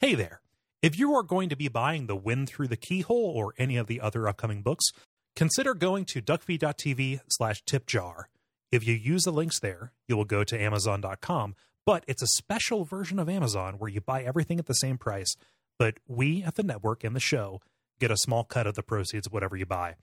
[0.00, 0.40] Hey there.
[0.80, 3.88] If you are going to be buying The Wind Through the Keyhole or any of
[3.88, 4.92] the other upcoming books,
[5.34, 8.26] consider going to duckfeed.tv slash tipjar.
[8.70, 12.84] If you use the links there, you will go to amazon.com, but it's a special
[12.84, 15.34] version of Amazon where you buy everything at the same price,
[15.80, 17.60] but we at the network and the show
[17.98, 19.96] get a small cut of the proceeds of whatever you buy.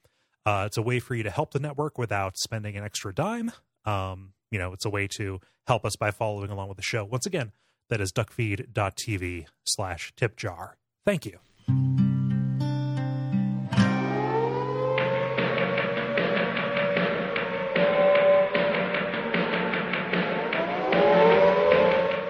[0.46, 3.50] Uh, it's a way for you to help the network without spending an extra dime.
[3.86, 7.06] Um, you know, it's a way to help us by following along with the show.
[7.06, 7.54] Once again,
[7.90, 10.74] that is duckfeed.tv slash tipjar.
[11.06, 11.40] Thank you.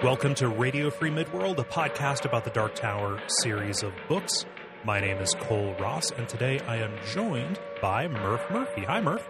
[0.02, 4.46] Welcome to Radio Free Midworld, a podcast about the Dark Tower series of books.
[4.84, 8.82] My name is Cole Ross, and today I am joined by Murph Murphy.
[8.84, 9.26] Hi, Murph.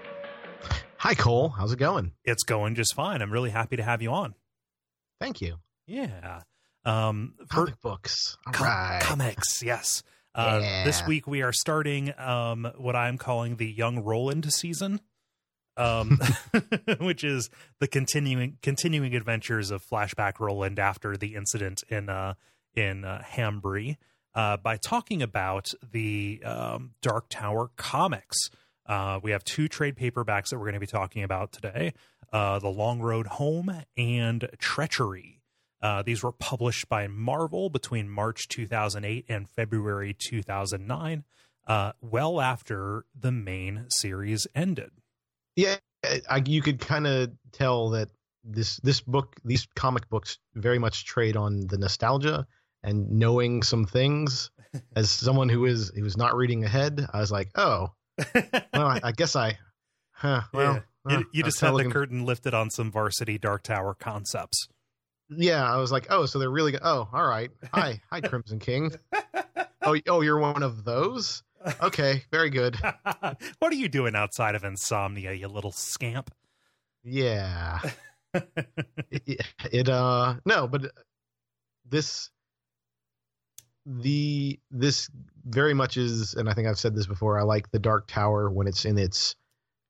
[0.98, 1.48] Hi, Cole.
[1.48, 2.12] How's it going?
[2.24, 3.22] It's going just fine.
[3.22, 4.34] I'm really happy to have you on.
[5.18, 5.56] Thank you.
[5.86, 6.42] Yeah.
[6.84, 8.36] Um, Comic for, books.
[8.52, 9.00] Com- right.
[9.02, 10.02] Comics, yes.
[10.34, 10.84] Uh, yeah.
[10.84, 15.00] This week we are starting um, what I'm calling the Young Roland season,
[15.76, 16.20] um,
[17.00, 17.48] which is
[17.80, 22.34] the continuing continuing adventures of Flashback Roland after the incident in uh,
[22.74, 23.96] in uh, Hambry
[24.34, 28.50] uh, by talking about the um, Dark Tower comics.
[28.84, 31.94] Uh, we have two trade paperbacks that we're going to be talking about today:
[32.32, 35.35] uh, "The Long Road Home" and "Treachery."
[35.86, 41.22] Uh, these were published by Marvel between March 2008 and February 2009,
[41.68, 44.90] uh, well after the main series ended.
[45.54, 45.76] Yeah,
[46.28, 48.08] I, you could kind of tell that
[48.42, 52.48] this this book, these comic books, very much trade on the nostalgia
[52.82, 54.50] and knowing some things.
[54.96, 57.92] As someone who is who was not reading ahead, I was like, oh,
[58.34, 59.56] well, I, I guess I,
[60.10, 61.18] huh, well, yeah.
[61.18, 64.66] you, you just had the curtain lifted on some varsity Dark Tower concepts
[65.30, 66.80] yeah, I was like, oh, so they're really good.
[66.82, 67.50] Oh, all right.
[67.72, 68.92] Hi, hi, Crimson King.
[69.82, 71.42] Oh, oh, you're one of those.
[71.82, 72.76] Okay, very good.
[73.58, 76.30] what are you doing outside of insomnia, you little scamp?
[77.02, 77.80] Yeah.
[79.10, 79.40] it,
[79.72, 80.90] it, uh no, but
[81.88, 82.30] this
[83.86, 85.08] the this
[85.44, 88.50] very much is and I think I've said this before, I like the Dark Tower
[88.50, 89.36] when it's in its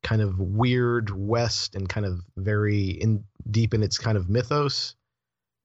[0.03, 4.95] kind of weird west and kind of very in deep in its kind of mythos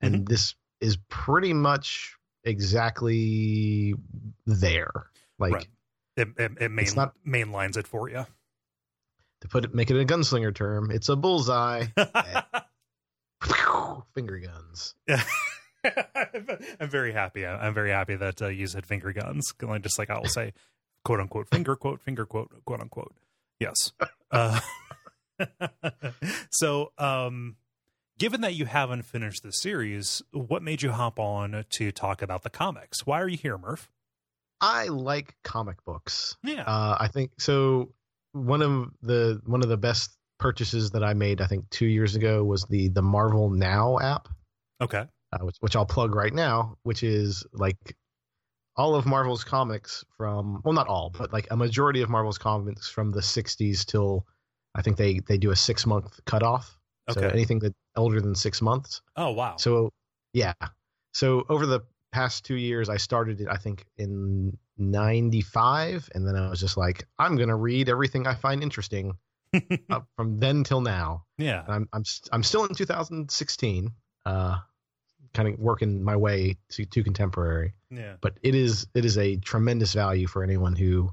[0.01, 0.23] and mm-hmm.
[0.25, 3.94] this is pretty much exactly
[4.45, 5.07] there.
[5.39, 5.67] Like right.
[6.17, 8.25] it, it, it main, not, mainlines it for you.
[9.41, 11.85] To put it, make it a gunslinger term, it's a bullseye.
[14.13, 14.95] finger guns.
[15.07, 15.23] Yeah.
[16.79, 17.45] I'm very happy.
[17.45, 19.51] I'm very happy that uh, you said finger guns.
[19.81, 20.53] Just like I will say,
[21.03, 23.13] quote unquote, finger quote, finger quote, quote unquote.
[23.59, 23.91] Yes.
[24.31, 24.59] Uh,
[26.51, 27.56] so, um,
[28.21, 32.43] given that you haven't finished the series, what made you hop on to talk about
[32.43, 33.03] the comics?
[33.03, 33.89] Why are you here, Murph?
[34.61, 36.37] I like comic books.
[36.43, 37.95] Yeah, uh, I think so.
[38.33, 42.15] One of the one of the best purchases that I made, I think, two years
[42.15, 44.27] ago was the the Marvel Now app.
[44.79, 47.97] Okay, uh, which, which I'll plug right now, which is like
[48.77, 52.87] all of Marvel's comics from well, not all, but like a majority of Marvel's comics
[52.87, 54.27] from the '60s till
[54.75, 56.77] I think they they do a six month cutoff.
[57.09, 57.22] Okay.
[57.22, 59.01] So anything that older than six months.
[59.16, 59.57] Oh wow!
[59.57, 59.91] So
[60.34, 60.53] yeah,
[61.13, 61.81] so over the
[62.12, 66.78] past two years, I started it I think in '95, and then I was just
[66.78, 69.13] like, I'm gonna read everything I find interesting
[69.90, 71.25] uh, from then till now.
[71.38, 73.91] Yeah, I'm I'm I'm still in 2016.
[74.25, 74.59] Uh,
[75.34, 77.73] kind of working my way to, to contemporary.
[77.90, 78.16] Yeah.
[78.22, 81.11] But it is it is a tremendous value for anyone who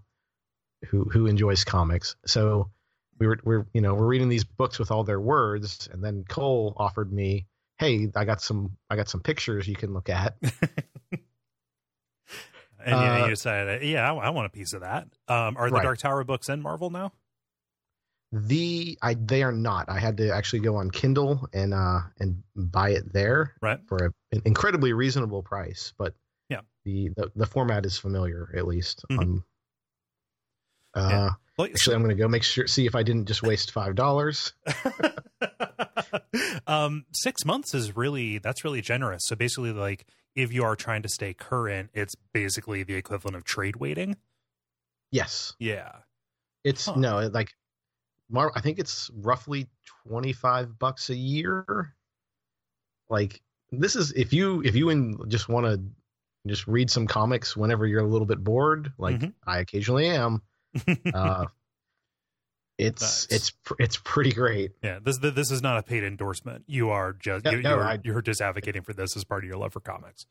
[0.89, 2.17] who who enjoys comics.
[2.27, 2.71] So
[3.19, 6.25] we were we're you know we're reading these books with all their words, and then
[6.29, 7.47] Cole offered me,
[7.79, 10.37] "Hey, I got some I got some pictures you can look at."
[12.85, 15.09] and uh, you decided, yeah, I, I, want a piece of that.
[15.27, 15.83] Um, are the right.
[15.83, 17.13] Dark Tower books in Marvel now?
[18.31, 19.89] The I they are not.
[19.89, 23.97] I had to actually go on Kindle and uh and buy it there right for
[23.97, 25.95] a, an incredibly reasonable price.
[25.97, 26.15] But
[26.51, 29.03] yeah, the the, the format is familiar at least.
[29.11, 29.21] Mm-hmm.
[29.21, 29.45] Um,
[30.99, 31.31] uh, yeah.
[31.57, 33.95] Well, Actually, I'm going to go make sure see if I didn't just waste five
[33.95, 34.53] dollars.
[36.67, 39.23] um, six months is really that's really generous.
[39.27, 43.45] So basically, like if you are trying to stay current, it's basically the equivalent of
[43.45, 44.17] trade waiting.
[45.11, 45.55] Yes.
[45.59, 45.91] Yeah.
[46.65, 46.95] It's huh.
[46.97, 47.53] no like,
[48.31, 49.69] Mar- I think it's roughly
[50.07, 51.95] twenty five bucks a year.
[53.09, 53.41] Like
[53.73, 55.81] this is if you if you in, just want to
[56.47, 59.31] just read some comics whenever you're a little bit bored, like mm-hmm.
[59.47, 60.43] I occasionally am
[61.15, 61.47] uh,
[62.79, 63.27] it's nice.
[63.31, 64.73] it's it's pretty great.
[64.83, 66.65] Yeah, this this is not a paid endorsement.
[66.67, 69.59] You are just you, no, you're, you're just advocating for this as part of your
[69.59, 70.27] love for comics.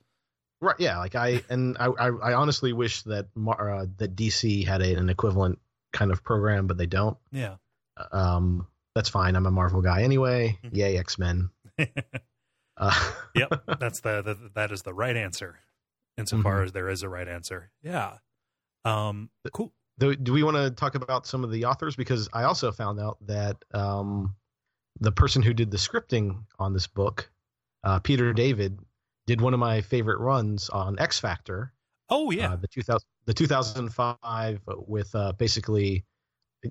[0.61, 0.75] Right.
[0.79, 0.97] Yeah.
[0.99, 5.09] Like I and I I, I honestly wish that uh, that DC had a, an
[5.09, 5.59] equivalent
[5.93, 7.17] kind of program, but they don't.
[7.31, 7.55] Yeah.
[8.11, 9.35] Um, that's fine.
[9.35, 10.57] I'm a Marvel guy anyway.
[10.63, 10.75] Mhm.
[10.75, 11.49] Yay, X Men.
[12.79, 12.93] Uh,
[13.33, 15.57] yep, that's the, the that is the right answer,
[16.15, 16.65] insofar Mhm.
[16.65, 17.71] as there is a right answer.
[17.81, 18.17] Yeah.
[18.85, 19.31] Um.
[19.51, 19.73] Cool.
[19.99, 21.95] Do, do we want to talk about some of the authors?
[21.95, 24.35] Because I also found out that um,
[24.99, 27.29] the person who did the scripting on this book,
[27.83, 28.79] uh, Peter David,
[29.25, 31.73] did one of my favorite runs on X Factor.
[32.09, 32.53] Oh yeah.
[32.53, 36.05] uh, the 2000 the 2005 with uh, basically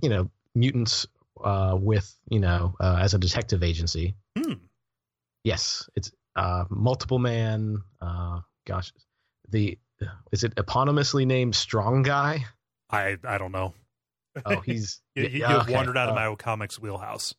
[0.03, 1.07] you know mutants
[1.45, 4.55] uh, with you know uh, as a detective agency Hmm.
[5.45, 8.93] yes it's uh, multiple man uh, gosh
[9.51, 9.79] the
[10.33, 12.47] is it eponymously named strong guy
[12.91, 13.75] I I don't know.
[14.45, 15.75] oh he's you yeah, okay.
[15.75, 17.35] wandered out of Uh, my comics wheelhouse.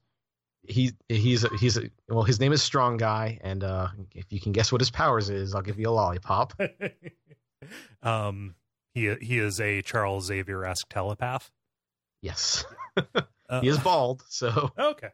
[0.67, 4.39] he he's a, he's a, well his name is strong guy and uh, if you
[4.41, 6.53] can guess what his powers is i'll give you a lollipop
[8.01, 8.55] um.
[8.93, 11.51] He he is a Charles Xavier esque telepath.
[12.21, 12.65] yes
[13.49, 15.07] Uh, he is bald so okay.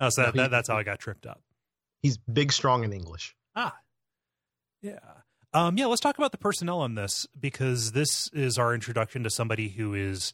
[0.00, 1.40] Oh, so that, he- that, that's how I got tripped up.
[2.02, 3.76] he's big strong in english Ah,
[4.82, 4.98] yeah.
[5.52, 9.30] Um, yeah, let's talk about the personnel on this because this is our introduction to
[9.30, 10.32] somebody who is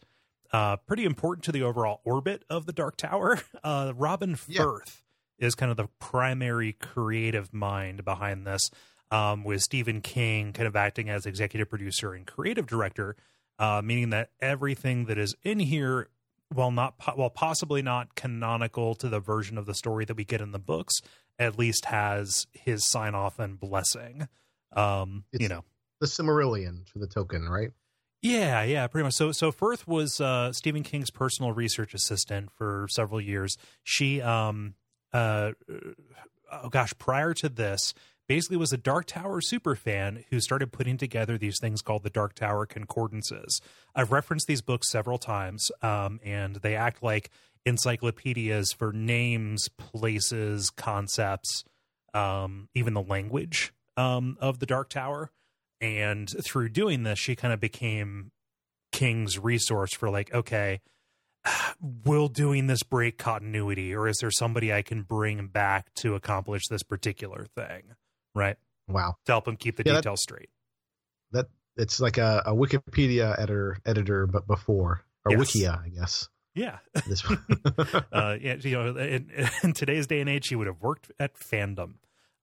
[0.52, 3.40] uh, pretty important to the overall orbit of the Dark Tower.
[3.64, 4.62] Uh, Robin Yeah.
[4.62, 5.02] Furth
[5.38, 8.70] is kind of the primary creative mind behind this,
[9.10, 13.16] um, with Stephen King kind of acting as executive producer and creative director,
[13.58, 16.08] uh, meaning that everything that is in here,
[16.52, 20.24] while not po- while possibly not canonical to the version of the story that we
[20.24, 21.00] get in the books,
[21.40, 24.28] at least has his sign off and blessing.
[24.72, 25.64] Um, you know,
[26.00, 27.70] the Silmarillion for the Tolkien right
[28.26, 29.14] yeah, yeah, pretty much.
[29.14, 33.56] So, so Furth was uh, Stephen King's personal research assistant for several years.
[33.84, 34.74] She, um,
[35.12, 35.52] uh,
[36.50, 37.94] oh gosh, prior to this,
[38.28, 42.10] basically was a Dark Tower super fan who started putting together these things called the
[42.10, 43.60] Dark Tower Concordances.
[43.94, 47.30] I've referenced these books several times, um, and they act like
[47.64, 51.64] encyclopedias for names, places, concepts,
[52.14, 55.31] um, even the language um, of the Dark Tower.
[55.81, 58.31] And through doing this, she kind of became
[58.93, 60.81] King's resource for like, okay,
[62.04, 66.66] will doing this break continuity, or is there somebody I can bring back to accomplish
[66.69, 67.82] this particular thing?
[68.34, 68.56] Right.
[68.88, 70.48] wow To help him keep the Yeah, that- details straight.
[71.32, 71.46] that
[71.76, 75.40] it's like a, a Wikipedia editor editor, but before or Yes.
[75.54, 76.28] Wikia, I guess.
[76.54, 76.78] Yeah.
[77.06, 77.22] This
[78.12, 79.31] uh, yeah, you know, in,
[79.62, 81.94] in today's day and age, she would have worked at fandom.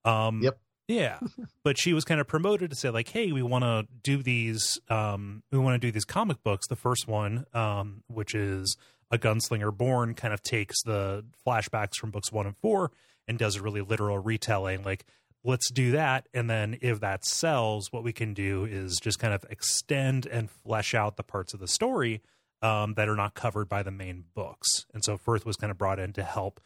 [0.06, 0.60] Um, Yep.
[0.88, 1.20] Yeah,
[1.64, 4.80] but she was kind of promoted to say like, "Hey, we want to do these.
[4.90, 6.68] Um, we want to do these comic books.
[6.68, 8.76] The first one, um, which is
[9.10, 12.92] a gunslinger born, kind of takes the flashbacks from books one and four
[13.28, 14.84] and does a really literal retelling.
[14.84, 15.06] Like,
[15.44, 19.34] let's do that, and then if that sells, what we can do is just kind
[19.34, 22.22] of extend and flesh out the parts of the story
[22.62, 24.86] um, that are not covered by the main books.
[24.94, 26.60] And so Furth was kind of brought in to help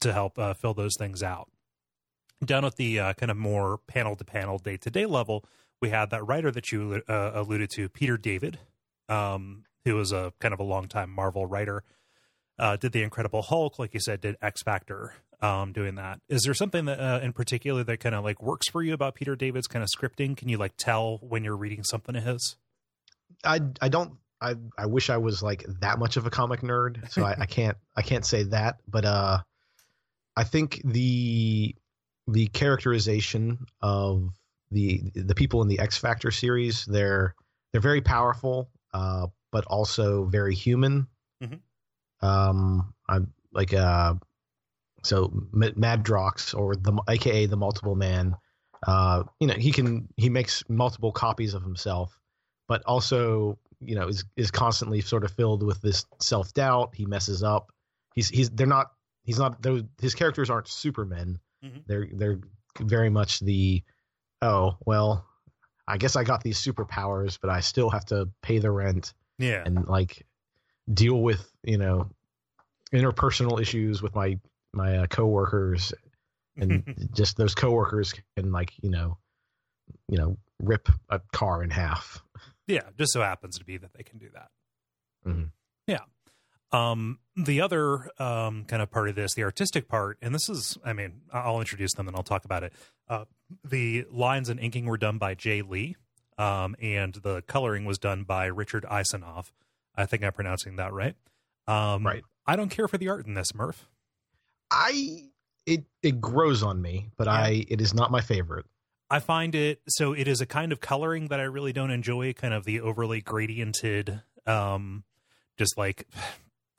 [0.00, 1.48] to help uh, fill those things out.
[2.44, 5.44] Down at the uh, kind of more panel to panel, day to day level,
[5.80, 8.58] we had that writer that you uh, alluded to, Peter David,
[9.08, 11.84] um, who was a kind of a longtime Marvel writer.
[12.58, 16.20] Uh, did the Incredible Hulk, like you said, did X Factor, um, doing that.
[16.28, 19.16] Is there something that uh, in particular that kind of like works for you about
[19.16, 20.36] Peter David's kind of scripting?
[20.36, 22.56] Can you like tell when you're reading something of his?
[23.44, 27.10] I I don't I I wish I was like that much of a comic nerd,
[27.10, 28.78] so I, I can't I can't say that.
[28.88, 29.38] But uh,
[30.36, 31.74] I think the
[32.26, 34.30] the characterization of
[34.70, 37.34] the the people in the X Factor series they're
[37.72, 41.06] they're very powerful, uh, but also very human.
[41.42, 41.60] Mhm.
[42.20, 44.14] Um, I'm like uh,
[45.02, 45.24] so
[45.54, 48.36] M- Madrox or the AKA the Multiple Man.
[48.86, 52.18] Uh, you know he can he makes multiple copies of himself
[52.68, 56.94] but also you know is is constantly sort of filled with this self doubt.
[56.94, 57.70] He messes up.
[58.14, 58.92] He's he's they're not
[59.24, 61.38] he's not those his characters aren't supermen.
[61.64, 61.84] Mhm.
[61.86, 62.40] They're they're
[62.80, 63.82] very much the
[64.40, 65.26] oh well
[65.88, 69.62] I guess I got these superpowers, but I still have to pay the rent Yeah,
[69.66, 70.26] and like
[70.92, 72.10] deal with you know
[72.92, 74.38] interpersonal issues with my
[74.72, 75.92] my uh, coworkers
[76.56, 79.18] and just those coworkers can like you know
[80.08, 82.22] you know rip a car in half.
[82.66, 84.48] Yeah, just so happens to be that they can do that.
[85.26, 85.50] Mhm.
[85.86, 86.04] Yeah.
[86.72, 90.78] Um, the other um, kind of part of this, the artistic part, and this is,
[90.84, 92.72] I mean, I'll introduce them and I'll talk about it.
[93.08, 93.24] Uh,
[93.64, 95.96] the lines and inking were done by Jay Lee,
[96.38, 99.52] um, and the coloring was done by Richard Isanove.
[99.94, 101.14] I think I'm pronouncing that right.
[101.66, 102.22] Um, Right.
[102.46, 103.86] I don't care for the art in this, Murph.
[104.70, 105.28] I
[105.66, 107.34] it it grows on me, but Yeah.
[107.34, 108.66] I it is not my favorite.
[109.10, 112.32] I find it so it is a kind of coloring that I really don't enjoy,
[112.32, 115.04] kind of the overly gradiented, um,
[115.58, 116.08] just like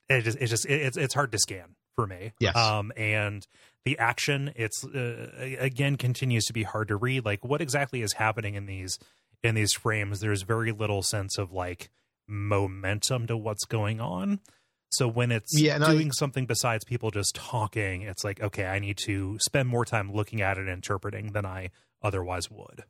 [0.10, 2.34] it just it's just it's it's hard to scan for me.
[2.40, 2.56] Yes.
[2.56, 3.46] Um, and
[3.86, 5.30] the action, it's uh,
[5.60, 7.26] again continues to be hard to read.
[7.26, 8.98] Like what exactly is happening in these
[9.44, 10.20] in these frames?
[10.20, 11.90] There's very little sense of like
[12.28, 14.40] momentum to what's going on.
[14.92, 18.66] So when it's Yeah, and I- doing something besides people just talking, it's like okay,
[18.66, 21.70] I need to spend more time looking at it and interpreting than I
[22.02, 22.84] otherwise would.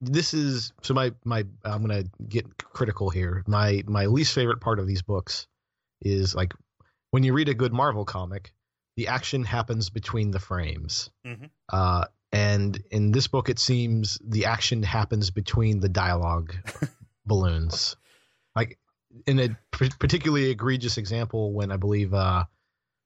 [0.00, 3.42] this is so my my I'm gonna get critical here.
[3.46, 5.46] My my least favorite part of these books
[6.04, 6.52] is like
[7.10, 8.52] when you read a good Marvel comic,
[8.96, 11.10] the action happens between the frames.
[11.26, 11.50] Mhm.
[11.72, 16.54] Uh, and in this book, it seems the action happens between the dialogue
[17.26, 17.96] balloons.
[18.56, 18.78] Like
[19.26, 22.44] in a p- particularly egregious example, when I believe uh,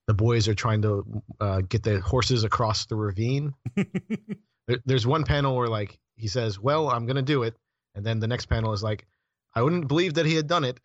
[0.06, 3.54] the boys are trying to uh, get the horses across the ravine.
[3.76, 7.56] there, there's one panel where like he says, "Well, I'm gonna do it,"
[7.94, 9.06] and then the next panel is like,
[9.54, 10.78] "I wouldn't believe that he had done it,"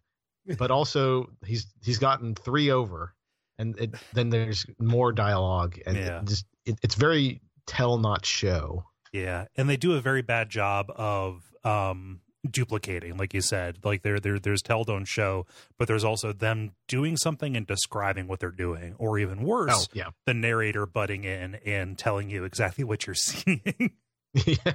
[0.58, 3.14] but also he's he's gotten three over,
[3.58, 6.20] and it, then there's more dialogue, and Yeah.
[6.20, 8.86] it just it, it's very tell not show.
[9.14, 13.78] Yeah, and they do a very bad job of um duplicating, like you said.
[13.84, 15.46] Like there, there, there's tell don't show,
[15.78, 19.86] but there's also them doing something and describing what they're doing, or even worse, Oh
[19.94, 23.92] yeah, the narrator butting in and telling you exactly what you're seeing.
[24.34, 24.74] yeah.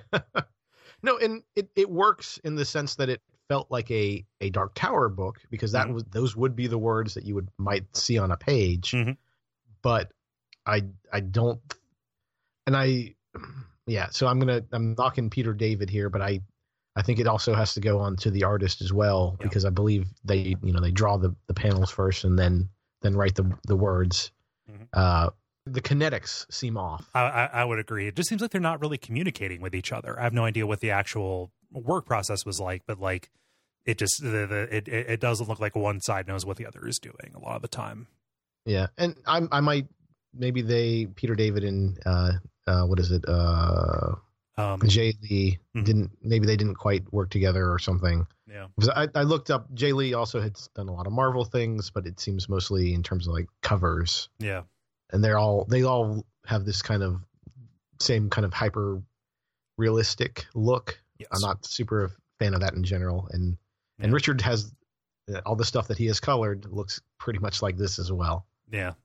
[1.03, 4.75] no, and it it works in the sense that it felt like a a Dark
[4.75, 5.95] Tower book because that Mhm.
[5.95, 9.17] was those would be the words that you would might see on a page, Mhm.
[9.83, 10.13] but
[10.67, 11.61] I I don't,
[12.67, 13.15] and I
[13.87, 14.09] yeah.
[14.11, 16.41] So I'm gonna I'm knocking Peter David here, but I
[16.97, 19.47] I think it also has to go on to the artist as well Yeah.
[19.47, 22.69] because I believe they you know they draw the the panels first and then
[23.03, 24.33] then write the the words.
[24.71, 24.89] Mhm.
[24.93, 25.31] Uh,
[25.67, 27.09] the kinetics seem off.
[27.13, 28.07] I, I would agree.
[28.07, 30.19] It just seems like they're not really communicating with each other.
[30.19, 33.31] I have no idea what the actual work process was like, but like
[33.85, 36.87] it just the, the it it doesn't look like one side knows what the other
[36.87, 38.07] is doing a lot of the time.
[38.65, 39.87] Yeah, and I I might
[40.35, 42.33] maybe they Peter David and uh
[42.67, 44.17] uh what is it uh
[44.59, 45.85] Um, Jay Lee Mhm.
[45.85, 48.27] didn't maybe they didn't quite work together or something.
[48.49, 51.45] yeah, Because I I looked up Jay Lee also had done a lot of Marvel
[51.45, 54.63] things, but it seems mostly in terms of like covers, yeah,
[55.13, 57.21] and they're all they all have this kind of
[58.01, 59.03] same kind of hyper
[59.79, 61.01] realistic look.
[61.19, 61.29] Yes.
[61.33, 63.57] I'm not super a fan of that in general, and
[63.99, 64.73] and Richard has
[65.33, 68.47] uh, all the stuff that he has colored looks pretty much like this as well.
[68.71, 68.93] Yeah.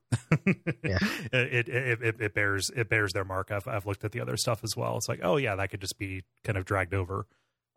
[0.84, 0.98] Yeah.
[1.32, 3.50] It, it it it bears it bears their mark.
[3.50, 4.96] I've I've looked at the other stuff as well.
[4.96, 7.26] It's like, oh yeah, that could just be kind of dragged over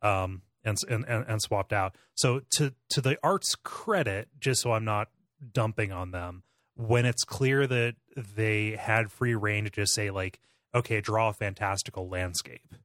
[0.01, 1.95] um and and and, and swapped out.
[2.15, 5.09] So to to the art's credit, just so I'm not
[5.53, 6.43] dumping on them,
[6.75, 10.39] when it's clear that they had free reign to just say like,
[10.73, 12.75] okay, draw a fantastical landscape.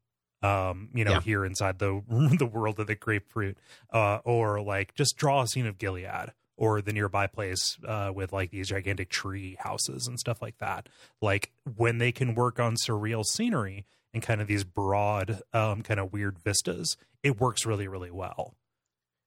[0.43, 1.21] Um, you know, Yeah.
[1.21, 2.03] here inside the
[2.39, 3.59] the world of the grapefruit,
[3.93, 8.33] uh, or like just draw a scene of Gilead or the nearby place uh, with
[8.33, 10.89] like these gigantic tree houses and stuff like that.
[11.23, 15.99] Like when they can work on surreal scenery and kind of these broad, um, kind
[16.01, 18.55] of weird vistas, it works really, really well.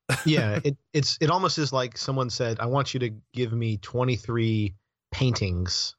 [0.25, 3.77] yeah, it it's it almost is like someone said, "I want you to give me
[3.77, 4.73] 23
[5.11, 5.95] paintings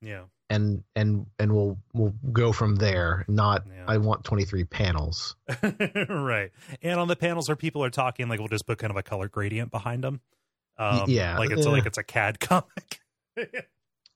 [0.00, 3.84] Yeah, and and and we'll we'll go from there." Not Yeah.
[3.86, 5.36] I want 23 panels.
[6.08, 6.50] right.
[6.82, 9.02] And on the panels where people are talking, like we'll just put kind of a
[9.02, 10.20] color gradient behind them.
[10.76, 13.00] Um, yeah, like it's like it's a CAD comic.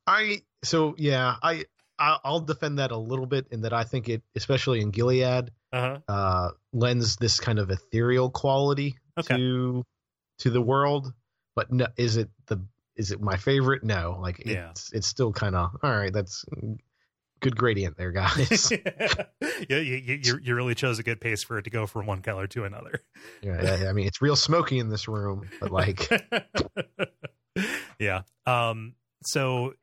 [0.07, 1.65] I so yeah, I
[1.99, 5.51] I- I'll defend that a little bit in that I think it especially in Gilead
[5.73, 5.99] uh-huh.
[6.09, 9.37] uh lends this kind of ethereal quality Okay.
[9.37, 9.85] to
[10.39, 11.13] to the world,
[11.55, 12.65] but no, is it the
[12.97, 13.83] is it my favorite?
[13.85, 14.73] No, like it's Yeah.
[14.93, 16.13] it's still kind of all right.
[16.13, 16.45] That's
[17.41, 18.71] good gradient there, guys.
[19.69, 22.23] yeah, you, you you really chose a good pace for it to go from one
[22.23, 23.01] color to another.
[23.43, 26.09] yeah, yeah, I mean, it's real smoky in this room, but like,
[27.99, 28.23] yeah.
[28.47, 28.95] Um.
[29.25, 29.75] So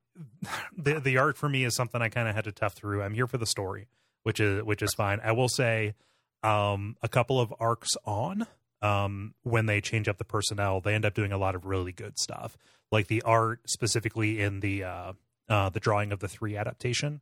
[0.78, 3.02] the the art for me is something I kind of had to tough through.
[3.04, 3.88] I'm here for the story,
[4.24, 5.20] which is which is fine.
[5.24, 5.96] I will say,
[6.44, 8.48] um, a couple of arcs on,
[8.82, 11.92] um, when they change up the personnel, they end up doing a lot of really
[11.92, 12.58] good stuff.
[12.92, 15.14] Like the art specifically in the uh,
[15.48, 17.22] uh the drawing of the three adaptation,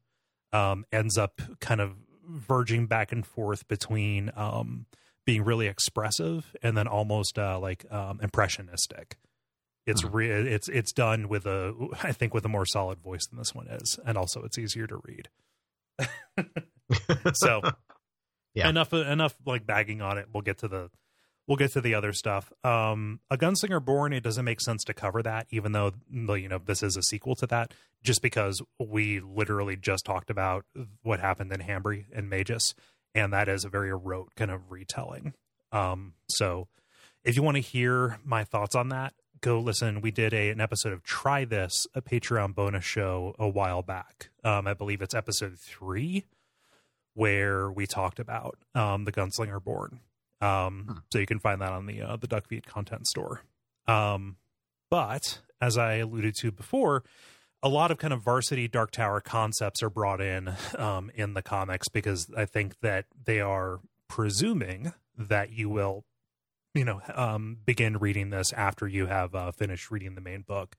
[0.54, 1.96] um, ends up kind of
[2.30, 4.86] verging back and forth between um
[5.26, 9.16] being really expressive and then almost uh like um impressionistic
[9.86, 10.14] it's Hmm.
[10.14, 11.74] re- it's it's done with a
[12.04, 14.88] i think with a more solid voice than this one is and also it's easier
[14.88, 15.30] to read
[17.34, 17.62] so
[18.54, 18.68] Yeah.
[18.70, 20.90] enough enough like bagging on it we'll get to the
[21.48, 24.94] we'll get to the other stuff um a gunslinger born it doesn't make sense to
[24.94, 25.92] cover that even though
[26.34, 27.74] you know this is a sequel to that
[28.04, 30.66] just because we literally just talked about
[31.02, 32.74] what happened in Hambry and Mejis
[33.18, 35.34] and that is a very rote kind of retelling.
[35.72, 36.68] Um, so
[37.24, 40.02] if you want to hear my thoughts on that, go listen.
[40.02, 44.30] We did a an episode of Try This, a Patreon bonus show a while back.
[44.44, 46.26] Um, I believe it's episode three,
[47.16, 50.00] where we talked about um, the Gunslinger Born.
[50.42, 50.98] Um, hmm.
[51.12, 53.44] So you can find that on the uh, the Duck Feed content store.
[53.88, 54.38] Um,
[54.90, 57.04] but as I alluded to before,
[57.64, 61.42] a lot of kind of varsity Dark Tower concepts are brought in um, in the
[61.42, 66.06] comics because I think that they are presuming that you will
[66.74, 70.76] you know um, begin reading this after you have uh, finished reading the main book,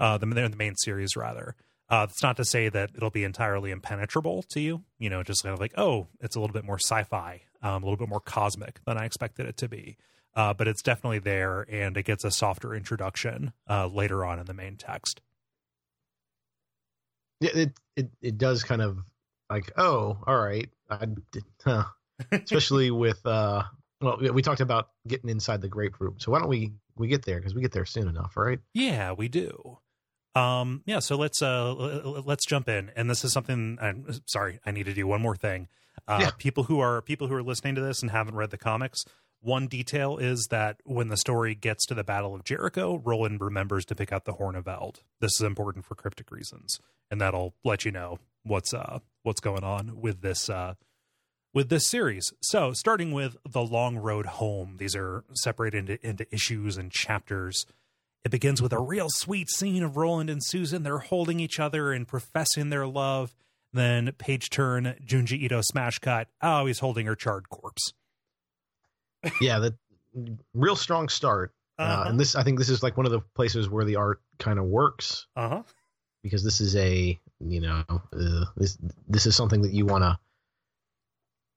[0.00, 1.54] uh, the the main series rather.
[1.90, 4.82] Uh, it's not to say that it'll be entirely impenetrable to you.
[4.98, 7.86] You know, just kind of like, oh, it's a little bit more sci-fi, um, a
[7.86, 9.96] little bit more cosmic than I expected it to be.
[10.36, 14.46] Uh, but it's definitely there, and it gets a softer introduction uh, later on in
[14.46, 15.20] the main text.
[17.40, 18.98] Yeah, it it it does kind of
[19.48, 21.84] like, oh, all right, I did, huh.
[22.32, 23.62] especially with uh,
[24.00, 26.20] well, we talked about getting inside the grapefruit.
[26.20, 28.58] So why don't we we get there because we get there soon enough, right?
[28.72, 29.78] Yeah, we do.
[30.34, 31.72] Um, yeah, so let's uh
[32.24, 33.78] let's jump in, and this is something.
[33.80, 35.68] I'm sorry, I need to do one more thing.
[36.06, 36.30] Uh, yeah.
[36.38, 39.04] People who are people who are listening to this and haven't read the comics,
[39.40, 43.84] one detail is that when the story gets to the Battle of Jericho, Roland remembers
[43.86, 45.02] to pick out the Horn of Eld.
[45.20, 49.64] This is important for cryptic reasons, and that'll let you know what's uh what's going
[49.64, 50.74] on with this uh
[51.54, 52.32] with this series.
[52.42, 57.64] So, starting with The Long Road Home, these are separated into, into, issues and chapters.
[58.24, 60.82] It begins with a real sweet scene of Roland and Susan.
[60.82, 63.34] They're holding each other and professing their love.
[63.74, 66.28] Then, page turn, Junji Ito smash cut.
[66.40, 67.92] Oh, he's holding her charred corpse.
[69.40, 69.74] yeah, the
[70.54, 71.52] real strong start.
[71.78, 72.02] Uh, uh-huh.
[72.02, 74.22] Uh, and this, I think, this is like one of the places where the art
[74.38, 75.26] kind of works.
[75.36, 75.62] Uh huh.
[76.22, 80.18] Because this is a, you know, uh, this this is something that you want to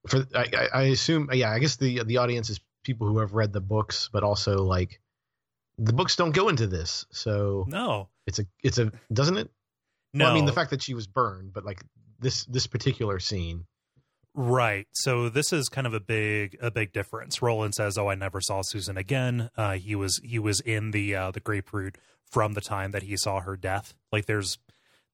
[0.07, 3.53] for I, I assume yeah I guess the the audience is people who have read
[3.53, 5.01] the books but also like
[5.77, 9.49] the books don't go into this so no it's a it's a doesn't it
[10.13, 11.81] no well, I mean the fact that she was burned but like
[12.19, 13.65] this this particular scene
[14.33, 18.15] right so this is kind of a big a big difference Roland says oh I
[18.15, 21.97] never saw Susan again uh he was he was in the uh the grapefruit
[22.29, 24.57] from the time that he saw her death like there's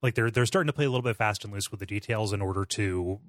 [0.01, 2.33] like they're they're starting to play a little bit fast and loose with the details
[2.33, 3.19] in order to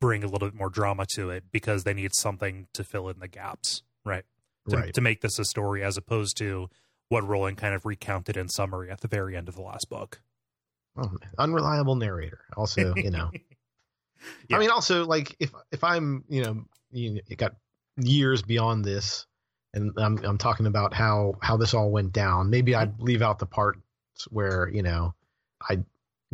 [0.00, 3.20] bring a little bit more drama to it because they need something to fill in
[3.20, 4.24] the gaps, right?
[4.68, 4.94] To, right.
[4.94, 6.68] to make this a story as opposed to
[7.08, 10.20] what Roland kind of recounted in summary at the very end of the last book.
[10.96, 12.40] Oh, unreliable narrator.
[12.56, 13.30] Also, you know,
[14.48, 14.56] yeah.
[14.56, 17.56] I mean, also like if if I'm you know you got
[17.98, 19.26] years beyond this,
[19.74, 22.50] and I'm I'm talking about how how this all went down.
[22.50, 23.04] Maybe I'd mm-hmm.
[23.04, 23.80] leave out the parts
[24.30, 25.14] where you know
[25.60, 25.84] I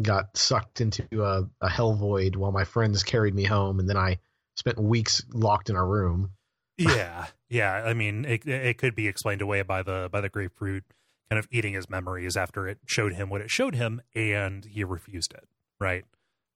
[0.01, 3.97] got sucked into a, a hell void while my friends carried me home, and then
[3.97, 4.19] I
[4.57, 6.31] spent weeks locked in a room.
[6.79, 7.73] yeah, yeah.
[7.73, 10.85] I mean, it it could be explained away by the by the grapefruit
[11.33, 14.85] kind of eating his memories after it showed him what it showed him, and he
[14.85, 15.49] refused it.
[15.81, 16.05] Right,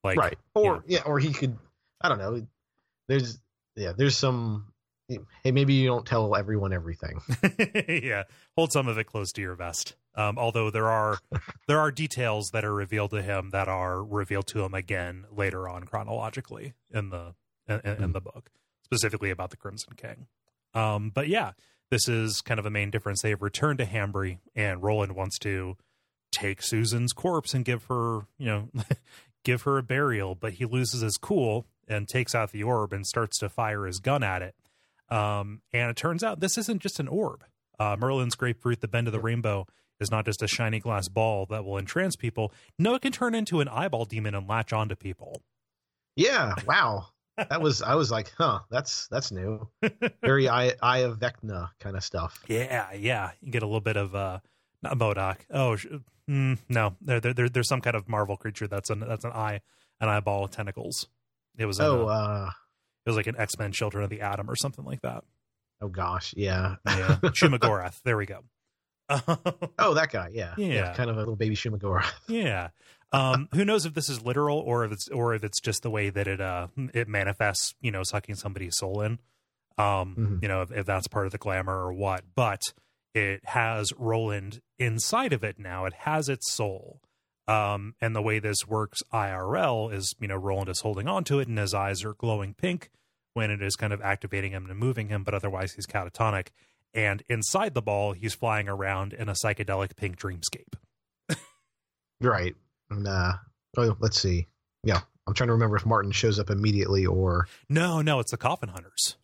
[0.05, 0.83] like right, or you know.
[0.87, 1.57] yeah, or he could.
[1.99, 2.47] I don't know.
[3.09, 3.39] There's
[3.75, 4.75] yeah, there's some
[5.09, 7.23] hey, maybe you don't tell everyone everything.
[7.89, 9.97] yeah, hold some of it close to your vest.
[10.15, 11.21] Um, although there are
[11.67, 15.71] there are details that are revealed to him that are revealed to him again later
[15.71, 17.35] on chronologically in the
[17.67, 18.12] in, in mm.
[18.12, 18.51] the book,
[18.85, 20.27] specifically about the Crimson King.
[20.75, 21.53] Um, but yeah,
[21.90, 23.22] this is kind of a main difference.
[23.22, 25.77] They've returned to Hambry, and Roland wants to
[26.33, 28.68] take Susan's corpse and give her, you know,
[29.44, 33.07] give her a burial, but he loses his cool and takes out the orb and
[33.07, 34.55] starts to fire his gun at it
[35.09, 37.44] um, and it turns out this isn't just an orb.
[37.79, 39.66] Uh, Merlin's grapefruit, the bend of the rainbow,
[40.01, 42.53] is not just a shiny glass ball that will entrance people.
[42.79, 45.42] No, it can turn into an eyeball demon and latch onto people.
[46.16, 47.09] Yeah, wow.
[47.37, 49.68] That was I was like, huh, that's that's new.
[50.22, 52.42] Very eye eye of Vecna kind of stuff.
[52.49, 53.33] Yeah, yeah.
[53.40, 54.38] You get a little bit of uh
[54.83, 55.38] not MODOK.
[55.51, 55.77] Oh
[56.29, 59.61] mm, no, there, there, there's some kind of Marvel creature that's an that's an eye,
[60.01, 61.09] an eyeball with tentacles.
[61.59, 62.51] It was oh, uh,
[63.05, 65.25] it was like an X Men Children of the Atom or something like that.
[65.81, 67.18] Oh gosh, yeah, yeah.
[67.22, 68.01] Shuma-Gorath.
[68.03, 68.40] There we go.
[69.79, 70.31] oh, that guy.
[70.33, 70.55] Yeah.
[70.57, 72.12] yeah, yeah, kind of a little baby Shuma-Gorath.
[72.29, 72.70] yeah.
[73.12, 75.90] Um, who knows if this is literal or if it's or if it's just the
[75.90, 77.75] way that it uh it manifests.
[77.81, 79.19] You know, sucking somebody's soul in.
[79.79, 80.37] Um, mm-hmm.
[80.42, 82.62] you know, if, if that's part of the glamour or what, but
[83.14, 85.85] it has Roland inside of it now.
[85.85, 87.01] It has its soul.
[87.49, 91.38] Um, and the way this works IRL is, you know, Roland is holding on to
[91.38, 92.90] it and his eyes are glowing pink
[93.35, 96.49] when it is kind of activating him and moving him, but otherwise he's catatonic.
[96.92, 100.75] And inside the ball, he's flying around in a psychedelic pink dreamscape.
[102.21, 102.57] right.
[102.90, 103.33] Uh,
[103.77, 104.46] oh, let's see.
[104.85, 105.01] Yeah.
[105.27, 108.68] I'm trying to remember if Martin shows up immediately or No, no, it's the Coffin
[108.68, 109.16] Hunters.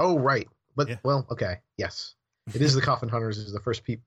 [0.00, 0.48] Oh, right.
[0.74, 0.96] But Yeah.
[1.04, 2.14] well, okay, yes,
[2.54, 3.38] it is the Coffin Hunters.
[3.38, 4.04] Is the first people?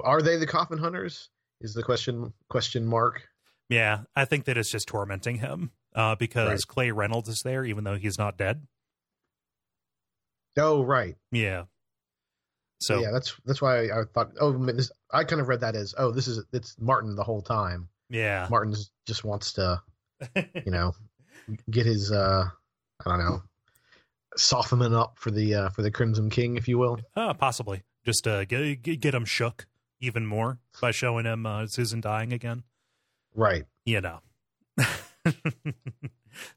[0.00, 1.30] Are they the Coffin Hunters?
[1.60, 3.28] Is the question question mark?
[3.68, 6.66] Yeah, I think that it's just tormenting him uh, because Right.
[6.66, 8.66] Clay Reynolds is there, even though he's not dead.
[10.56, 11.16] Oh, right.
[11.32, 11.64] Yeah.
[12.80, 14.30] So yeah, that's that's why I, I thought.
[14.40, 14.68] Oh,
[15.12, 17.88] I kind of read that as oh, this is it's Martin the whole time.
[18.10, 18.74] Yeah, Martin
[19.06, 19.80] just wants to,
[20.36, 20.92] you know,
[21.70, 22.44] get his uh,
[23.04, 23.42] I don't know,
[24.36, 26.98] soften him up for the uh, for the Crimson King, if you will.
[27.16, 29.66] uh, possibly just uh, get get get him shook
[30.00, 32.62] even more by showing him uh, Susan dying again.
[33.34, 33.64] Right.
[33.84, 34.20] You know.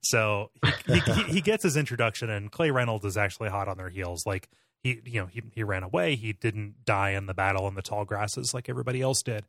[0.01, 0.51] so
[0.87, 4.25] he, he he gets his introduction, and Clay Reynolds is actually hot on their heels.
[4.25, 4.47] Like
[4.83, 6.15] he, you know, he he ran away.
[6.15, 9.45] He didn't die in the battle in the tall grasses like everybody else did.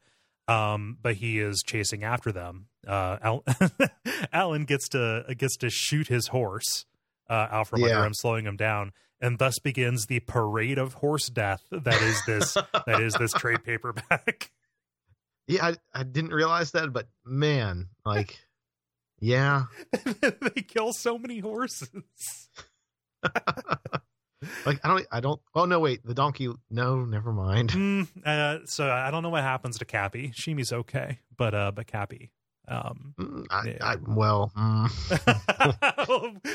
[0.48, 2.66] Um, but he is chasing after them.
[2.86, 3.44] Uh, Al-
[4.32, 6.84] Alan gets to gets to shoot his horse
[7.30, 7.88] uh, out from Yeah.
[7.90, 12.20] under him, slowing him down, and thus begins the parade of horse death that is
[12.26, 12.54] this
[12.86, 14.50] that is this trade paperback.
[15.46, 18.38] Yeah, I, I didn't realize that, but man, like,
[19.20, 19.64] yeah,
[20.20, 21.88] they kill so many horses.
[24.66, 25.40] Like I don't, I don't.
[25.54, 26.48] Oh no, wait, the donkey.
[26.70, 27.70] No, never mind.
[27.82, 30.30] Mm, uh, so I don't know what happens to Capi.
[30.34, 32.30] Sheemie's okay, but uh, but Capi.
[32.68, 33.76] Um, Mm, I, Yeah.
[33.80, 34.88] I, well, mm,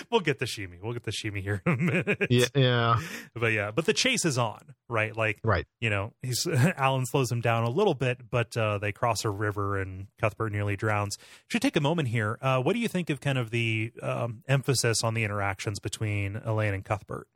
[0.12, 0.82] we'll get the Sheemie.
[0.82, 2.28] We'll get the Sheemie here in a minute.
[2.30, 3.00] yeah, yeah,
[3.36, 5.16] but yeah, but the chase is on, right?
[5.16, 5.66] Like, right.
[5.82, 6.48] you know, he's
[6.78, 10.52] Alan slows him down a little bit, but uh, they cross a river and Cuthbert
[10.54, 11.18] nearly drowns.
[11.50, 12.38] Should take a moment here.
[12.42, 16.38] Uh, what do you think of kind of the um, emphasis on the interactions between
[16.38, 17.28] Alain and Cuthbert?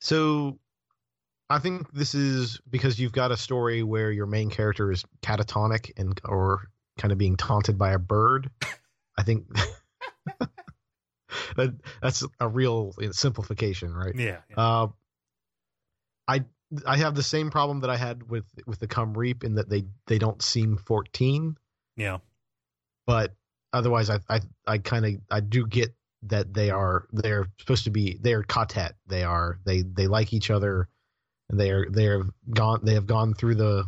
[0.00, 0.58] So,
[1.48, 5.92] I think this is because you've got a story where your main character is catatonic
[5.96, 8.50] and or kind of being taunted by a bird.
[9.18, 9.46] I think
[11.56, 14.14] that that's a real simplification, right?
[14.14, 14.56] Yeah, yeah.
[14.56, 14.88] Uh,
[16.28, 16.44] I
[16.86, 19.68] I have the same problem that I had with with the Come Reap in that
[19.68, 21.56] they they don't seem 14,
[21.96, 22.18] yeah.
[23.06, 23.34] but
[23.72, 27.90] otherwise I I I kind of I do get that they are they're supposed to
[27.90, 28.94] be they're quartet.
[29.06, 30.88] They are they they like each other
[31.48, 33.84] and they are they're gone they have gone through the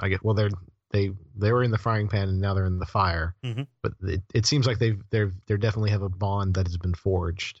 [0.00, 0.50] I guess well they're
[0.90, 3.34] they they were in the frying pan and now they're in the fire.
[3.44, 3.66] Mhm.
[3.82, 6.94] But it, it seems like they've they're they definitely have a bond that has been
[6.94, 7.60] forged.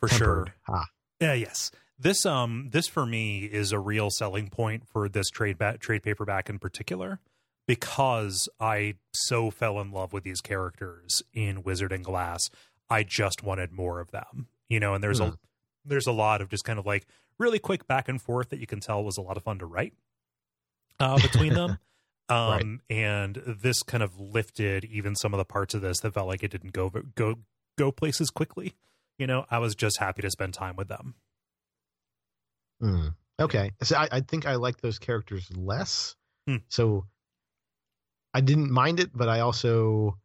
[0.00, 0.46] For sure.
[0.68, 0.86] Ah,
[1.20, 1.70] Yeah, yes.
[1.98, 6.02] This um this for me is a real selling point for this trade ba- trade
[6.02, 7.20] paperback in particular
[7.66, 12.48] because I so fell in love with these characters in Wizard and Glass.
[12.90, 14.48] I just wanted more of them.
[14.68, 15.24] You know, and there's Hmm.
[15.24, 15.38] a
[15.84, 17.06] there's a lot of just kind of like
[17.38, 19.66] really quick back and forth that you can tell was a lot of fun to
[19.66, 19.94] write
[21.00, 21.78] uh between them.
[22.30, 26.28] Um and this kind of lifted even some of the parts of this that felt
[26.28, 27.36] like it didn't go go
[27.78, 28.74] go places quickly.
[29.18, 31.14] You know, I was just happy to spend time with them.
[32.80, 33.08] Hmm.
[33.40, 33.70] Okay.
[33.82, 36.16] So I, I think I like those characters less.
[36.46, 36.56] Hmm.
[36.68, 37.06] So
[38.34, 40.18] I didn't mind it, but I also,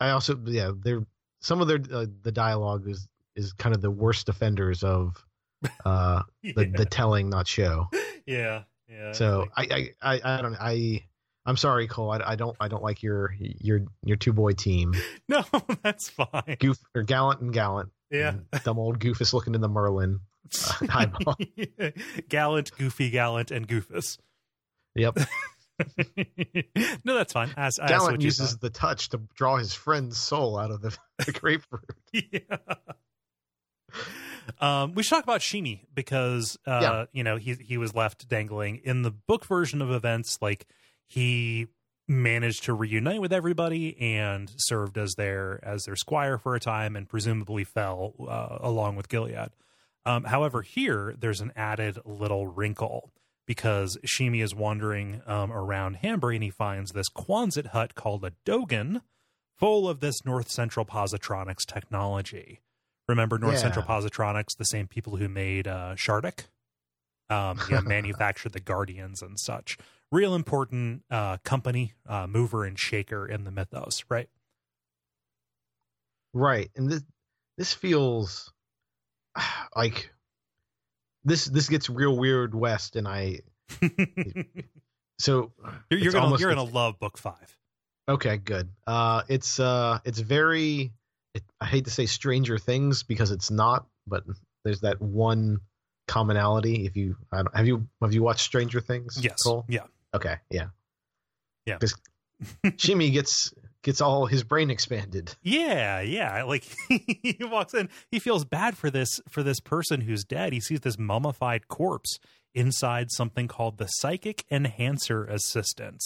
[0.00, 1.06] I also, yeah, they're
[1.40, 5.24] some of their uh, the dialogue is is kind of the worst offenders of
[5.84, 7.88] uh the, the telling, not show.
[8.26, 9.12] yeah, yeah.
[9.12, 11.04] So I, I, I, I don't, I,
[11.46, 12.10] I'm sorry, Cole.
[12.10, 14.94] I, I don't, I don't like your your your two boy team,
[15.28, 15.44] no,
[15.82, 16.56] that's fine.
[16.60, 17.90] Goof or Gallant and Gallant.
[18.10, 18.34] Yeah.
[18.52, 20.20] and dumb old Goofus looking in the Merlin.
[20.92, 21.36] eyeball.
[22.28, 24.18] gallant, goofy, gallant, and goofus.
[24.96, 25.18] Yep.
[27.04, 27.50] no, that's fine.
[27.56, 31.32] Ask, ask Gallant uses the touch to draw his friend's soul out of the, the
[31.32, 31.84] grapefruit.
[32.12, 32.40] yeah.
[34.60, 37.04] Um, we should talk about Sheemie because uh, Yeah.
[37.12, 40.38] you know he he was left dangling in the book version of events.
[40.40, 40.66] Like
[41.06, 41.68] he
[42.08, 46.96] managed to reunite with everybody and served as their as their squire for a time,
[46.96, 49.50] and presumably fell uh, along with Gilead.
[50.06, 53.12] Um, however, here there's an added little wrinkle
[53.50, 58.30] because Sheemie is wandering um, around Hambry and he finds this Quonset hut called a
[58.44, 59.02] Dogan,
[59.58, 62.60] full of this North Central Positronics technology.
[63.08, 63.62] Remember North Yeah.
[63.62, 66.44] Central Positronics, the same people who made uh, Shardik,
[67.28, 69.76] um, you know, manufactured the Guardians and such.
[70.12, 74.28] Real important uh, company, uh, mover and shaker in the mythos, right?
[76.32, 76.70] Right.
[76.76, 77.02] And this
[77.58, 78.52] this feels
[79.74, 80.12] like
[81.24, 83.40] this this gets real weird west and I
[85.18, 85.52] so
[85.90, 87.56] you're you're gonna you're gonna love book five.
[88.08, 88.68] okay, good.
[88.86, 90.92] Uh it's uh it's very
[91.34, 94.24] it, I hate to say Stranger Things because it's not, but
[94.64, 95.60] there's that one
[96.08, 99.18] commonality if you I don't, have you have you watched Stranger Things?
[99.22, 99.64] Yes, Cole?
[99.68, 100.68] yeah, Okay, yeah.
[101.66, 101.76] Yeah.
[101.76, 101.94] Because
[102.66, 105.34] Sheemie gets gets all his brain expanded.
[105.42, 106.42] Yeah, yeah.
[106.44, 110.52] Like he walks in, he feels bad for this for this person who's dead.
[110.52, 112.18] He sees this mummified corpse
[112.54, 116.00] inside something called the psychic enhancer assistant.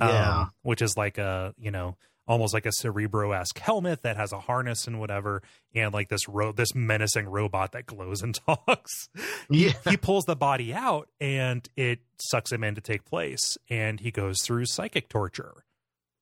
[0.00, 0.40] Yeah.
[0.40, 4.38] Um, which is like a, you know, almost like a cerebro-esque helmet that has a
[4.40, 5.42] harness and whatever
[5.74, 9.08] and like this ro- this menacing robot that glows and talks
[9.50, 9.72] Yeah.
[9.88, 14.10] he pulls the body out and it sucks him in to take place and he
[14.12, 15.64] goes through psychic torture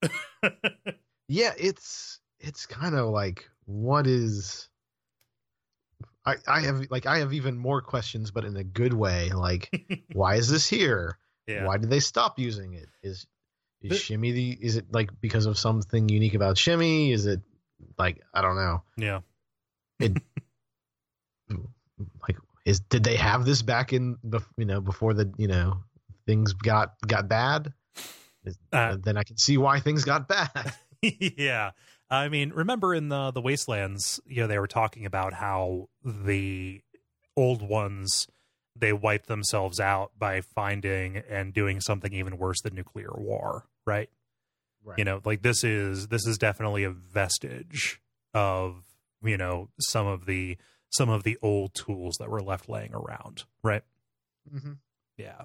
[1.27, 4.69] yeah, it's it's kind of like what is
[6.25, 9.69] I I have like I have even more questions but in a good way like
[10.13, 11.17] why is this here?
[11.47, 12.89] yeah Why did they stop using it?
[13.03, 13.27] Is
[13.81, 17.11] is The- Sheemie the is it like because of something unique about Sheemie?
[17.11, 17.41] Is it
[17.97, 18.83] like I don't know.
[18.97, 19.19] yeah
[19.99, 20.17] It
[22.21, 25.83] Like is did they have this back in the you know before the you know
[26.25, 27.73] things got got bad?
[28.71, 30.73] Uh, then I can see why things got bad.
[31.01, 31.71] yeah
[32.09, 36.81] i mean remember in the the wastelands you know they were talking about how the
[37.37, 38.27] old ones
[38.75, 44.09] they wiped themselves out by finding and doing something even worse than nuclear war right
[44.83, 44.97] right.
[44.97, 48.01] you know like this is this is definitely a vestige
[48.33, 48.83] of
[49.23, 50.57] you know some of the
[50.89, 53.83] some of the old tools that were left laying around right
[54.53, 54.73] Mm-hmm.
[55.17, 55.43] yeah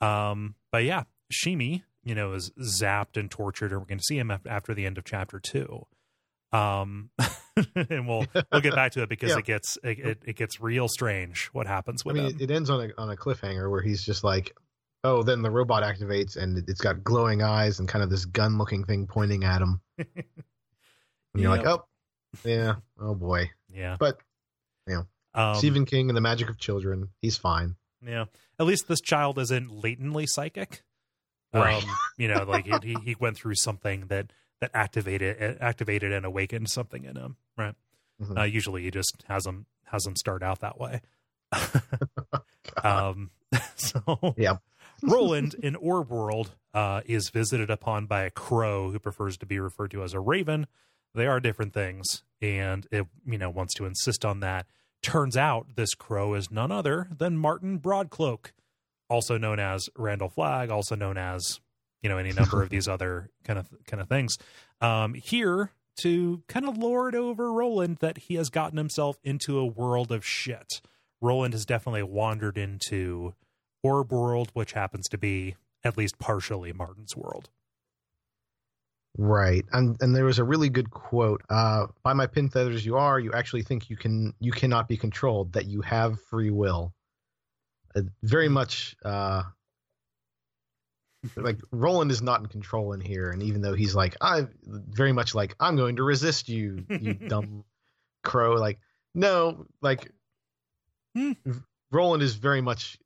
[0.00, 4.18] um but yeah sheemie you know is zapped and tortured and we're going to see
[4.18, 5.86] him after the end of chapter two
[6.52, 7.10] um
[7.74, 9.38] and we'll we'll get back to it because Yeah.
[9.38, 12.50] it gets it, it, it gets real strange what happens I with mean, him it,
[12.50, 14.56] it ends on a on a cliffhanger where he's just like,
[15.02, 18.24] "Oh, then the robot activates and it- it's got glowing eyes and kind of this
[18.24, 19.80] gun-looking thing pointing at him."
[21.34, 21.84] And you're like, "Oh,
[22.44, 24.18] yeah, oh boy." yeah But
[24.86, 25.06] you know,
[25.42, 27.74] um, Stephen King and the Magic of Children, he's fine.
[28.06, 28.26] Yeah.
[28.60, 30.82] At least this child isn't latently psychic.
[31.54, 31.82] Right.
[31.82, 31.88] Um,
[32.18, 37.04] you know, like he he went through something that that activated activated and awakened something
[37.04, 37.36] in him.
[37.56, 37.74] Right.
[38.22, 38.38] Mhm.
[38.38, 41.00] Uh, usually he just has them has them start out that way.
[42.82, 43.30] um.
[43.76, 44.62] So Yep.
[45.02, 49.58] Roland in Orb World uh, is visited upon by a crow who prefers to be
[49.60, 50.66] referred to as a raven.
[51.14, 54.66] They are different things, and it you know wants to insist on that.
[55.02, 58.52] Turns out this crow is none other than Martin Broadcloak,
[59.14, 61.60] also known as Randall Flagg, also known as
[62.02, 64.36] you know any number of these other kind of kind of things.
[64.80, 69.64] Um, here to kind of lord over Roland that he has gotten himself into a
[69.64, 70.80] world of shit.
[71.20, 73.34] Roland has definitely wandered into
[73.84, 77.50] Orb World, which happens to be at least partially Martin's world.
[79.16, 79.64] Right.
[79.72, 81.42] And and there was a really good quote.
[81.48, 84.96] Uh, by my pin feathers you are, you actually think you can you cannot be
[84.96, 86.92] controlled, that you have free will.
[87.96, 89.42] Uh, very much uh
[91.36, 95.12] like Roland is not in control in here, and even though he's like, I very
[95.12, 97.64] much like, I'm going to resist you, you dumb
[98.22, 98.54] crow.
[98.56, 98.78] Like,
[99.14, 100.10] no, like
[101.16, 101.32] Hmm.
[101.92, 102.98] Roland is very much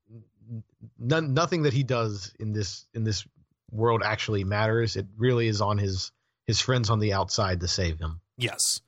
[0.98, 3.27] none, nothing that he does in this in this
[3.70, 4.96] world actually matters.
[4.96, 6.11] It really is on his
[6.46, 8.20] his friends on the outside to save him.
[8.38, 8.81] Yes.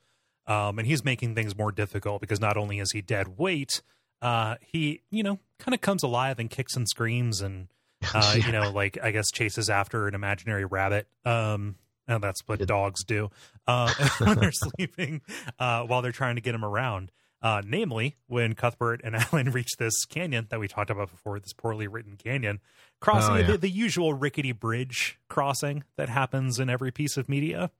[0.47, 3.83] Um, and he's making things more difficult because not only is he dead weight,
[4.23, 7.69] uh, he, you know, kind of comes alive and kicks and screams and,
[8.15, 11.07] uh, you know, like I guess chases after an imaginary rabbit.
[11.25, 11.77] Um,
[12.09, 13.31] and that's what dogs do
[13.67, 15.21] uh, when they're sleeping
[15.59, 17.13] uh, while they're trying to get him around.
[17.43, 21.55] Uh, namely, when Cuthbert and Alan reach this canyon that we talked about before, this
[21.55, 22.61] poorly written canyon,
[23.01, 23.47] crossing Oh, yeah.
[23.53, 27.71] the, the usual rickety bridge crossing that happens in every piece of media.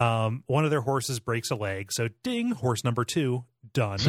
[0.00, 3.98] Um, one of their horses breaks a leg, so ding, horse number two, done.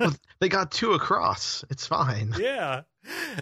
[0.00, 1.64] Well, they got two across.
[1.70, 2.34] It's fine.
[2.38, 2.82] yeah.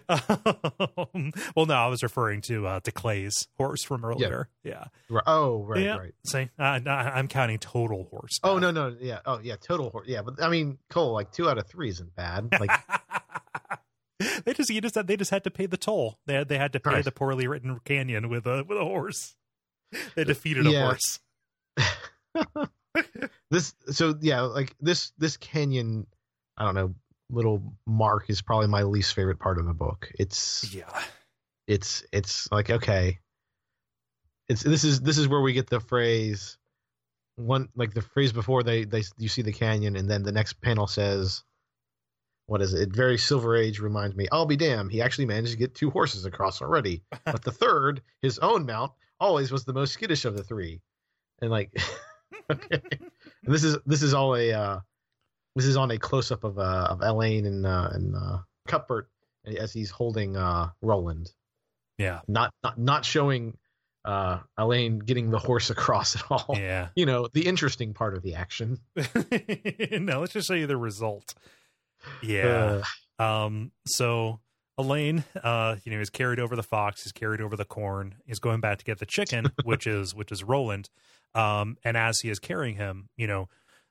[0.08, 4.48] Um, well, no, I was referring to uh, to Clay's horse from earlier.
[4.62, 4.84] Yeah.
[5.08, 5.24] Right.
[5.26, 5.96] Oh, right, yeah.
[5.96, 6.14] right.
[6.26, 8.38] See, uh, no, I'm counting total horse.
[8.44, 9.20] Oh no, no, yeah.
[9.26, 10.06] Oh yeah, total horse.
[10.08, 12.48] Yeah, but I mean, Cole, like two out of three isn't bad.
[12.60, 12.70] Like,
[14.44, 16.18] they just you just they just had to pay the toll.
[16.26, 17.04] They had, they had to pay Right.
[17.04, 19.34] the poorly written canyon with a with a horse.
[20.14, 20.84] They defeated a Yeah.
[20.84, 21.20] horse.
[23.50, 23.74] this.
[23.90, 26.06] So yeah, like this this canyon.
[26.56, 26.94] I don't know.
[27.30, 30.10] Little mark is probably my least favorite part of the book.
[30.18, 31.02] It's Yeah.
[31.66, 33.18] it's it's like okay.
[34.48, 36.58] It's this is this is where we get the phrase
[37.36, 40.60] one like the phrase before they they you see the canyon and then the next
[40.60, 41.42] panel says
[42.46, 45.58] what is it very silver age reminds me i'll be damned he actually managed to
[45.58, 48.92] get two horses across already but the third his own mount
[49.24, 50.80] always was the most skittish of the three
[51.40, 51.70] and like
[52.52, 54.78] okay and this is this is all a uh
[55.56, 59.08] this is on a close up of uh of alain and uh and uh cuthbert
[59.58, 61.30] as he's holding uh roland
[61.98, 62.20] Yeah.
[62.28, 63.56] not not not showing
[64.04, 66.54] uh Alain getting the horse across at all.
[66.58, 66.88] Yeah.
[66.94, 68.78] You know, the interesting part of the action.
[69.92, 71.34] no, let's just show you the result.
[72.22, 72.82] Yeah.
[73.18, 74.40] Uh, Um, so
[74.76, 78.40] Alain, uh, you know, is carried over the fox, is carried over the corn, is
[78.40, 80.90] going back to get the chicken, which is which is Roland.
[81.34, 83.48] Um, and as he is carrying him, you know,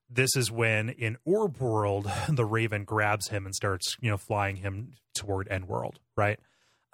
[0.09, 4.57] this is when in Orb World the Raven grabs him and starts, you know, flying
[4.57, 6.39] him toward End World, right?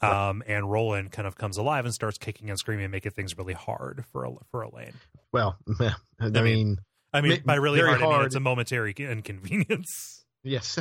[0.02, 0.30] Right.
[0.30, 3.38] Um, and Roland kind of comes alive and starts kicking and screaming, and making things
[3.38, 4.94] really hard for for Alain.
[5.34, 5.58] well,
[6.20, 6.78] I mean, mean,
[7.12, 10.24] I mean, by really very hard, I mean it's a momentary inconvenience.
[10.44, 10.80] yes.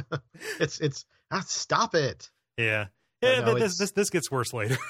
[0.61, 2.31] it's it's ah, stop it.
[2.57, 2.87] Yeah.
[3.23, 4.77] Yeah, Yeah, no, this, this this gets worse later.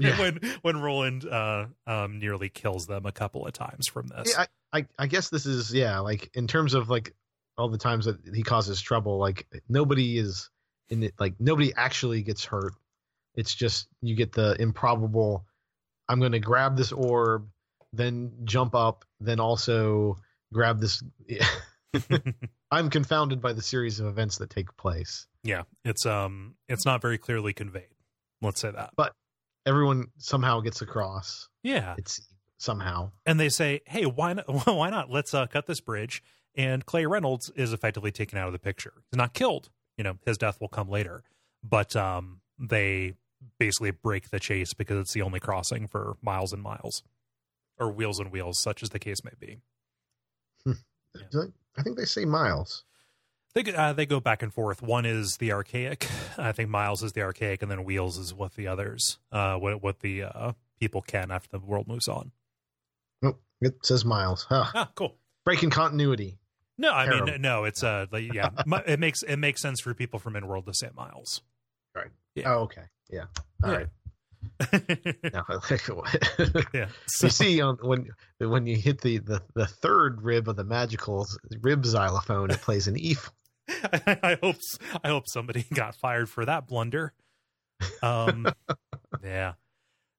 [0.00, 0.18] Yeah.
[0.18, 4.34] when when Roland uh um nearly kills them a couple of times from this.
[4.34, 7.14] Yeah, I, I I guess this is yeah, like in terms of like
[7.56, 10.50] all the times that he causes trouble, like nobody is
[10.88, 12.72] in it like nobody actually gets hurt.
[13.36, 15.46] It's just you get the improbable
[16.08, 17.48] I'm gonna grab this orb,
[17.92, 20.18] then jump up, then also
[20.52, 21.00] grab this
[22.70, 25.26] I'm confounded by the series of events that take place.
[25.46, 27.94] Yeah, it's um it's not very clearly conveyed.
[28.42, 28.90] Let's say that.
[28.96, 29.14] But
[29.64, 31.48] everyone somehow gets across.
[31.62, 31.94] Yeah.
[31.98, 32.20] It's
[32.58, 33.12] somehow.
[33.24, 36.22] And they say, "Hey, why not why not let's uh cut this bridge."
[36.54, 38.94] And Clay Reynolds is effectively taken out of the picture.
[39.10, 39.68] He's not killed.
[39.96, 41.22] You know, his death will come later.
[41.62, 43.14] But um they
[43.58, 47.02] basically break the chase because it's the only crossing for miles and miles
[47.78, 49.58] or wheels and wheels such as the case may be.
[51.78, 52.84] I think they say miles.
[53.56, 54.82] They go- uh, they go back and forth.
[54.82, 56.06] One is the archaic.
[56.36, 59.82] I think Miles is the archaic, and then Wheels is what the others, uh, what
[59.82, 62.32] what the uh, people can after the world moves on.
[63.22, 63.40] Nope.
[63.62, 64.44] It says miles.
[64.46, 64.66] Huh.
[64.74, 65.16] Ah, cool.
[65.46, 66.36] Breaking continuity.
[66.76, 67.28] No, I Terrible.
[67.32, 67.64] mean no.
[67.64, 68.50] It's uh, like, yeah,
[68.86, 71.40] it makes it makes sense for people from in world to say Miles.
[71.94, 72.10] Right.
[72.34, 72.52] Yeah.
[72.52, 72.82] Oh, okay.
[73.08, 73.24] Yeah.
[73.64, 73.76] All Yeah.
[73.78, 73.88] right.
[75.32, 75.44] Now,
[76.74, 76.88] yeah.
[77.06, 80.64] So, you see on when when you hit the, the the third rib of the
[80.64, 81.26] magical
[81.62, 83.16] rib xylophone, it plays an E.
[84.22, 84.56] I, hope
[85.04, 87.12] I hope somebody got fired for that blunder.
[88.02, 88.46] Um,
[89.24, 89.54] yeah.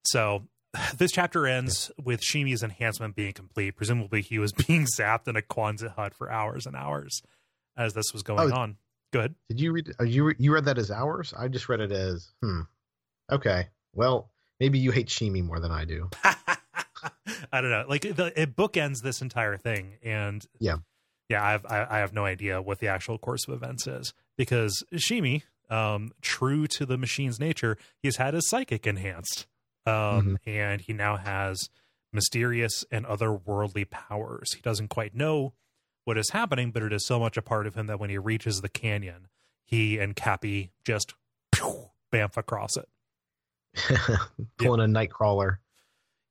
[0.05, 0.43] So
[0.97, 3.75] this chapter ends with Sheemie's enhancement being complete.
[3.75, 7.21] Presumably, he was being zapped in a Quonset hut for hours and hours
[7.77, 8.55] as this was going Oh.
[8.55, 8.77] on.
[9.13, 9.35] Good.
[9.49, 9.91] Did you read?
[10.05, 11.33] You you read that as hours?
[11.37, 12.61] I just read it as hmm.
[13.31, 13.67] Okay.
[13.93, 16.09] Well, maybe you hate Sheemie more than I do.
[17.51, 17.85] I don't know.
[17.87, 20.75] Like the, it bookends this entire thing, and Yeah.
[21.29, 24.13] Yeah, I have I, I have no idea what the actual course of events is
[24.37, 29.47] because Sheemie, um, true to the machine's nature, he's had his psychic enhanced,
[29.85, 31.69] um, and he now has
[32.13, 34.53] mysterious and otherworldly powers.
[34.53, 35.53] He doesn't quite know
[36.05, 38.17] what is happening, but it is so much a part of him that when he
[38.17, 39.27] reaches the canyon,
[39.65, 41.13] he and Capi just
[41.51, 42.87] pew, bamf across it.
[44.57, 45.57] Pulling a nightcrawler.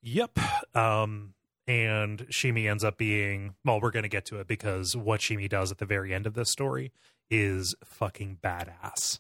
[0.03, 0.39] Yep.
[0.75, 1.35] Um,
[1.69, 5.71] and Sheemie ends up being well, we're gonna get to it because what Sheemie does
[5.73, 6.93] at the very end of this story
[7.31, 9.19] is fucking badass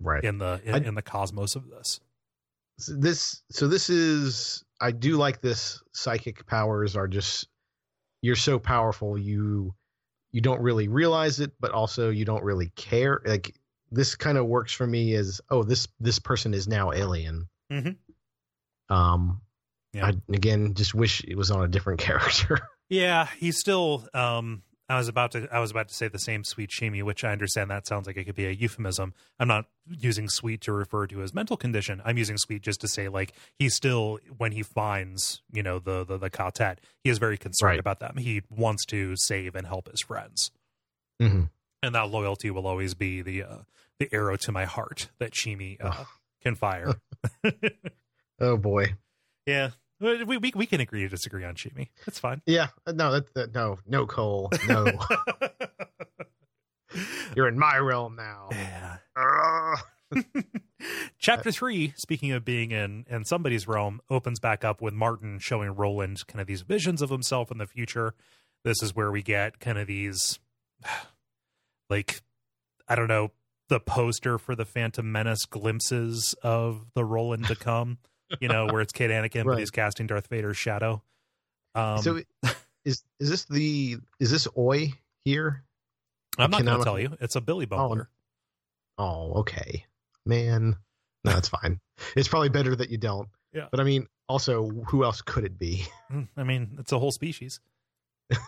[0.00, 0.22] Right.
[0.22, 2.00] in the in, I- in the cosmos of this.
[2.78, 7.48] So this so this is I do like this psychic powers are just
[8.22, 9.74] you're so powerful you
[10.30, 13.56] you don't really realize it but also you don't really care like
[13.90, 17.96] this kind of works for me as oh this this person is now alien Mhm.
[18.90, 19.40] um
[19.92, 20.06] Yeah.
[20.06, 24.96] I again just wish it was on a different character Yeah, he's still um I
[24.96, 27.70] was about to I was about to say the same sweet Sheemie, which I understand
[27.70, 29.12] that sounds like it could be a euphemism.
[29.38, 32.00] I'm not using sweet to refer to his mental condition.
[32.06, 36.04] I'm using sweet just to say like he's still when he finds, you know, the
[36.04, 37.78] the, the quartet, he is very concerned Right.
[37.78, 38.16] about them.
[38.16, 40.50] He wants to save and help his friends.
[41.20, 41.44] hmm
[41.82, 43.56] and that loyalty will always be the uh,
[43.98, 46.04] the arrow to my heart that Sheemie uh,
[46.42, 46.94] can fire.
[48.40, 48.94] oh boy
[49.48, 51.88] yeah, we, we we can agree to disagree on Sheemie.
[52.06, 52.42] That's fine.
[52.46, 54.86] yeah no that, that no no Cole no
[57.36, 58.98] you're in my realm now yeah.
[61.18, 65.74] Chapter three, speaking of being in in somebody's realm, opens back up with Martin showing
[65.74, 68.14] Roland kind of these visions of himself in the future.
[68.64, 70.38] This is where we get kind of these,
[71.90, 72.22] like,
[72.86, 73.32] I don't know,
[73.68, 77.98] the poster for the Phantom Menace glimpses of the Roland to come.
[78.40, 81.02] You know, where it's Kid Anakin, but he's casting Darth Vader's shadow.
[81.74, 82.20] Um, so
[82.84, 84.92] is is this the is this Oi
[85.24, 85.64] here?
[86.38, 87.16] I'm not going to tell you.
[87.20, 88.06] It's a Billy Bumbler.
[88.96, 89.86] Oh, okay,
[90.24, 90.76] man.
[91.24, 91.80] No, that's fine.
[92.16, 93.28] It's probably better that you don't.
[93.52, 93.66] Yeah.
[93.70, 95.84] But I mean, also, who else could it be?
[96.12, 97.60] Mm, I mean, it's a whole species.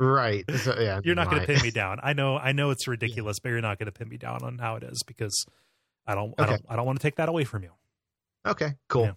[0.00, 0.44] Right.
[0.58, 1.00] So, yeah.
[1.02, 1.98] you're not going to pin me down.
[2.02, 4.58] I know, I know it's ridiculous, but you're not going to pin me down on
[4.58, 5.44] how it is because
[6.08, 7.70] I don't, I don't, I don't want to take that away from you.
[8.46, 8.74] Okay.
[8.88, 9.04] Cool.
[9.04, 9.12] Yeah.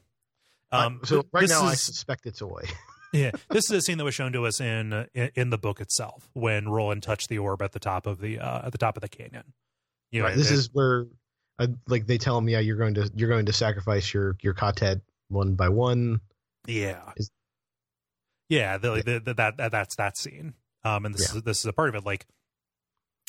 [0.73, 2.63] Um, so right now, I suspect it's Oi.
[3.13, 5.81] yeah, this is a scene that was shown to us in in, in the book
[5.81, 8.95] itself when Roland touched the orb at the top of the uh, at the top
[8.95, 9.53] of the canyon.
[10.11, 10.35] You know, right.
[10.37, 11.07] This it- is where,
[11.59, 14.53] uh, like, they tell him, yeah, you're going to you're going to sacrifice your your
[14.53, 16.21] ka-tet one by one.
[16.67, 17.31] yeah, is-
[18.49, 20.53] yeah, the, the, the, that, that that's that scene.
[20.83, 22.05] Um, and this is this is a part of it.
[22.05, 22.25] Like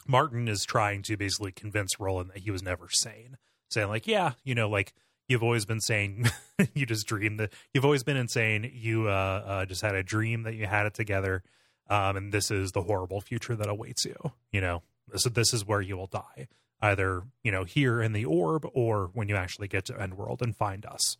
[0.06, 3.36] Martin is trying to basically convince Roland that he was never sane,
[3.72, 4.92] saying like, yeah, you know, like
[5.28, 6.26] you've always been saying
[6.74, 8.70] you just dreamed that you've always been insane.
[8.72, 11.42] You uh, uh, just had a dream that you had it together,
[11.88, 14.16] um, and this is the horrible future that awaits you.
[14.50, 14.82] You know,
[15.16, 16.48] so this is where you will die,
[16.80, 20.42] either you know here in the orb or when you actually get to End World
[20.42, 21.16] and find us.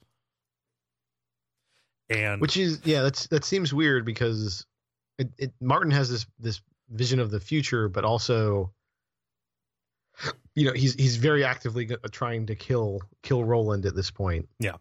[2.11, 4.66] And Which is yeah, that's that seems weird because
[5.18, 8.72] it, it Martin has this this vision of the future, but also
[10.55, 14.49] you know he's he's very actively trying to kill kill Roland at this point.
[14.59, 14.77] Yeah.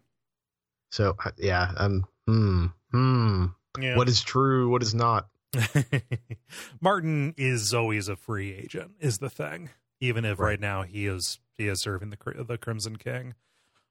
[0.90, 3.46] So yeah, um, hmm, hmm.
[3.80, 3.96] yeah.
[3.96, 4.68] What is true?
[4.70, 5.28] What is not?
[6.80, 9.70] Martin is always a free agent, is the thing.
[10.00, 10.60] Even if right, Right.
[10.60, 13.34] now he is he is serving the the Crimson King,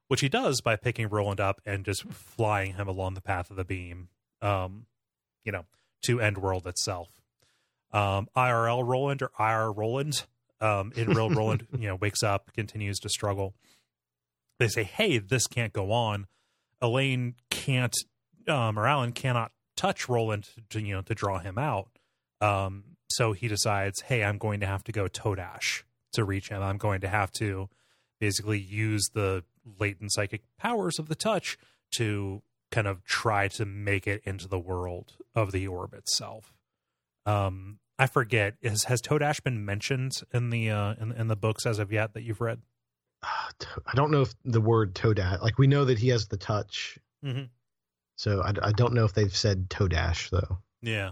[0.07, 3.55] which he does by picking Roland up and just flying him along the path of
[3.55, 4.09] the beam,
[4.41, 4.85] um,
[5.45, 5.65] you know,
[6.03, 7.09] to End World itself.
[7.93, 10.25] Um, IRL Roland or IR Roland,
[10.61, 13.53] um, in real Roland, you know, wakes up, continues to struggle.
[14.59, 16.27] They say, "Hey, this can't go on."
[16.83, 17.95] Alain can't,
[18.47, 21.89] um, or Alain cannot touch Roland to you know to draw him out.
[22.39, 25.83] Um, so he decides, hey, I'm going to have to go Todash
[26.13, 26.61] to reach him.
[26.61, 27.69] I'm going to have to
[28.19, 29.43] basically use the
[29.79, 31.57] latent psychic powers of the touch
[31.91, 32.41] to
[32.71, 36.53] kind of try to make it into the world of the orb itself.
[37.25, 41.65] Um, I forget has has Todash been mentioned in the uh, in, in the books
[41.65, 42.61] as of yet that you've read?
[43.23, 45.41] I don't know if the word Todash.
[45.41, 47.49] Like we know that he has the touch, Mhm.
[48.15, 50.57] so I, I don't know if they've said Todash though.
[50.81, 51.11] Yeah.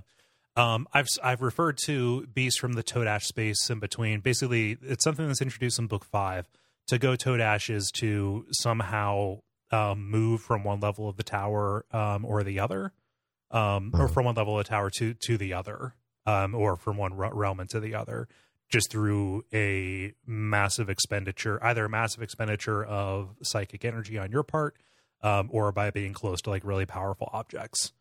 [0.56, 4.20] Um, I've I've referred to Beast from the Todash space in between.
[4.22, 6.50] Basically, it's something that's introduced in book five.
[6.88, 12.26] To go Todash is to somehow um, move from one level of the tower um,
[12.26, 12.94] or the other,
[13.52, 14.08] um, or Oh.
[14.08, 15.94] from one level of the tower to to the other,
[16.30, 18.28] um, or from one realm into the other,
[18.70, 24.76] just through a massive expenditure, either a massive expenditure of psychic energy on your part,
[25.22, 27.94] um, or by being close to like really powerful objects.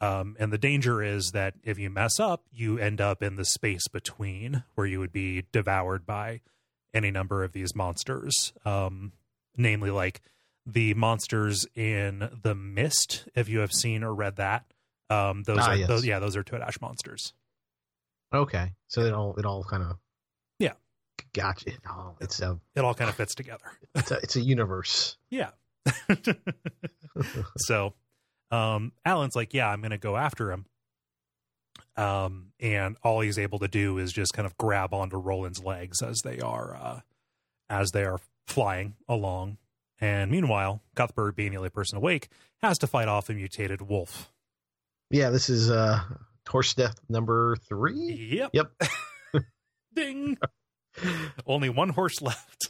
[0.00, 3.44] Um, and the danger is that if you mess up, you end up in the
[3.46, 6.40] space between where you would be devoured by
[6.92, 8.52] any number of these monsters.
[8.64, 9.12] Um,
[9.56, 10.20] namely, like
[10.66, 13.28] the monsters in the Mist.
[13.34, 14.64] If you have seen or read that,
[15.08, 15.88] um, those Ah, are yes.
[15.88, 17.32] those, yeah, those are Todash monsters.
[18.34, 19.96] Okay, so it all it all kind of
[20.58, 20.72] Yeah.
[21.32, 21.68] gotcha.
[21.70, 23.64] It all it's a It all kind of fits together.
[23.94, 25.16] it's a it's a universe.
[25.30, 25.50] Yeah.
[27.58, 27.94] so
[28.50, 30.66] um Alain's like, yeah, I'm gonna go after him.
[31.96, 36.02] Um and all he's able to do is just kind of grab onto Roland's legs
[36.02, 37.00] as they are uh
[37.70, 39.58] as they are flying along.
[40.00, 42.28] And meanwhile, Cuthbert, being the only person awake,
[42.62, 44.30] has to fight off a mutated wolf.
[45.10, 46.00] Yeah, this is uh
[46.48, 48.30] horse death number three.
[48.32, 48.50] Yep.
[48.52, 48.72] Yep.
[49.94, 50.38] Ding.
[51.46, 52.68] Only one horse left.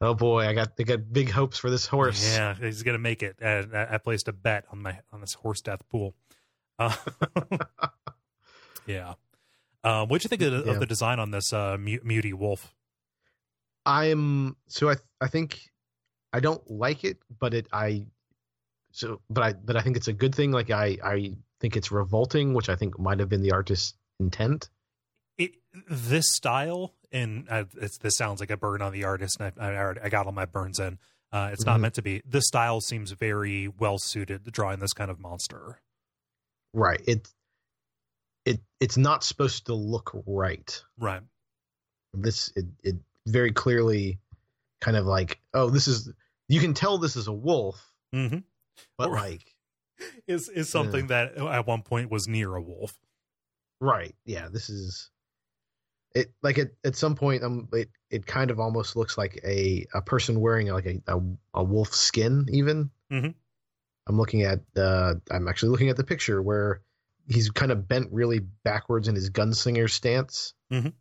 [0.00, 2.32] Oh boy, I got I got big hopes for this horse.
[2.36, 3.36] Yeah, he's gonna make it.
[3.42, 6.14] I, I placed a bet on my on this horse death pool.
[6.78, 6.94] Uh,
[8.86, 9.14] yeah.
[9.82, 10.72] Uh, what'd you think of, Yeah.
[10.72, 12.72] of the design on this uh, mu- muty wolf?
[13.84, 15.58] I'm so I I think
[16.32, 18.06] I don't like it, but it I
[18.92, 20.52] so but I but I think it's a good thing.
[20.52, 24.68] Like I I think it's revolting, which I think might have been the artist's intent.
[25.36, 25.52] It,
[25.88, 29.66] this style, and uh, it's, this sounds like a burn on the artist, and I,
[29.70, 30.98] I, already- I got all my burns in.
[31.30, 31.82] Uh, it's not Mhm.
[31.82, 32.22] meant to be.
[32.24, 35.80] This style seems very well suited to drawing this kind of monster.
[36.72, 37.02] Right.
[37.06, 37.28] It
[38.46, 40.82] it it's not supposed to look right.
[40.98, 41.22] Right.
[42.14, 42.96] This it it
[43.26, 44.18] very clearly
[44.80, 46.10] kind of like oh this is
[46.48, 48.38] you can tell this is a wolf, Mm-hmm.
[48.96, 49.54] but Or- like
[50.26, 52.96] Is is something that at one point was near a wolf.
[53.80, 55.10] right yeah this is
[56.14, 59.86] it like at, at some point um it, it kind of almost looks like a
[59.94, 61.20] a person wearing like a a,
[61.54, 63.34] a wolf skin even Mhm.
[64.06, 66.80] i'm looking at uh i'm actually looking at the picture where
[67.28, 70.92] he's kind of bent really backwards in his gunslinger stance Mhm.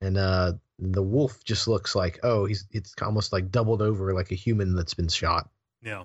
[0.00, 4.32] and uh the wolf just looks like oh he's it's almost like doubled over like
[4.32, 5.48] a human that's been shot
[5.82, 6.04] Yeah.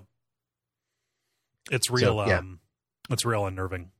[1.70, 2.24] It's real.
[2.26, 2.38] yeah.
[2.38, 2.60] um
[3.10, 3.90] It's real unnerving.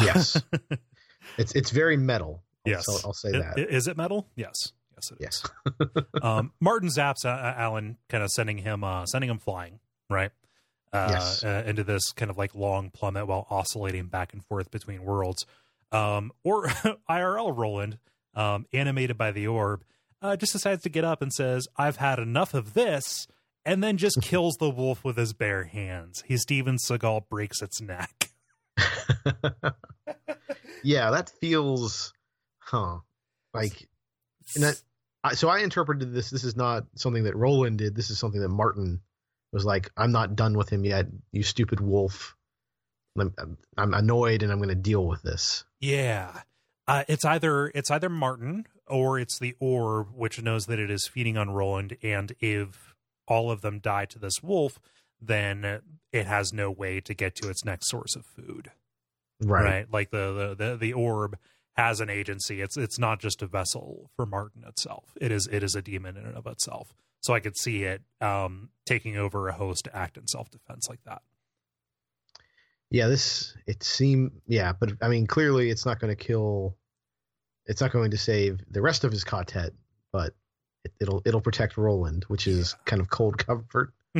[0.00, 0.40] yes
[1.38, 2.86] it's it's very metal I'll- Yes.
[2.86, 4.28] so i'll say I- that Is it metal?
[4.36, 4.54] Yes.
[4.94, 5.42] Yes, it is.
[5.90, 9.78] yes um, Martin zaps uh, Alain, kind of sending him uh, sending him flying,
[10.10, 10.30] right?
[10.92, 11.44] uh, Yes.
[11.44, 15.46] uh, into this kind of like long plummet while oscillating back and forth between worlds.
[15.92, 16.66] Um, or
[17.08, 17.98] IRL Roland,
[18.34, 19.84] um, animated by the orb,
[20.20, 23.28] uh, just decides to get up and says, I've had enough of this,
[23.68, 26.24] and then just kills the wolf with his bare hands.
[26.26, 28.30] He Steven Seagal breaks its neck.
[30.82, 32.14] yeah, that feels,
[32.60, 33.00] huh?
[33.52, 33.86] Like,
[34.54, 34.82] and that,
[35.22, 36.30] I, so I interpreted this.
[36.30, 37.94] This is not something that Roland did.
[37.94, 39.02] This is something that Martin
[39.52, 42.36] was like, "I'm not done with him yet, you stupid wolf.
[43.18, 46.40] I'm, I'm annoyed, and I'm going to deal with this." Yeah.
[46.86, 51.06] Uh, it's either it's either Martin or it's the orb, which knows that it is
[51.06, 52.87] feeding on Roland, and if
[53.28, 54.80] all of them die to this wolf,
[55.20, 55.80] then
[56.12, 58.72] it has no way to get to its next source of food.
[59.40, 59.86] Right.
[59.92, 61.38] Like the, the the the orb
[61.76, 62.60] has an agency.
[62.60, 65.12] It's it's not just a vessel for Martin itself.
[65.20, 66.92] It is it is a demon in and of itself.
[67.20, 70.88] So I could see it um, taking over a host to act in self defense
[70.88, 71.22] like that.
[72.90, 76.76] Yeah, this it seemed yeah, but I mean clearly it's not going to kill.
[77.66, 79.72] It's not going to save the rest of his quartet,
[80.10, 80.34] but
[80.84, 83.92] it, it'll it'll protect Roland, which is kind of cold comfort.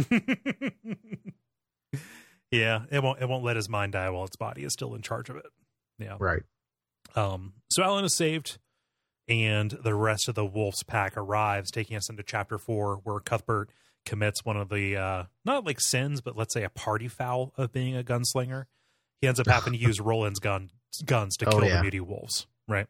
[2.50, 5.02] yeah, it won't it won't let his mind die while its body is still in
[5.02, 5.46] charge of it.
[5.98, 6.16] Yeah.
[6.18, 6.42] Right.
[7.14, 8.59] Um so Alain is saved
[9.28, 13.70] and the rest of the wolf's pack arrives, taking us into chapter four, where Cuthbert
[14.06, 17.72] commits one of the uh not like sins, but let's say a party foul of
[17.72, 18.64] being a gunslinger.
[19.20, 20.70] He ends up having to use Roland's gun
[21.04, 21.82] guns to Oh, kill yeah.
[21.82, 22.46] the muty wolves.
[22.66, 22.86] Right.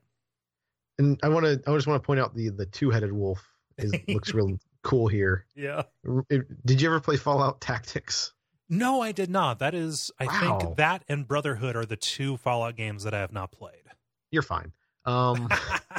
[0.98, 3.44] And I want to I just want to point out the the two headed wolf
[3.78, 5.46] is looks really cool here.
[5.54, 5.82] Yeah.
[6.30, 8.32] It- did you ever play Fallout Tactics?
[8.70, 9.60] No, I did not.
[9.60, 10.58] That is I Wow.
[10.58, 13.82] think that and Brotherhood are the two Fallout games that I have not played.
[14.30, 14.72] You're fine.
[15.06, 15.48] Um,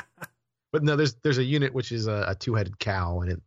[0.71, 3.41] but no, there's there's a unit which is a, a two headed cow, and it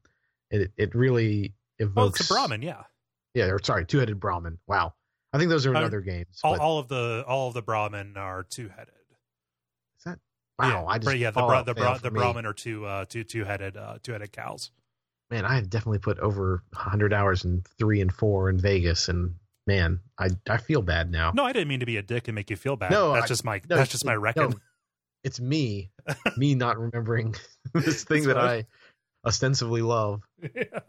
[0.50, 2.20] it it really oh, evokes.
[2.20, 2.82] it's a Brahmin, yeah.
[3.34, 4.58] Yeah, or sorry, two headed Brahmin.
[4.66, 4.94] Wow,
[5.32, 6.40] I think those are in Uh, other games.
[6.42, 8.94] All, all of the all of the Brahmin are two headed.
[10.58, 10.68] Wow?
[10.68, 11.30] yeah, I just yeah.
[11.30, 12.10] The bra- the bra- the.
[12.10, 14.70] Brahmin are two uh, two two headed uh, two headed cows.
[15.30, 19.36] Man, I have definitely put over 100 hours in three and four in Vegas, and
[19.66, 21.32] man, I I feel bad now.
[21.34, 22.90] No, I didn't mean to be a dick and make you feel bad.
[22.90, 24.50] No, that's I- just my no, that's just my no.
[25.24, 25.90] It's me,
[26.36, 27.34] me not remembering
[27.74, 28.36] this thing that.
[28.36, 28.66] I
[29.24, 30.22] ostensibly love.
[30.54, 30.80] Yeah.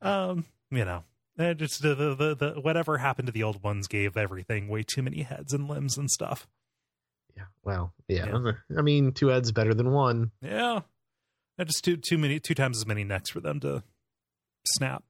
[0.00, 1.04] Um, you know,
[1.38, 4.82] eh, just the, the the the whatever happened to the old ones gave everything way
[4.82, 6.46] too many heads and limbs and stuff.
[7.36, 8.52] Yeah, well, yeah.
[8.78, 10.30] I mean, two heads better than one.
[10.42, 10.80] Yeah,
[11.58, 13.82] Eh, just too too many two times as many necks for them to
[14.66, 15.02] snap.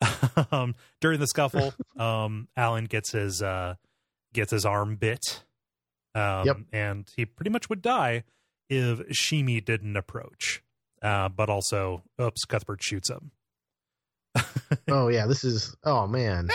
[0.52, 3.74] um, during the scuffle, um, Alain gets his uh,
[4.32, 5.44] gets his arm bit.
[6.14, 6.56] Um, Yep.
[6.72, 8.24] and he pretty much would die
[8.68, 10.62] if Sheemie didn't approach.
[11.00, 13.30] Uh, but also, oops, Cuthbert shoots him.
[14.88, 15.76] Oh yeah, this is.
[15.84, 16.48] Oh man,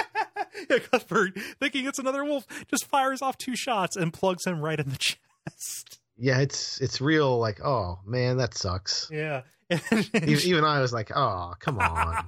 [0.70, 4.80] yeah, Cuthbert, thinking it's another wolf, just fires off two shots and plugs him right
[4.80, 4.98] in the
[5.48, 6.00] chest.
[6.18, 7.38] yeah, it's it's real.
[7.40, 9.10] Like, oh man, that sucks.
[9.12, 9.42] Yeah.
[9.72, 12.28] Even, even I was like, oh come on.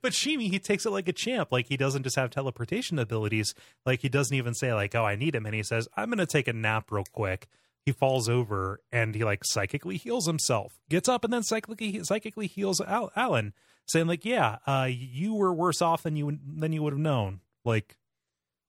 [0.00, 1.52] but Sheemie, he takes it like a champ.
[1.52, 3.54] Like he doesn't just have teleportation abilities.
[3.84, 6.24] Like he doesn't even say like, "Oh, I need him," and he says, "I'm gonna
[6.26, 7.48] take a nap real quick."
[7.84, 10.80] He falls over and he like psychically heals himself.
[10.88, 13.52] Gets up and then psychically psychically heals Al- Alain,
[13.86, 17.40] saying like, "Yeah, uh, you were worse off than you than you would have known.
[17.64, 17.96] Like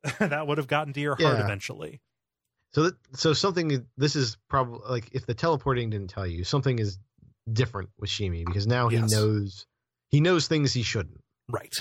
[0.19, 1.43] that would have gotten to your heart Yeah.
[1.43, 2.01] eventually."
[2.73, 3.85] So that, so something.
[3.97, 6.97] This is probably like if the teleporting didn't tell you, something is
[7.51, 9.11] different with Sheemie because now he Yes.
[9.11, 9.65] knows
[10.09, 11.21] he knows things he shouldn't.
[11.49, 11.75] Right.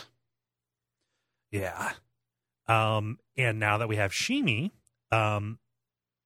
[1.52, 1.92] Yeah.
[2.68, 4.70] Um, and now that we have Sheemie,
[5.10, 5.58] um,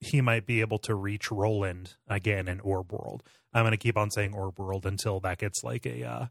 [0.01, 3.23] he might be able to reach Roland again in Orb World.
[3.53, 6.27] I'm going to keep on saying Orb World until that gets like a uh,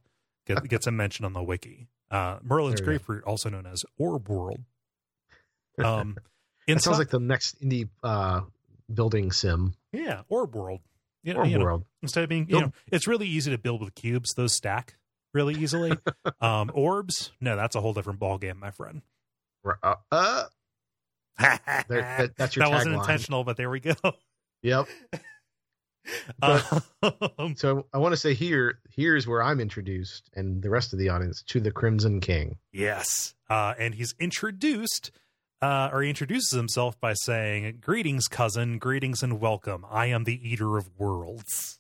[0.45, 1.88] get, gets a mention on the wiki.
[2.14, 2.86] Uh, Maerlyn's go.
[2.86, 4.59] grapefruit, also known as Orb World.
[5.84, 6.18] Um,
[6.68, 8.41] It sounds like the next indie uh,
[8.93, 9.74] building sim.
[9.91, 10.82] yeah, Orb World.
[11.24, 11.86] You know, Or you know, world.
[12.03, 14.34] instead of being, you know, it's really easy to build with cubes.
[14.36, 14.97] Those stack
[15.34, 15.97] really easily.
[16.41, 19.01] um, orbs, no, that's a whole different ball game, my friend.
[19.66, 20.43] Uh, uh,
[21.39, 22.99] that, that's your that wasn't tagline.
[22.99, 23.93] intentional, but there we go.
[24.61, 24.88] Yep.
[26.41, 30.99] Um, So I want to say here, here's where I'm introduced, and the rest of
[30.99, 32.58] the audience to the Crimson King.
[32.72, 35.12] yes, uh, and he's introduced,
[35.62, 38.78] uh, or he introduces himself by saying, "Greetings, cousin.
[38.80, 39.86] Greetings and welcome.
[39.89, 41.80] I am the Eater of Worlds."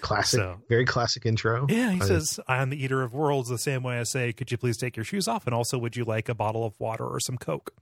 [0.00, 1.66] Classic, So- very classic intro.
[1.68, 4.32] Yeah, he I- says, "I am the Eater of Worlds." The same way I say,
[4.32, 6.78] "Could you please take your shoes off?" And also, would you like a bottle of
[6.80, 7.72] water or some Coke?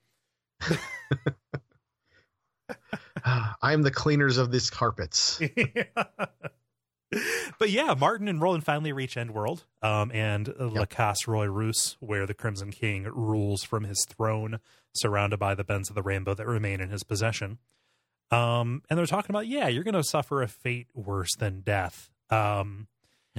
[3.63, 5.41] I am the cleaners of these carpets.
[7.59, 10.59] but yeah, Martin and Roland finally reach Endworld, um, and yep.
[10.59, 14.61] Le Casse Roi Russe, where the Crimson King rules from his throne,
[14.95, 17.59] surrounded by the bends of the rainbow that remain in his possession.
[18.31, 22.11] Um, and they're talking about, yeah, you're going to suffer a fate worse than death.
[22.31, 22.89] Um,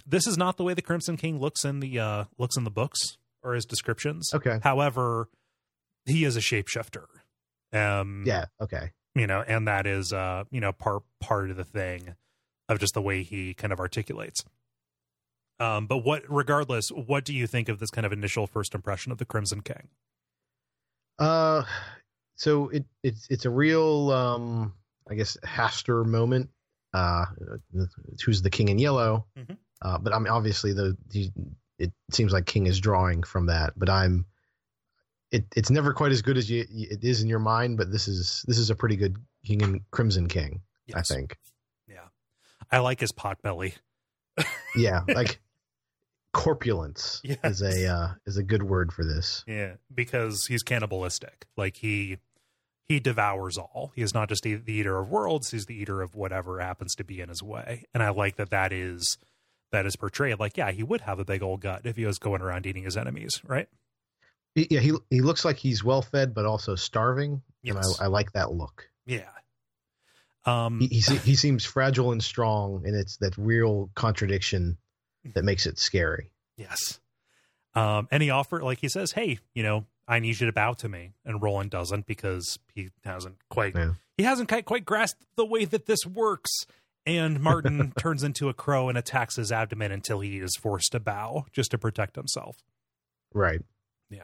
[0.05, 2.71] this is not the way the Crimson King looks in the uh, looks in the
[2.71, 4.29] books or his descriptions.
[4.33, 4.59] Okay.
[4.63, 5.29] However,
[6.05, 7.05] he is a shapeshifter.
[7.71, 8.45] Um, yeah.
[8.61, 8.91] Okay.
[9.19, 12.15] You know, and that is uh, you know part part of the thing
[12.69, 14.43] of just the way he kind of articulates.
[15.59, 19.11] Um, but what, regardless, what do you think of this kind of initial first impression
[19.11, 19.89] of the Crimson King?
[21.17, 21.63] Uh,
[22.35, 24.73] so it it's it's a real um,
[25.09, 26.49] I guess Hastur moment.
[26.93, 27.25] Uh,
[28.23, 29.25] who's the King in Yellow?
[29.37, 29.53] Mm-hmm.
[29.81, 31.29] Uh, but I mean, obviously the, the
[31.77, 33.73] it seems like King is drawing from that.
[33.77, 34.25] But I'm
[35.31, 37.77] it it's never quite as good as you it is in your mind.
[37.77, 41.11] But this is this is a pretty good King and Crimson King, yes.
[41.11, 41.37] I think.
[41.87, 42.07] Yeah,
[42.71, 43.75] I like his pot belly.
[44.75, 45.39] yeah, like
[46.33, 47.37] corpulence yes.
[47.43, 49.43] is a uh, is a good word for this.
[49.47, 51.45] Yeah, because he's cannibalistic.
[51.57, 52.17] Like he
[52.87, 53.91] he devours all.
[53.95, 56.95] He is not just the, the eater of worlds; he's the eater of whatever happens
[56.95, 57.85] to be in his way.
[57.93, 59.17] And I like that that is
[59.71, 60.39] that is portrayed.
[60.39, 62.83] Like, yeah, he would have a big old gut if he was going around eating
[62.83, 63.69] his enemies, right?
[64.69, 67.75] Yeah, he he looks like he's well fed, but also starving, yes.
[67.75, 68.89] and I, I like that look.
[69.05, 69.29] Yeah,
[70.45, 74.77] um, he, he, he seems fragile and strong, and it's that real contradiction
[75.33, 76.31] that makes it scary.
[76.57, 76.99] Yes.
[77.75, 80.73] Um, and he offered, like he says, "Hey, you know, I need you to bow
[80.73, 83.91] to me," and Roland doesn't because he hasn't quite yeah.
[84.17, 86.51] he hasn't quite, quite grasped the way that this works.
[87.05, 90.99] And Martin turns into a crow and attacks his abdomen until he is forced to
[90.99, 92.57] bow just to protect himself.
[93.33, 93.61] Right.
[94.09, 94.23] Yeah.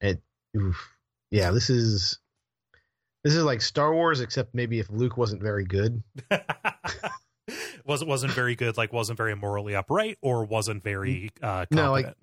[0.00, 0.20] It.
[0.56, 0.96] Oof.
[1.30, 1.50] Yeah.
[1.50, 2.18] This is
[3.24, 6.02] this is like Star Wars, except maybe if Luke wasn't very good.
[7.84, 12.14] wasn't wasn't very good, like wasn't very morally upright, or wasn't very uh, no, like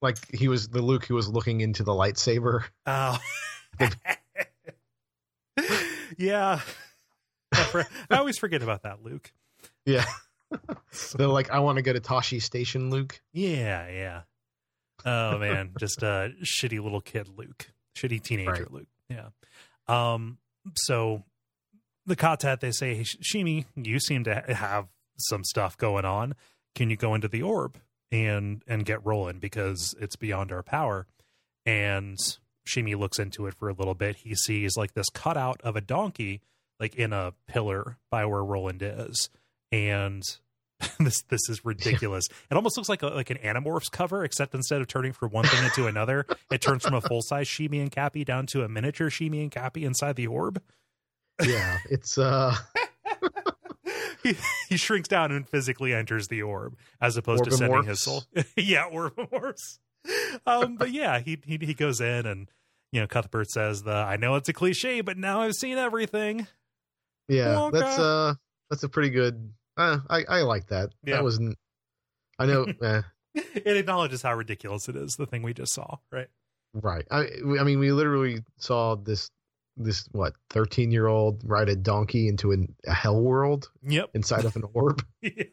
[0.00, 2.64] like he was the Luke who was looking into the lightsaber.
[2.86, 3.18] Oh,
[6.16, 6.60] yeah.
[7.52, 9.32] I always forget about that, Luke.
[9.84, 10.04] Yeah.
[11.16, 13.20] They're like, I want to go to Tosche Station, Luke.
[13.32, 14.22] Yeah, yeah.
[15.04, 17.70] Oh man, just a shitty little kid, Luke.
[17.96, 18.72] Shitty teenager, right.
[18.72, 18.88] Luke.
[19.08, 19.28] Yeah.
[19.86, 20.38] Um,
[20.74, 21.24] so
[22.06, 24.86] the ka-tet, they say, hey, Sheemie, you seem to have
[25.18, 26.34] some stuff going on.
[26.74, 27.78] Can you go into the orb
[28.10, 31.06] and and get rolling because it's beyond our power?
[31.66, 32.16] And
[32.66, 34.16] Sheemie looks into it for a little bit.
[34.16, 36.40] He sees like this cutout of a donkey,
[36.78, 39.28] like in a pillar by where Roland is,
[39.72, 40.22] and
[41.00, 42.28] this this is ridiculous.
[42.50, 45.44] it almost looks like a, like an Animorphs cover, except instead of turning from one
[45.44, 48.68] thing into another, it turns from a full size Sheemie and Capi down to a
[48.68, 50.62] miniature Sheemie and Capi inside the orb.
[51.44, 52.54] Yeah, it's uh.
[54.22, 54.36] he,
[54.68, 58.24] he shrinks down and physically enters the orb, as opposed to sending his soul.
[58.56, 59.78] yeah, Orbimorphs.
[60.46, 62.48] Um, but yeah, he, he he goes in and
[62.92, 66.46] you know Cuthbert says the I know it's a cliche, but now I've seen everything.
[67.28, 67.72] Yeah, Wonka.
[67.72, 68.34] that's uh
[68.70, 70.90] that's a pretty good uh, I I like that.
[71.04, 71.16] Yeah.
[71.16, 71.56] That wasn't.
[72.38, 72.64] I know.
[72.82, 73.02] eh.
[73.34, 75.16] It acknowledges how ridiculous it is.
[75.16, 76.28] The thing we just saw, right?
[76.74, 77.06] Right.
[77.10, 77.26] I
[77.58, 79.30] I mean, we literally saw this
[79.76, 83.70] this what thirteen year old ride a donkey into an, a hell world.
[83.86, 84.10] Yep.
[84.14, 85.04] Inside of an orb.
[85.22, 85.44] yeah.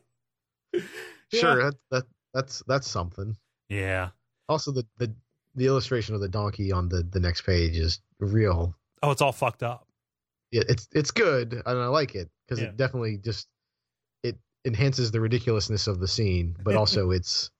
[1.34, 1.64] Sure.
[1.64, 2.04] That, that
[2.34, 3.38] that's that's something.
[3.70, 4.10] Yeah.
[4.50, 5.14] Also, the the
[5.56, 8.76] the illustration of the donkey on the the next page is real.
[9.04, 9.88] Oh, it's all fucked up.
[10.52, 12.70] Yeah, it's it's good and I like it because yeah.
[12.70, 13.48] it definitely just
[14.66, 17.52] enhances the ridiculousness of the scene, but also it's.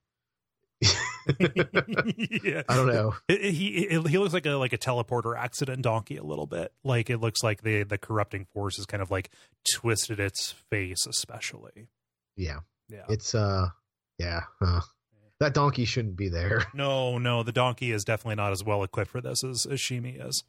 [0.82, 0.90] yeah.
[2.70, 3.16] I don't know.
[3.30, 6.74] It, he it, he looks like a like a teleporter accident donkey a little bit.
[6.84, 9.30] Like it looks like the the corrupting force has kind of like
[9.76, 11.88] twisted its face, especially.
[12.36, 13.06] Yeah, yeah.
[13.08, 13.70] It's uh,
[14.18, 14.42] yeah.
[14.62, 14.82] Uh,
[15.40, 16.66] that donkey shouldn't be there.
[16.74, 20.26] No, no, the donkey is definitely not as well equipped for this as, as Sheemie
[20.26, 20.44] is.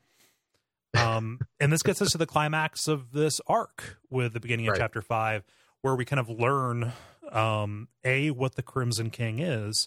[0.97, 4.73] Um, and this gets us to the climax of this arc with the beginning of
[4.73, 4.81] right.
[4.81, 5.45] chapter five,
[5.87, 6.93] where we kind of learn
[7.31, 9.87] um, a what the Crimson King is,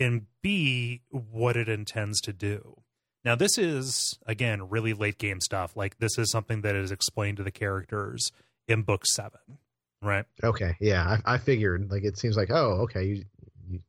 [0.00, 2.82] and b what it intends to do.
[3.24, 5.76] Now, this is again really late game stuff.
[5.76, 8.32] Like this is something that is explained to the characters
[8.66, 9.58] in book seven,
[10.02, 10.24] right?
[10.42, 11.92] Okay, yeah, I, I figured.
[11.92, 13.24] Like it seems like oh, okay, you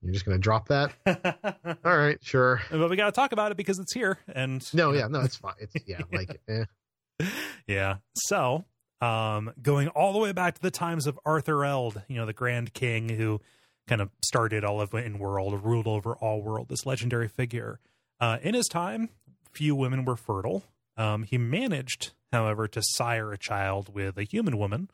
[0.02, 0.92] you're just gonna drop that
[1.86, 5.06] all right sure but we gotta talk about it because it's here and no yeah
[5.06, 7.26] no it's fine it's yeah like eh.
[7.68, 8.66] yeah so
[9.02, 12.34] um, going all the way back to the times of Arthur Eld, you know, the
[12.34, 13.42] Grand King who
[13.88, 17.80] kind of started all of in world, ruled over all world, this legendary figure.
[18.20, 19.10] Uh, in his time,
[19.52, 20.64] few women were fertile.
[20.98, 24.90] Um, he managed, however, to sire a child with a human woman,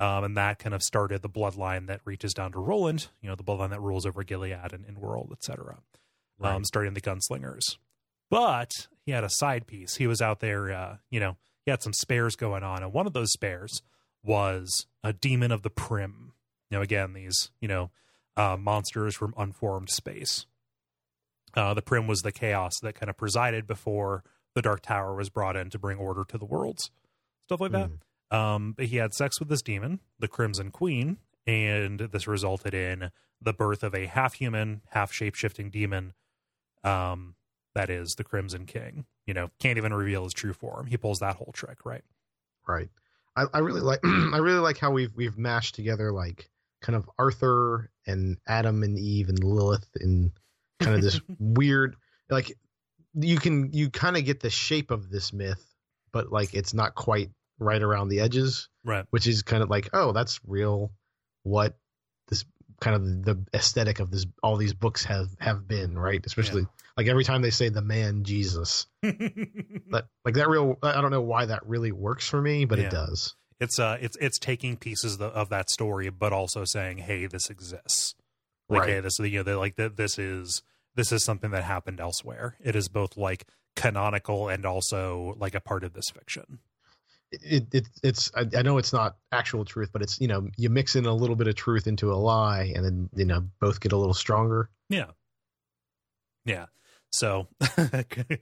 [0.00, 3.34] Um, and that kind of started the bloodline that reaches down to Roland, you know,
[3.34, 5.78] the bloodline that rules over Gilead and, and world, etc.
[6.38, 6.54] Right.
[6.54, 7.78] Um, starting the gunslingers.
[8.30, 8.70] But
[9.04, 9.96] he had a side piece.
[9.96, 11.36] He was out there, uh, you know,
[11.68, 12.82] he had some spares going on.
[12.82, 13.82] And one of those spares
[14.24, 16.32] was a demon of the Prim.
[16.70, 17.90] You know, again, these, you know,
[18.38, 20.46] uh, monsters from unformed space.
[21.52, 25.28] Uh, the Prim was the chaos that kind of presided before the Dark Tower was
[25.28, 26.90] brought in to bring order to the worlds,
[27.44, 27.90] stuff like that.
[28.30, 33.10] Um, but he had sex with this demon, the Crimson Queen, and this resulted in
[33.42, 36.14] the birth of a half human, half shape shifting demon.
[36.82, 37.34] Um,
[37.78, 39.06] that is the Crimson King.
[39.26, 40.86] You know, can't even reveal his true form.
[40.86, 42.02] He pulls that whole trick, right?
[42.66, 42.88] Right.
[43.36, 46.50] I, I really like I really like how we've we've mashed together like
[46.82, 50.32] kind of Arthur and Adam and Eve and Lilith in
[50.80, 51.94] kind of this weird
[52.30, 52.52] like
[53.14, 55.64] you can you kind of get the shape of this myth,
[56.12, 59.04] but like it's not quite right around the edges, Right.
[59.10, 60.90] which is kind of like oh that's real
[61.44, 61.76] what
[62.80, 66.24] kind of the aesthetic of this all these books have have been right?
[66.24, 66.66] Especially
[66.96, 68.86] like every time they say the man jesus.
[69.02, 72.86] That like that real i don't know why that really works for me but Yeah.
[72.86, 73.34] it does.
[73.60, 78.14] It's uh it's it's taking pieces of, that story but also saying hey this exists.
[78.68, 78.88] Like Right.
[78.90, 80.62] hey this you know they're like th- this is
[80.94, 82.56] this is something that happened elsewhere.
[82.60, 86.58] It is both like canonical and also like a part of this fiction
[87.30, 90.70] it, it it's I, I know it's not actual truth but it's you know you
[90.70, 93.80] mix in a little bit of truth into a lie and then you know both
[93.80, 94.70] get a little stronger.
[94.88, 95.10] Yeah.
[96.44, 96.66] Yeah.
[97.10, 98.38] So the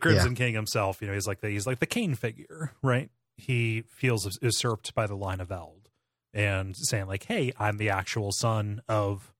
[0.00, 3.10] crimson king himself you know he's like the he's like the Cain figure right?
[3.36, 5.88] He feels usurped by the line of eld
[6.34, 9.32] and saying like hey i'm the actual son of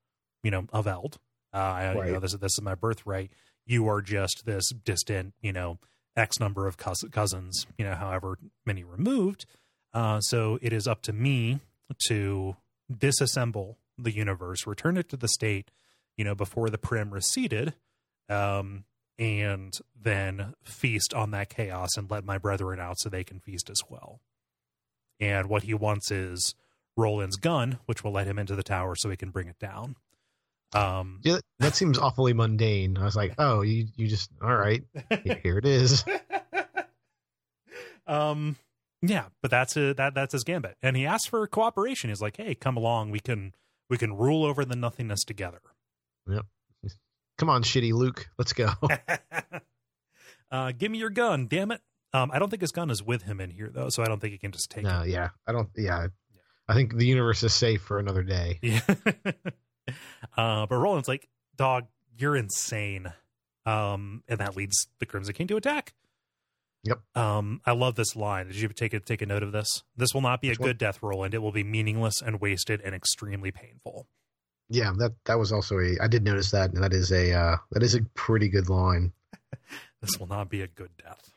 [0.42, 1.18] you know of eld.
[1.52, 3.32] Uh I, you know this is this is my birthright.
[3.66, 5.78] You are just this distant you know
[6.18, 9.46] x number of cousins you know however many removed
[9.94, 11.60] uh so it is up to me
[12.06, 12.56] to
[12.92, 15.70] disassemble the universe return it to the state
[16.16, 17.74] you know before the prim receded
[18.28, 18.84] um
[19.18, 23.68] and then feast on that chaos and let my brethren out so they can feast
[23.68, 24.20] as well.
[25.18, 26.54] And what he wants is
[26.96, 29.94] roland's gun which will let him into the tower so he can bring it down
[30.74, 32.98] um yeah, that seems awfully mundane.
[32.98, 34.82] I was like oh you you just all right
[35.42, 36.04] here it is.
[38.06, 38.56] Um
[39.00, 40.76] yeah but that's a, that that's his gambit.
[40.82, 42.10] And he asks for cooperation.
[42.10, 43.10] He's like hey come along.
[43.10, 43.54] We can
[43.88, 45.60] we can rule over the nothingness together.
[46.28, 46.44] Yep.
[47.38, 48.28] come on shitty luke.
[48.38, 48.70] Let's go.
[50.50, 51.82] Uh give me your gun damn it.
[52.14, 54.18] Um i don't think his gun is with him in here though so i don't
[54.18, 56.06] think he can just take no yeah i don't yeah.
[56.66, 58.58] I think the universe is safe for another day.
[58.62, 58.80] Yeah
[60.38, 61.84] uh but roland's like dog
[62.16, 63.12] you're insane
[63.66, 65.92] um and that leads the crimson king to attack
[66.84, 67.00] Yep.
[67.16, 68.46] Um, I love this line.
[68.46, 69.82] Did you take a take a note of this?
[69.96, 70.68] This will not be Which a one?
[70.70, 71.34] good death, Roland.
[71.34, 74.06] It will be meaningless and wasted and extremely painful.
[74.70, 77.56] yeah that that was also a i did notice that and that is a uh
[77.72, 79.12] that is a pretty good line
[80.00, 81.32] This will not be a good death.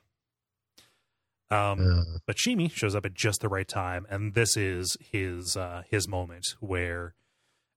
[1.49, 5.57] Um, uh, but Sheemie shows up at just the right time, and this is his
[5.57, 7.13] uh, his moment where,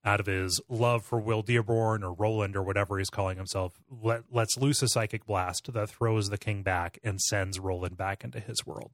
[0.05, 4.25] out of his love for Will Dearborn or Roland or whatever he's calling himself, let
[4.31, 8.39] lets loose a psychic blast that throws the king back and sends Roland back into
[8.41, 8.91] his world,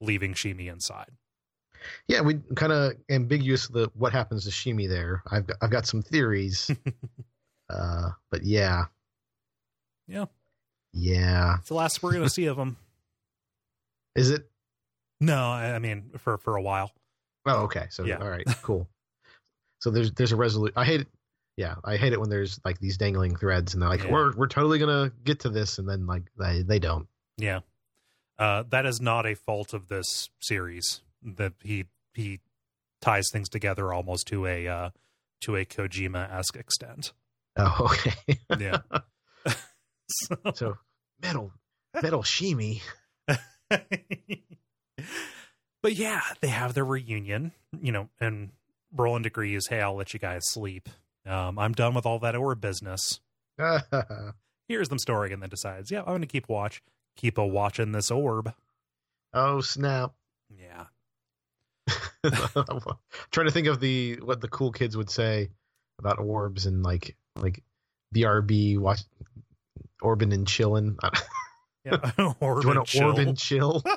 [0.00, 1.10] leaving Sheemie inside.
[2.08, 5.86] yeah we kind of ambiguous the what happens to sheemie there i've got, i've got
[5.86, 6.68] some theories
[7.70, 8.86] uh but yeah
[10.08, 10.24] Yeah.
[10.92, 12.76] yeah It's the last we're gonna see of him.
[14.16, 14.50] is it
[15.20, 16.90] No, I, I mean for for a while.
[17.46, 17.86] Oh, okay.
[17.90, 18.16] So Yeah.
[18.18, 18.88] all right, cool.
[19.80, 20.74] So there's there's a resolution.
[20.76, 21.08] I hate it.
[21.56, 24.12] Yeah, I hate it when there's like these dangling threads, and they're like, Yeah.
[24.12, 27.08] "We're we're totally gonna get to this," and then like they they don't.
[27.36, 27.60] Yeah.
[28.38, 31.02] Uh, that is not a fault of this series.
[31.22, 32.40] That he he
[33.00, 34.90] ties things together almost to a uh,
[35.42, 37.12] to a Kojima esque extent.
[37.56, 38.38] Oh, okay.
[38.58, 38.78] Yeah.
[40.10, 40.76] so, so
[41.20, 41.52] metal
[42.02, 42.80] metal sheemie.
[45.82, 48.50] but yeah, they have their reunion, you know, and
[48.94, 50.88] Roland agrees, hey, I'll let you guys sleep.
[51.26, 53.20] Um, I'm done with all that orb business.
[54.68, 56.82] Here's them story, and then decides, yeah, I'm going to keep watch,
[57.16, 58.54] keep a watch watching this orb.
[59.34, 60.12] oh snap!
[60.50, 60.84] Yeah.
[63.30, 65.48] trying to think of the what the cool kids would say
[65.98, 67.62] about orbs and like like
[68.14, 69.00] BRB watch
[70.02, 70.96] Orbin and chillin.
[71.84, 72.10] Yeah.
[72.40, 73.12] orb Do you and want to chill.
[73.12, 73.82] Orbin chill?
[73.86, 73.96] Yeah.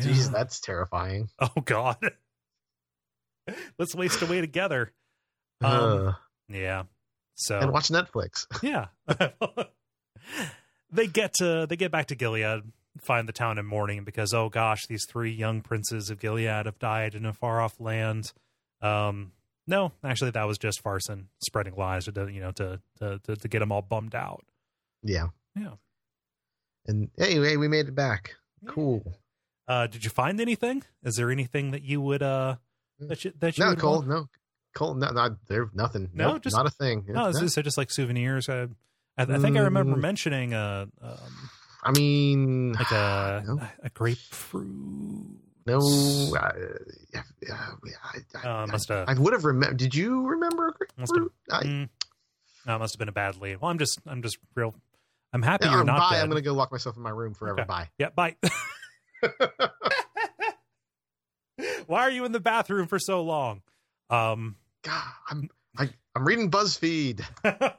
[0.00, 1.30] Jeez, that's terrifying.
[1.38, 1.96] Oh God.
[3.78, 4.92] Let's waste away together.
[5.62, 6.12] Um, Uh,
[6.48, 6.84] Yeah.
[7.34, 8.46] So and watch Netflix.
[8.62, 8.86] yeah.
[10.90, 12.62] they get to they get back to Gilead.
[13.02, 16.78] find the town in mourning because oh gosh, these three young princes of Gilead have
[16.78, 18.32] died in a far off land.
[18.80, 19.32] Um,
[19.66, 23.48] no, actually, that was just Farson spreading lies to you know to to to, to
[23.48, 24.44] get them all bummed out.
[25.02, 25.28] Yeah.
[25.54, 25.74] Yeah.
[26.86, 28.36] And anyway, we made it back.
[28.66, 29.02] Cool.
[29.68, 30.84] Uh, did you find anything?
[31.02, 32.56] Is there anything that you would uh
[33.00, 33.96] that you that you No, Cole.
[33.96, 34.08] want?
[34.08, 34.28] No,
[34.74, 34.94] Cole.
[34.94, 35.68] No, not there.
[35.74, 36.10] Nothing.
[36.14, 37.04] No, Nope, just- not a thing.
[37.08, 37.42] No, is No.
[37.42, 38.48] this just like souvenirs?
[38.48, 38.66] Uh,
[39.18, 40.00] I, I think I remember Mm.
[40.00, 41.18] mentioning a um,
[41.82, 43.60] I mean, like a no.
[43.82, 44.66] a grapefruit.
[45.66, 45.78] no.
[46.38, 46.52] I,
[47.14, 47.22] I,
[48.34, 49.78] I, Uh, I, must have I would have remembered.
[49.78, 50.74] Did you remember?
[50.98, 51.32] Must have- grapefruit?
[51.50, 51.88] I, Mm.
[52.66, 53.60] No, it must have been a bad lead.
[53.60, 54.74] Well, I'm just I'm just real.
[55.32, 56.10] I'm happy Yeah, you're um, not bye.
[56.16, 56.22] dead.
[56.24, 57.60] I'm gonna go lock myself in my room forever.
[57.60, 57.66] Okay.
[57.66, 57.88] Bye.
[57.98, 58.36] Yeah, bye.
[61.86, 63.62] Why are you in the bathroom for so long?
[64.10, 67.22] Um, God, I'm I, I'm reading BuzzFeed.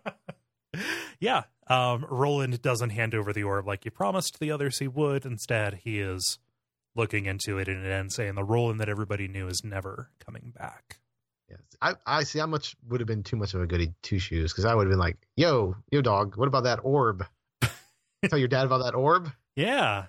[1.20, 1.44] yeah.
[1.70, 5.26] Um, Roland doesn't hand over the orb like he promised the others he would.
[5.26, 6.40] Instead, he is
[6.96, 11.00] looking into it and ends saying the Roland that everybody knew is never coming back.
[11.50, 14.20] Yes, I I see how much would have been too much of a goody two
[14.20, 17.26] shoes because I would have been like, "Yo, yo, dog, what about that orb?
[18.30, 20.06] Tell your dad about that orb." Yeah.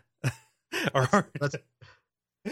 [0.94, 1.06] or
[1.40, 1.54] That's-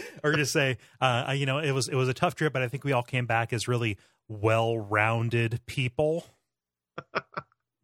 [0.23, 2.67] or just say, uh, you know, it was it was a tough trip, but I
[2.67, 6.25] think we all came back as really well-rounded people.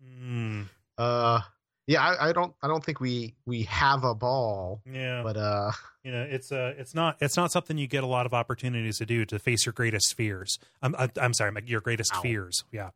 [0.03, 1.41] Mm, Uh,
[1.87, 5.71] yeah, I, I don't I don't think we we have a ball, yeah, but uh,
[6.03, 8.97] you know, it's uh, it's not it's not something you get a lot of opportunities
[8.99, 10.59] to do to face your greatest fears.
[10.81, 12.21] I'm I'm, I'm sorry, your greatest Ow.
[12.21, 12.63] fears.
[12.71, 12.89] Yeah,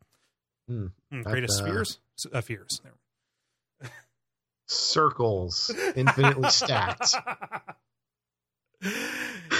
[0.68, 1.98] Hmm, Mm, greatest uh, fears,
[2.32, 2.80] uh, fears.
[4.66, 7.16] Circles infinitely stacked.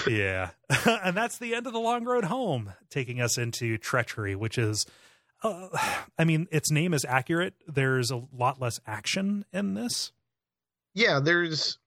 [0.09, 0.51] Yeah.
[0.87, 4.87] and that's the end of the long road home, taking us into treachery, which is,
[5.43, 5.69] uh,
[6.19, 7.55] I mean, its name is accurate.
[7.66, 10.12] There's a lot less action in this.
[10.95, 11.79] Yeah, there's.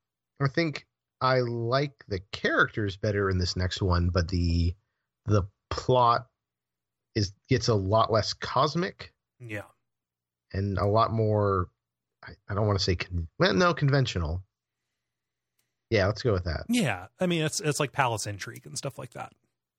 [0.42, 0.86] I think
[1.20, 4.74] I like the characters better in this next one, but the
[5.26, 6.28] the plot
[7.16, 9.64] is gets a lot less cosmic Yeah.
[10.54, 11.68] and a lot more.
[12.26, 14.44] I, I don't want to say con- well, no conventional.
[15.92, 16.64] Yeah, let's go with that.
[16.70, 17.08] Yeah.
[17.20, 19.34] I mean, it's it's like palace intrigue and stuff like that.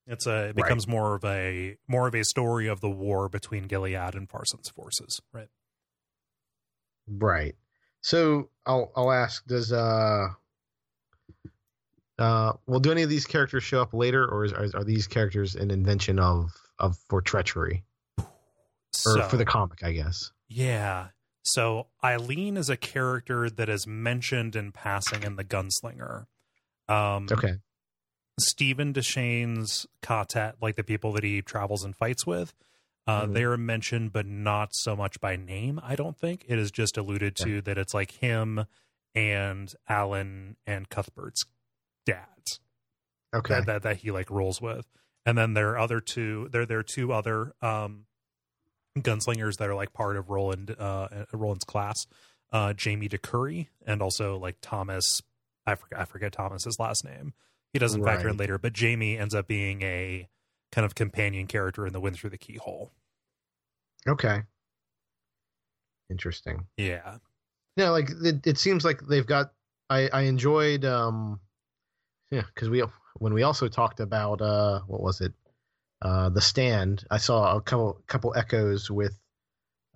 [0.07, 3.65] It's a it becomes more of a more of a story of the war between
[3.65, 5.49] Gilead and Farson's forces, right?
[7.09, 7.55] Right.
[8.03, 10.29] So I'll I'll ask: Does uh
[12.19, 15.07] uh well do any of these characters show up later, or is, are, are these
[15.07, 17.85] characters an invention of of for treachery
[18.19, 19.83] or for the comic?
[19.83, 20.31] I guess.
[20.49, 21.09] Yeah.
[21.43, 26.26] So Eileen is a character that is mentioned in passing in the Gunslinger.
[26.88, 27.57] Um, Okay.
[28.40, 32.55] Steven Deschain's quartet, like the people that he travels and fights with,
[33.07, 33.34] uh, Mhm.
[33.34, 35.78] they are mentioned, but not so much by name.
[35.82, 38.64] I don't think it is just alluded to that it's like him
[39.14, 41.45] and Alain and Cuthbert's
[42.07, 42.61] dads
[43.34, 43.55] Okay.
[43.55, 44.86] that, that that he like rolls with,
[45.26, 46.49] and then there are other two.
[46.51, 48.07] There there are two other um,
[48.99, 52.07] gunslingers that are like part of Roland uh, Roland's class.
[52.53, 55.22] Uh, Jamie DeCurry and also like Thomas.
[55.66, 57.32] I forget I forget Thomas's last name.
[57.72, 60.28] He doesn't factor in later, but Jamie ends up being a
[60.70, 62.93] kind of companion character in the Wind Through the Keyhole.
[64.07, 64.43] Okay.
[66.11, 66.66] Interesting.
[66.76, 67.18] Yeah,
[67.76, 69.53] Yeah, like it, it seems like they've got.
[69.88, 70.84] I I enjoyed.
[70.84, 71.40] um
[72.30, 72.82] Yeah, because we
[73.16, 75.32] when we also talked about uh what was it,
[76.03, 77.05] uh the stand.
[77.11, 79.17] I saw a couple couple echoes with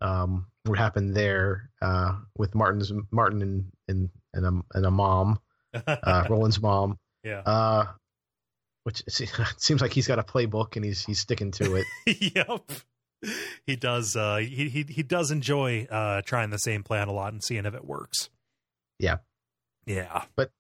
[0.00, 5.38] um what happened there uh with Martin's Martin and and and a, and a mom
[5.74, 7.86] uh Roland's mom yeah, uh
[8.84, 11.86] which it seems like he's got a playbook and he's he's sticking to it.
[12.36, 12.70] yep.
[13.66, 14.14] He does.
[14.14, 17.66] Uh, he he he does enjoy uh, trying the same plan a lot and seeing
[17.66, 18.30] if it works.
[19.00, 19.16] Yeah.
[19.86, 20.22] Yeah.
[20.36, 20.52] But-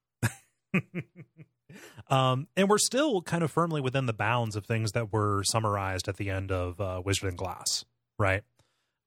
[2.08, 6.08] um, and we're still kind of firmly within the bounds of things that were summarized
[6.08, 7.84] at the end of uh, Wizard and Glass,
[8.18, 8.42] right?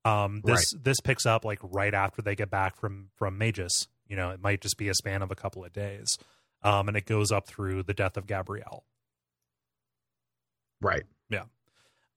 [0.05, 3.87] Um, this this picks up like right after they get back from from Mejis.
[4.07, 6.17] You know, it might just be a span of a couple of days,
[6.63, 8.85] um, and it goes up through the death of Gabrielle.
[10.81, 11.03] Right.
[11.29, 11.43] Yeah.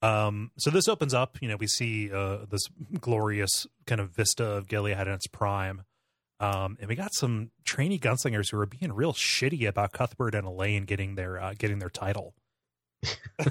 [0.01, 2.67] Um, so this opens up, you know, we see uh, this
[2.99, 5.83] glorious kind of vista of Gilead in its prime.
[6.39, 10.45] Um, and we got some trainee gunslingers who are being real shitty about Cuthbert and
[10.45, 12.33] Alain getting their uh, getting their title.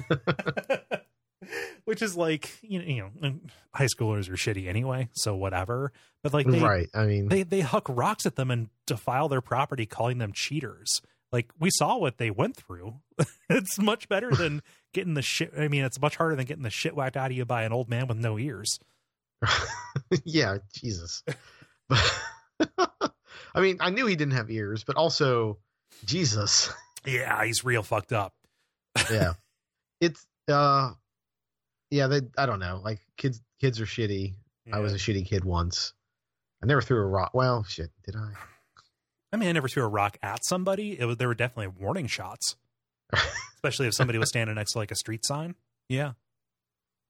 [1.85, 3.39] Which is like you know, you know,
[3.73, 5.91] high schoolers are shitty anyway, so whatever.
[6.21, 6.87] But like they right.
[6.93, 11.01] I mean, they they huck rocks at them and defile their property, calling them cheaters.
[11.33, 12.99] Like we saw what they went through.
[13.49, 14.61] it's much better than
[14.93, 15.51] getting the shit.
[15.57, 17.73] I mean, it's much harder than getting the shit whacked out of you by an
[17.73, 18.79] old man with no ears.
[20.23, 21.23] yeah, Jesus.
[21.89, 22.23] But
[23.55, 25.57] I mean, I knew he didn't have ears, but also,
[26.05, 26.71] Jesus.
[27.05, 28.33] Yeah, he's real fucked up.
[29.11, 29.33] Yeah,
[29.99, 30.91] it's uh,
[31.89, 32.07] yeah.
[32.07, 32.79] They, I don't know.
[32.83, 34.35] Like kids, kids are shitty.
[34.71, 35.93] I was a shitty kid once.
[36.61, 37.31] I never threw a rock.
[37.33, 38.31] Well, shit, did I?
[39.33, 40.97] I mean, I never threw a rock at somebody.
[40.99, 42.55] It was there were definitely warning shots,
[43.55, 45.55] especially if somebody was standing next to like a street sign.
[45.89, 46.13] Yeah,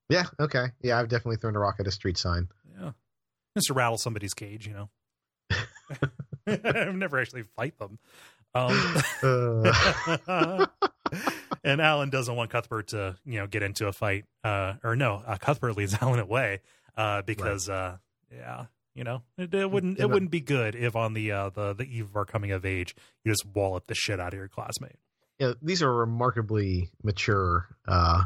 [0.09, 0.23] Yeah.
[0.39, 0.67] Okay.
[0.81, 2.47] Yeah, I've definitely thrown a rock at a street sign.
[2.79, 2.91] yeah.
[3.57, 4.89] Just to rattle somebody's cage, you know.
[6.47, 7.99] I've never actually fight them.
[8.55, 8.93] Um,
[10.27, 10.65] Uh,
[11.63, 14.25] and Alain doesn't want Cuthbert to, you know, get into a fight.
[14.43, 16.61] Uh, or no, uh, Cuthbert leads Alain away
[16.97, 17.97] uh, because, uh,
[18.31, 21.49] yeah, you know, it, it wouldn't Yeah, it wouldn't be good if on the uh,
[21.49, 24.37] the the eve of our coming of age, you just wallop the shit out of
[24.39, 24.97] your classmate.
[25.39, 28.23] yeah, these are remarkably mature uh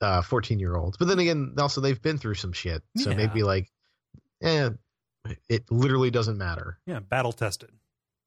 [0.00, 0.96] uh 14 year olds.
[0.96, 2.82] But then again, also they've been through some shit.
[2.96, 3.16] So Yeah.
[3.16, 3.68] maybe like
[4.42, 4.70] eh,
[5.48, 6.78] it literally doesn't matter.
[6.86, 7.70] Yeah, battle tested.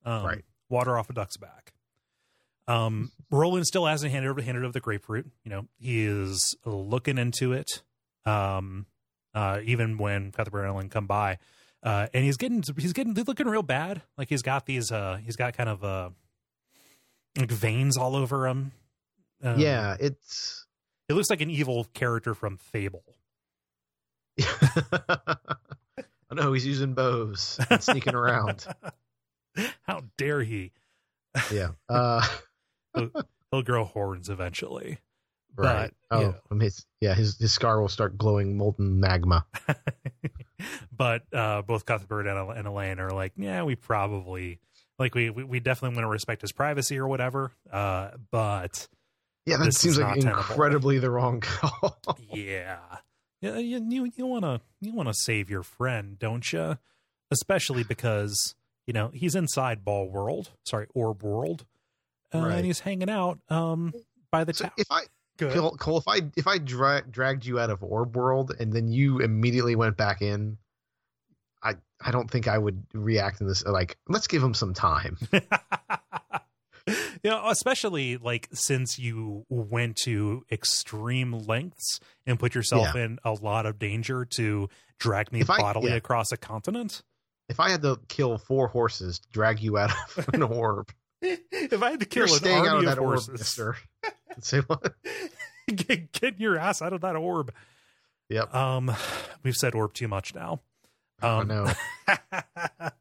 [0.06, 0.46] Um, Right.
[0.70, 1.74] Water off a duck's back.
[2.68, 5.26] Um, Roland still hasn't handed over handed over the grapefruit.
[5.44, 7.82] You know, he is looking into it.
[8.26, 8.86] Um,
[9.34, 11.40] uh, even when Cuthbert and Alain come by,
[11.82, 14.04] uh, and he's getting he's getting looking real bad.
[14.18, 16.10] Like he's got these uh he's got kind of uh
[17.38, 18.72] like veins all over him.
[19.44, 20.68] Um, yeah, it's
[21.08, 23.04] it looks like an evil character from Fable.
[26.32, 28.66] I know he's using bows and sneaking around.
[29.84, 30.72] How dare he?
[31.52, 31.70] Yeah.
[31.90, 32.26] Uh
[33.52, 35.00] He'll grow horns eventually.
[35.56, 35.92] right.
[36.10, 36.58] But, oh, yeah.
[36.60, 39.46] his yeah, his his scar will start glowing molten magma.
[40.96, 44.60] but uh, both Cuthbert and, and Alain are like, yeah, we probably
[44.98, 47.52] like we we, we definitely want to respect his privacy or whatever.
[47.72, 48.88] Uh, but
[49.46, 50.40] Yeah, that This seems like not tenable.
[50.42, 51.98] incredibly the wrong call.
[52.32, 52.80] yeah,
[53.42, 53.56] you
[53.90, 56.78] you you want to you want to save your friend, don't you?
[57.32, 58.56] Especially because
[58.88, 61.66] you know he's inside Ball World, sorry, Orb World,
[62.34, 62.56] uh, Right.
[62.58, 63.94] and he's hanging out um
[64.32, 64.74] by the so tower.
[64.78, 65.02] if I
[65.38, 65.54] Good.
[65.54, 68.90] Cole, Cole, if I if I dra- dragged you out of Orb World and then
[68.92, 70.58] you immediately went back in,
[71.64, 75.18] I I don't think I would react in this like let's give him some time.
[77.24, 83.34] you know, especially like since you went to extreme lengths and put yourself in a
[83.34, 84.70] lot of danger to
[85.00, 85.96] drag me If I- bodily yeah.
[85.98, 87.02] across a continent.
[87.48, 91.82] If I had to kill four horses to drag you out of an orb, if
[91.82, 93.76] I had to kill you're an staying out army of of that orb, horses, Mister.
[94.42, 94.94] Say what?
[95.68, 97.52] get, get your ass out of that orb.
[98.30, 98.54] Yep.
[98.54, 98.92] Um,
[99.42, 100.62] we've said orb too much now.
[101.24, 101.64] oh Um, no,
[102.08, 102.92] um,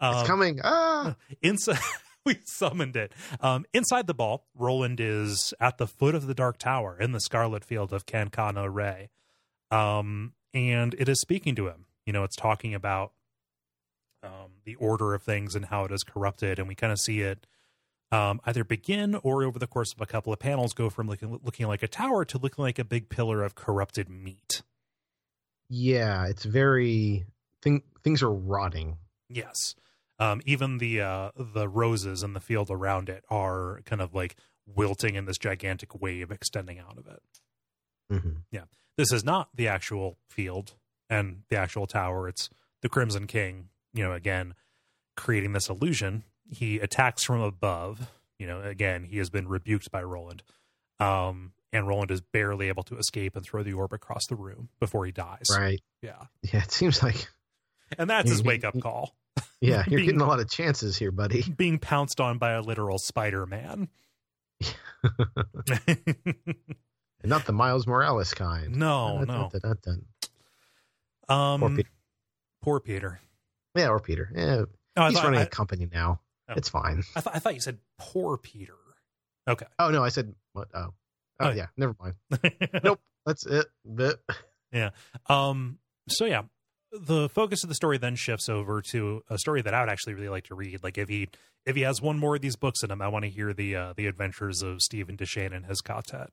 [0.00, 0.60] it's coming.
[0.64, 1.78] Ah, inside
[2.26, 6.58] we summoned it um inside the ball roland is at the foot of the dark
[6.58, 9.10] tower in the scarlet field of Can'-Ka No Rey
[9.70, 13.12] um and it is speaking to him you know it's talking about
[14.22, 17.20] um the order of things and how it is corrupted and we kind of see
[17.20, 17.46] it
[18.10, 21.40] um either begin or over the course of a couple of panels go from looking
[21.42, 24.62] looking like a tower to looking like a big pillar of corrupted meat
[25.74, 27.24] yeah, it's very
[27.62, 27.82] thing.
[28.02, 28.98] Things are rotting.
[29.30, 29.74] Yes.
[30.22, 34.36] Um, even the uh, the roses in the field around it are kind of like
[34.66, 37.22] wilting in this gigantic wave extending out of it.
[38.20, 38.64] hmm Yeah,
[38.96, 40.74] This is not the actual field
[41.10, 42.28] and the actual tower.
[42.28, 42.48] It's
[42.82, 44.54] the Crimson King, you know, again,
[45.16, 46.24] creating this illusion.
[46.48, 48.08] He attacks from above.
[48.38, 50.42] You know, again, he has been rebuked by Roland.
[51.00, 54.68] Um, and Roland is barely able to escape and throw the orb across the room
[54.78, 55.46] before he dies.
[55.50, 55.80] Right.
[56.00, 56.24] Yeah.
[56.42, 57.28] Yeah, it seems like
[57.98, 59.16] And that's his wake up call.
[59.62, 61.42] Yeah, you're Being- getting a lot of chances here, buddy.
[61.56, 63.88] being pounced on by a literal Spider Man.
[67.24, 68.76] Not the Miles Morales kind.
[68.76, 69.50] no, no.
[71.28, 71.90] Um, Poor Peter.
[72.62, 73.20] Poor Peter.
[73.76, 74.30] Yeah, or Peter.
[74.34, 74.64] Yeah,
[74.96, 76.20] Oh, he's thought, running I, a company now.
[76.48, 76.54] Oh.
[76.56, 77.02] It's fine.
[77.16, 78.74] I, thought, I thought you said poor Peter.
[79.48, 79.66] Okay.
[79.78, 80.68] Oh no, I said what?
[80.74, 80.92] Oh,
[81.40, 81.66] oh, Oh, yeah.
[81.76, 82.14] Never mind.
[82.84, 83.00] Nope.
[83.24, 83.66] That's it.
[83.84, 84.20] But
[85.28, 85.78] Um.
[86.08, 86.42] So yeah,
[86.92, 90.14] the focus of the story then shifts over to a story that I would actually
[90.14, 90.82] really like to read.
[90.82, 91.28] Like if he
[91.66, 93.76] if he has one more of these books in him, I want to hear the
[93.76, 96.30] uh, the adventures of Steven Deschain and his ka-tet.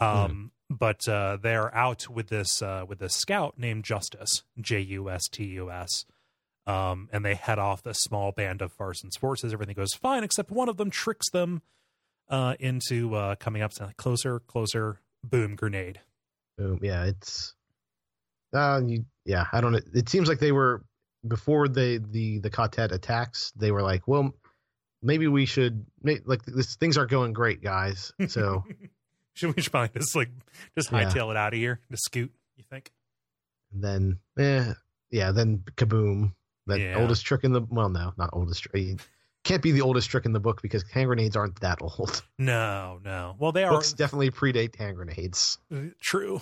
[0.00, 0.52] Um.
[0.70, 5.26] But uh, they're out with this uh, with this scout named Justus J U S
[5.26, 6.04] T U S.
[6.66, 9.54] Um, and they head off this small band of Farson's forces.
[9.54, 11.62] Everything goes fine, except one of them tricks them
[12.28, 15.00] uh, into uh, coming up to closer, closer.
[15.24, 15.56] Boom!
[15.56, 16.00] Grenade.
[16.58, 16.80] boom.
[16.82, 17.54] Yeah, it's.
[18.54, 19.80] Uh, you, yeah, I don't know.
[19.94, 20.82] It seems like they were
[21.26, 23.52] before the the the ka-tet attacks.
[23.56, 24.32] They were like, well,
[25.02, 26.76] maybe we should make like this.
[26.76, 28.12] Things aren't going great, guys.
[28.28, 28.64] So
[29.34, 30.30] should we probably just like
[30.76, 31.04] just Yeah.
[31.04, 31.80] hightail it out of here?
[31.90, 32.32] Just scoot?
[32.56, 32.90] You think?
[33.72, 34.72] And then, eh,
[35.10, 36.32] yeah, then kaboom.
[36.66, 36.96] That Yeah.
[36.96, 38.98] oldest trick in the well, no, not oldest trick.
[39.44, 42.22] Can't be the oldest trick in the book because hand grenades aren't that old.
[42.38, 43.36] No, no.
[43.38, 45.58] Well, they are Books definitely predate hand grenades.
[46.00, 46.40] true.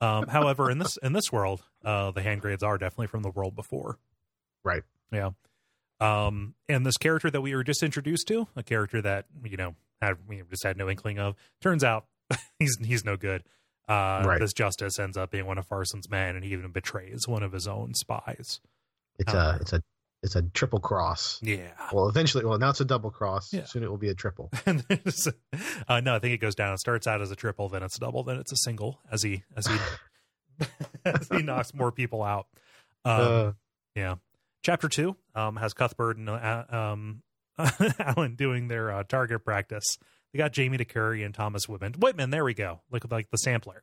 [0.00, 3.30] Um, however, in this in this world, uh, the hand grenades are definitely from the
[3.30, 3.98] world before.
[4.64, 4.82] Right.
[5.12, 5.30] Yeah.
[6.00, 9.74] Um, and this character that we were just introduced to, a character that you know
[10.00, 12.06] had we just had no inkling of, turns out
[12.58, 13.42] he's he's no good.
[13.88, 14.38] Uh, Right.
[14.40, 17.52] This Justus ends up being one of Farson's men, and he even betrays one of
[17.52, 18.60] his own spies.
[19.18, 19.82] It's Uh, a it's a
[20.22, 21.38] it's a triple cross.
[21.42, 21.72] Yeah.
[21.92, 23.52] Well, eventually, well now it's a double cross.
[23.52, 23.64] Yeah.
[23.64, 24.50] Soon it will be a triple.
[24.66, 24.84] and
[25.88, 26.74] uh, no, I think it goes down.
[26.74, 29.22] It starts out as a triple, then it's a double, then it's a single as
[29.22, 30.66] he as he
[31.04, 32.46] as he knocks more people out.
[33.04, 33.52] Um, uh,
[33.94, 34.14] yeah.
[34.62, 37.22] Chapter two um, has Cuthbert and uh, um,
[38.16, 39.96] Alain doing their uh, target practice.
[40.32, 41.94] They got Jamie DeCurry and Thomas Whitman.
[41.98, 42.80] Whitman, there we go.
[42.90, 43.82] Look like the sampler.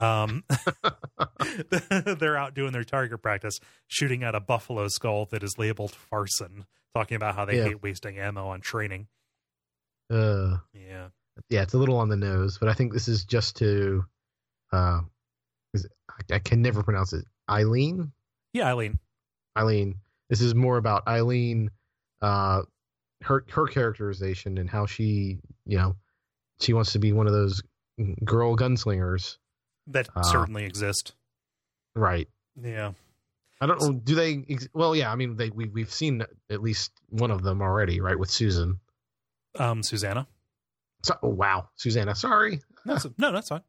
[0.00, 0.44] Um,
[2.18, 6.66] they're out doing their target practice, shooting at a buffalo skull that is labeled Farson,
[6.94, 7.64] talking about how they Yeah.
[7.64, 9.08] hate wasting ammo on training.
[10.10, 11.08] uh, Yeah.
[11.50, 14.04] yeah, it's a little on the nose, but I think this is just to.
[14.72, 15.00] Uh,
[15.74, 17.24] it, I, I can never pronounce it.
[17.48, 18.12] Aileen.
[18.52, 18.98] Yeah, Aileen.
[19.56, 19.96] Aileen.
[20.28, 21.70] This is more about Aileen,
[22.20, 22.62] uh,
[23.22, 25.96] her her characterization and how she, you know,
[26.60, 27.62] she wants to be one of those
[28.24, 29.36] girl gunslingers,
[29.88, 31.14] That Uh, certainly exist.
[31.94, 32.28] right?
[32.60, 32.92] Yeah.
[33.60, 33.92] I don't know.
[33.92, 34.44] Do they?
[34.50, 35.10] Ex- well, yeah.
[35.10, 38.18] I mean, they we we've seen at least one of them already, right?
[38.18, 38.80] With Susan.
[39.58, 40.26] Um, Susanna.
[41.02, 42.14] So, oh, wow, Susanna.
[42.14, 43.62] Sorry, No, that's- no, that's fine.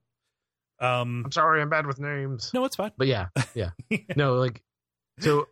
[0.80, 1.62] Um, I'm sorry.
[1.62, 2.52] I'm bad with names.
[2.54, 2.92] no, it's fine.
[2.98, 3.70] But yeah, yeah.
[4.16, 4.62] no, like
[5.20, 5.48] so.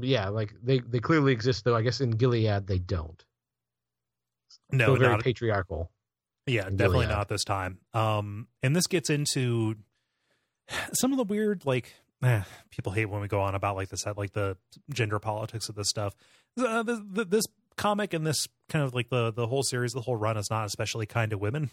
[0.00, 1.74] Yeah, like they they clearly exist though.
[1.76, 3.22] I guess in Gilead they don't.
[4.70, 5.90] No, very patriarchal.
[6.48, 7.08] Yeah, definitely Gilead.
[7.10, 7.78] not this time.
[7.94, 9.76] Um, and this gets into
[10.92, 11.92] some of the weird, like,
[12.22, 14.56] eh, people hate when we go on about like this, like the
[14.92, 16.14] gender politics of this stuff.
[16.58, 17.44] Uh, this, this
[17.76, 20.66] comic and this kind of like the the whole series, the whole run is not
[20.66, 21.70] especially kind to women.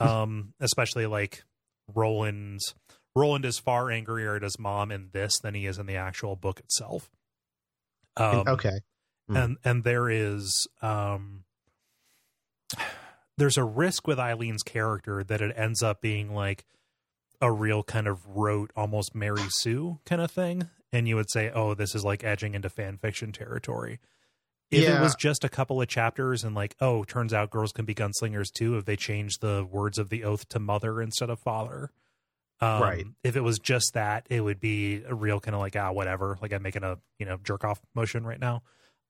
[0.00, 1.44] Um, especially like
[1.94, 2.74] Roland's.
[3.14, 6.36] Roland is far angrier at his mom in this than he is in the actual
[6.36, 7.10] book itself.
[8.16, 8.80] Um, okay.
[9.28, 9.36] Hmm.
[9.36, 11.44] and and there is um
[13.40, 16.64] there's a risk with Aileen's character that it ends up being like
[17.40, 21.50] a real kind of rote almost Mary Sue kind of thing and you would say
[21.54, 23.98] oh this is like edging into fan fiction territory.
[24.70, 27.86] If it was just a couple of chapters and like oh turns out girls can
[27.86, 31.40] be gunslingers too if they change the words of the oath to mother instead of
[31.40, 31.90] father.
[32.60, 33.06] Um, Right.
[33.24, 36.36] if it was just that it would be a real kind of like ah whatever
[36.42, 38.62] like i'm making a you know jerk off motion right now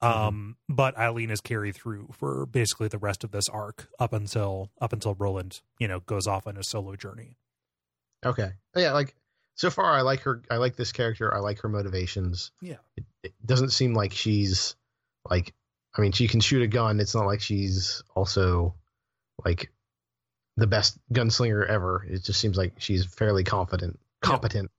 [0.03, 4.70] um but aileen is carried through for basically the rest of this arc up until
[4.80, 7.36] up until roland you know goes off on a solo journey
[8.24, 8.51] Okay.
[8.76, 9.14] Yeah, like
[9.55, 11.34] so far I like her I like this character.
[11.34, 12.53] I like her motivations.
[12.61, 12.76] Yeah.
[12.96, 14.76] It, it doesn't seem like she's
[15.28, 15.55] like
[15.96, 17.01] I mean, she can shoot a gun.
[17.01, 18.74] It's not like she's also
[19.44, 19.72] like
[20.57, 22.07] the best gunslinger ever.
[22.09, 24.70] It just seems like she's fairly confident, competent.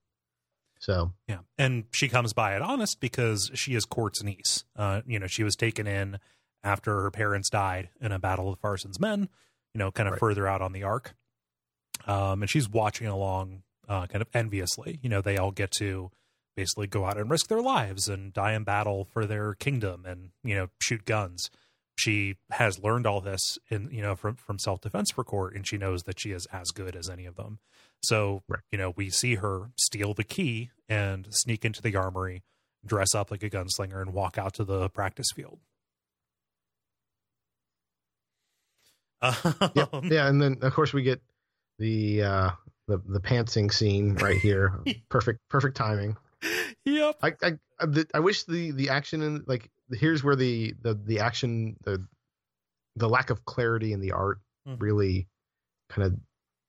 [0.82, 1.38] So, yeah.
[1.56, 4.64] And she comes by it honest because she is Cort's niece.
[4.76, 6.18] Uh you know she was taken in
[6.64, 9.28] after her parents died in a battle with farson's men
[9.74, 10.18] you know kind of Right.
[10.20, 11.14] further out on the arc
[12.06, 14.98] um and she's watching along uh kind of enviously.
[15.02, 16.10] You know they all get to
[16.56, 20.30] basically go out and risk their lives and die in battle for their kingdom and
[20.42, 21.48] you know shoot guns.
[21.96, 25.78] She has learned all this in you know from from self-defense for court and she
[25.78, 27.58] knows that she is as good as any of them
[28.02, 28.60] so Right.
[28.70, 32.42] you know we see her steal the key and sneak into the armory
[32.84, 35.60] dress up like a gunslinger and walk out to the practice field
[39.74, 41.20] yeah, Um, yeah, and then of course we get
[41.78, 42.50] the uh
[42.88, 44.80] the the pantsing scene right here.
[45.08, 46.16] perfect perfect timing.
[46.84, 50.74] yep I I I, the, I wish the the action in like here's where the
[50.82, 52.04] the the action the
[52.96, 54.38] the lack of clarity in the art
[54.68, 54.80] Mhm.
[54.80, 55.28] really
[55.88, 56.18] kind of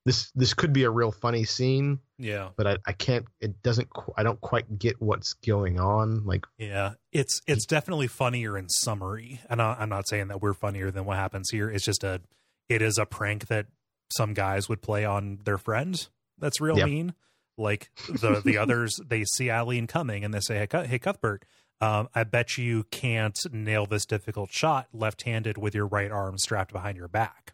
[0.05, 3.89] this this could be a real funny scene, yeah but I I can't it doesn't
[3.89, 6.25] qu- I don't quite get what's going on.
[6.25, 10.53] Like Yeah, it's it's definitely funnier in summary, and I, I'm not saying that we're
[10.53, 11.69] funnier than what happens here.
[11.69, 12.21] It's just a,
[12.69, 13.67] it is a prank that
[14.15, 16.07] some guys would play on their friend.
[16.38, 16.85] That's real Yep.
[16.88, 17.13] mean.
[17.57, 21.45] Like the the others, they see Aileen coming and they say, "Hey, hey Cuthbert,
[21.80, 26.73] um, I bet you can't nail this difficult shot left-handed with your right arm strapped
[26.73, 27.53] behind your back."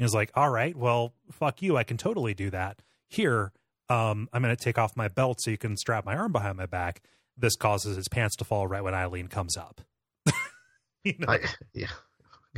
[0.00, 1.76] And he's like, "All right, well, fuck you.
[1.76, 2.80] I can totally do that.
[3.08, 3.52] Here,
[3.90, 6.56] um, I'm going to take off my belt so you can strap my arm behind
[6.56, 7.02] my back."
[7.40, 9.80] this causes his pants to fall right when Aileen comes up.
[11.04, 11.26] you know?
[11.28, 11.40] I
[11.74, 11.88] yeah.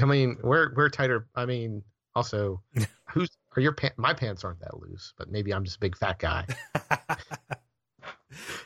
[0.01, 1.29] I mean, we're we're tighter.
[1.35, 1.83] I mean,
[2.15, 2.63] also,
[3.11, 3.97] who's are your pants?
[3.99, 6.47] My pants aren't that loose, but maybe I'm just a big fat guy.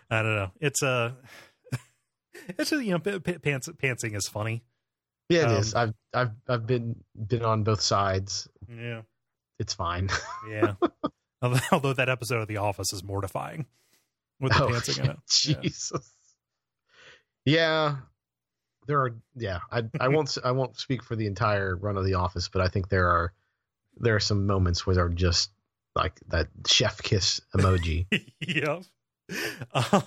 [0.08, 0.50] I don't know.
[0.60, 1.16] It's a
[2.48, 4.62] it's just you know p- p- pants pantsing is funny.
[5.28, 5.74] Yeah, it Um, is.
[5.74, 8.48] I've I've I've been been on both sides.
[8.68, 9.02] Yeah,
[9.58, 10.08] It's fine.
[10.50, 10.74] yeah.
[11.72, 13.66] although, that episode of The Office is mortifying
[14.40, 15.16] with the Oh, pantsing in it.
[15.44, 15.60] Yeah.
[15.62, 16.12] Jesus.
[17.44, 17.96] Yeah.
[18.86, 22.14] There are yeah, I I won't I won't speak for the entire run of the
[22.14, 23.32] office, but I think there are
[23.98, 25.50] there are some moments where they're just
[25.96, 28.06] like that chef kiss emoji.
[28.40, 28.84] yep.
[29.74, 30.02] Um,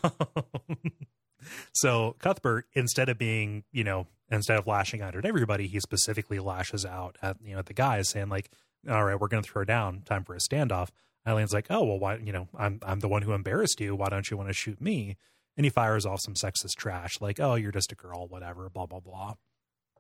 [1.74, 6.40] so Cuthbert, instead of being, you know, instead of lashing out at everybody, he specifically
[6.40, 8.50] lashes out at you know at the guys, saying like,
[8.90, 10.02] "All right, we're going to throw down.
[10.06, 10.90] Time for a standoff."
[11.28, 12.16] Aileen's like, "Oh well, why?
[12.18, 13.96] You know, I'm I'm the one who embarrassed you.
[13.96, 15.18] Why don't you want to shoot me?"
[15.58, 18.86] And he fires off some sexist trash like, "Oh, you're just a girl, whatever, blah
[18.86, 19.36] blah blah."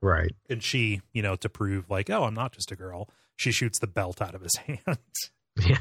[0.01, 0.31] right.
[0.49, 3.79] And she, you know, to prove like, "Oh, I'm not just a girl," she shoots
[3.79, 4.97] the belt out of his hand.
[5.57, 5.77] Yeah.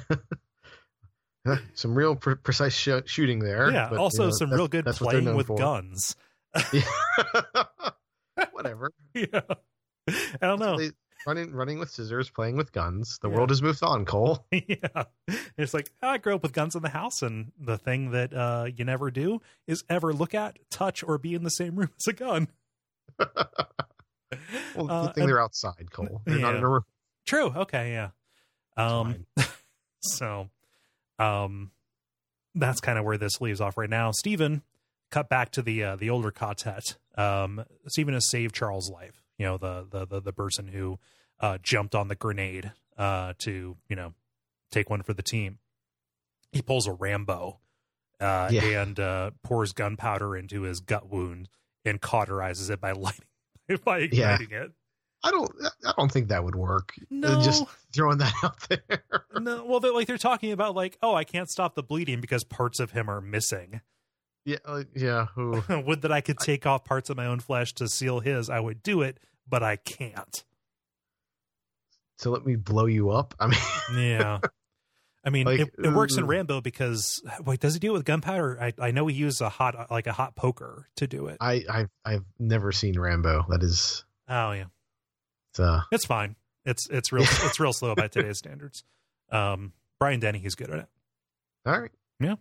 [1.74, 3.70] Some real pre- precise sh- shooting there.
[3.70, 3.88] yeah.
[3.88, 5.56] but, you also, know, some real good playing with for.
[5.56, 6.16] guns.
[8.52, 8.92] Whatever.
[9.14, 9.40] yeah.
[10.08, 10.78] I don't know.
[10.78, 10.90] They-
[11.26, 13.18] running running with scissors, playing with guns.
[13.20, 13.36] The Yeah.
[13.36, 14.46] world has moved on, Cole.
[14.52, 15.04] yeah.
[15.58, 18.66] It's like, I grew up with guns in the house, and the thing that uh,
[18.74, 22.06] you never do is ever look at, touch, or be in the same room as
[22.06, 22.48] a gun.
[23.18, 26.22] Well, Uh, thing and- they're outside, Cole.
[26.24, 26.84] They're not in a room.
[27.26, 27.46] True.
[27.48, 27.92] Okay.
[27.92, 28.10] Yeah.
[28.76, 29.26] Um,
[30.00, 30.48] so,
[31.18, 31.70] um,
[32.54, 34.10] that's kind of where this leaves off right now.
[34.12, 34.62] Steven,
[35.10, 36.96] cut back to the uh, the older ka-tet.
[37.16, 39.22] Um, Steven has saved Charles' life.
[39.38, 40.98] You know, the the the, the person who
[41.40, 44.14] uh, jumped on the grenade uh, to you know
[44.70, 45.58] take one for the team.
[46.52, 47.60] He pulls a Rambo
[48.20, 48.82] uh, Yeah.
[48.82, 51.48] and uh, pours gunpowder into his gut wound
[51.84, 53.24] and cauterizes it by lighting
[53.84, 54.34] by Yeah.
[54.34, 54.72] igniting it.
[55.24, 55.50] I don't.
[55.84, 56.92] I don't think that would work.
[57.00, 57.42] Uh, No.
[57.42, 57.64] Just
[57.94, 59.02] throwing that out there.
[59.40, 62.44] No, well, they're like they're talking about like, oh, I can't stop the bleeding because
[62.44, 63.80] parts of him are missing.
[64.44, 64.58] yeah.
[64.64, 65.26] uh, yeah.
[65.38, 65.62] Ooh.
[65.86, 68.60] would that I could take off parts of my own flesh to seal his, I
[68.60, 69.18] would do it,
[69.48, 70.44] but I can't.
[72.18, 73.34] So let me blow you up.
[73.38, 73.58] I mean,
[73.96, 74.38] Yeah.
[75.24, 76.26] I mean, Like, it, it works in.
[76.26, 78.58] Rambo because wait, does he do it with gunpowder?
[78.60, 81.36] I, I know he used a hot like a hot poker to do it.
[81.40, 83.44] I I've I've never seen Rambo.
[83.48, 84.04] That is.
[84.28, 84.64] Oh yeah,
[85.58, 86.36] Uh, it's fine.
[86.64, 88.84] It's it's real it's real slow by today's standards.
[89.30, 90.86] Um, Brian Dennehy, he's good at it.
[91.66, 91.90] all right.
[92.20, 92.36] Yeah.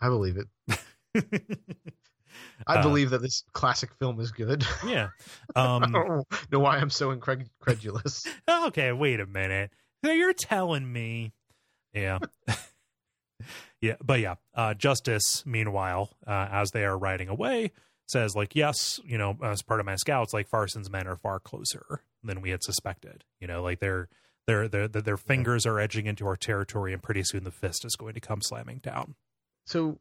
[0.00, 0.78] I believe it.
[2.66, 4.64] I Uh, believe that this classic film is good.
[4.86, 5.08] Yeah.
[5.54, 8.26] I Um, don't know why I'm so incred- incredulous.
[8.48, 9.70] okay, wait a minute.
[10.04, 11.32] So you're telling me.
[11.92, 12.18] Yeah.
[13.80, 14.34] yeah, but yeah.
[14.54, 17.70] Uh, Justus, meanwhile, uh, as they are riding away,
[18.08, 21.38] says, like, yes, you know, as part of my scouts, like Farson's men are far
[21.38, 23.24] closer than we had suspected.
[23.40, 24.08] You know, like their
[24.46, 27.96] their their their, fingers are edging into our territory, and pretty soon the fist is
[27.96, 29.14] going to come slamming down.
[29.66, 29.98] So,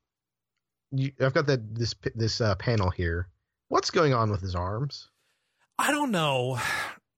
[0.91, 3.29] you, I've got that this this uh, panel here.
[3.69, 5.09] What's going on with his arms?
[5.79, 6.59] I don't know.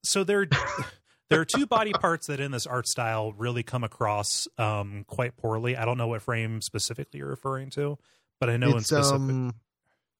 [0.04, 0.48] So there,
[1.30, 5.36] there are two body parts that in this art style really come across um, quite
[5.36, 5.76] poorly.
[5.76, 7.98] I don't know what frame specifically you're referring to,
[8.40, 9.20] but I know in it's specific.
[9.20, 9.56] um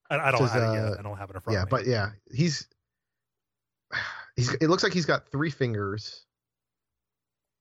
[0.10, 0.48] I, I don't.
[0.48, 1.70] says, I, yeah, uh, I don't have it in front yeah, of me.
[1.72, 2.68] but yeah, he's
[4.36, 4.54] he's.
[4.54, 6.26] It looks like he's got three fingers.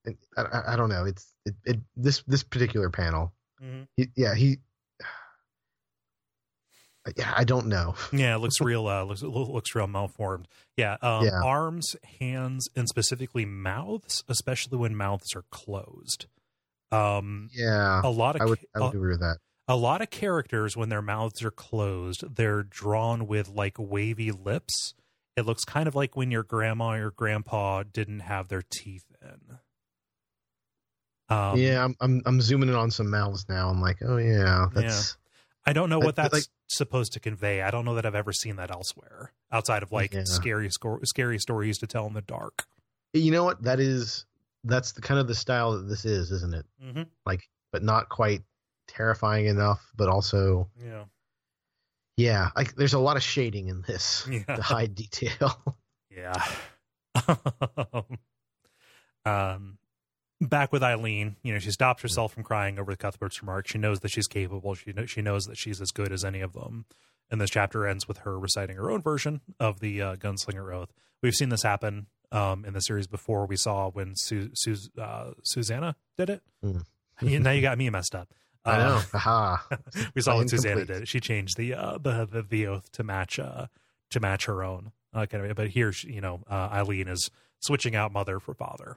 [0.06, 1.04] And I, I, don't know.
[1.06, 3.32] It's it, it this this particular panel.
[3.62, 3.86] Mhm.
[3.96, 4.58] He, yeah, he.
[7.16, 7.94] Yeah, I don't know.
[8.12, 8.86] yeah, it looks real.
[8.86, 10.48] Uh, looks looks real malformed.
[10.76, 11.42] Yeah, um, Yeah.
[11.42, 16.26] arms, hands, and specifically mouths, especially when mouths are closed.
[16.90, 19.38] Um, Yeah, a lot of I would I would agree with that.
[19.68, 24.94] a lot of characters when their mouths are closed they're drawn with like wavy lips
[25.36, 29.04] it looks kind of like when your grandma or your grandpa didn't have their teeth
[29.22, 29.58] in
[31.28, 33.70] um yeah, I'm, I'm I'm zooming in on some mouths now.
[33.70, 35.16] I'm like, oh yeah, that's
[35.66, 38.14] i don't know what I- that's like- supposed to convey i don't know that i've
[38.14, 40.22] ever seen that elsewhere outside of like Yeah.
[40.24, 40.68] scary
[41.04, 42.64] scary stories to tell in the dark
[43.12, 44.24] you know what that is.
[44.64, 46.66] That's the kind of the style that this is, isn't it?
[46.82, 47.02] mm-hmm.
[47.70, 48.42] But not quite
[48.88, 51.04] terrifying enough, but also yeah
[52.16, 55.76] yeah, like there's a lot of shading in this yeah to hide detail.
[56.16, 56.44] Yeah.
[59.24, 59.78] um,
[60.40, 63.66] back with Aileen, you know, she stops herself from crying over Cuthbert's remark.
[63.66, 64.74] She knows that she's capable.
[64.74, 66.86] She knows, she knows that she's as good as any of them.
[67.30, 70.92] And this chapter ends with her reciting her own version of the uh, gunslinger oath.
[71.22, 73.46] We've seen this happen um, in the series before.
[73.46, 76.42] We saw when Su- Su- uh, Susanna did it.
[76.64, 76.84] Mm.
[77.22, 78.28] Now you got me messed up.
[78.64, 78.96] I know.
[78.96, 79.66] Uh, Aha.
[80.14, 81.08] we saw when Susanna did.
[81.08, 83.66] She changed the uh, the, the the oath to match uh
[84.10, 84.92] to match her own.
[85.12, 87.30] Uh, kind of, but here, she, you know, uh, Aileen is
[87.60, 88.96] switching out mother for father,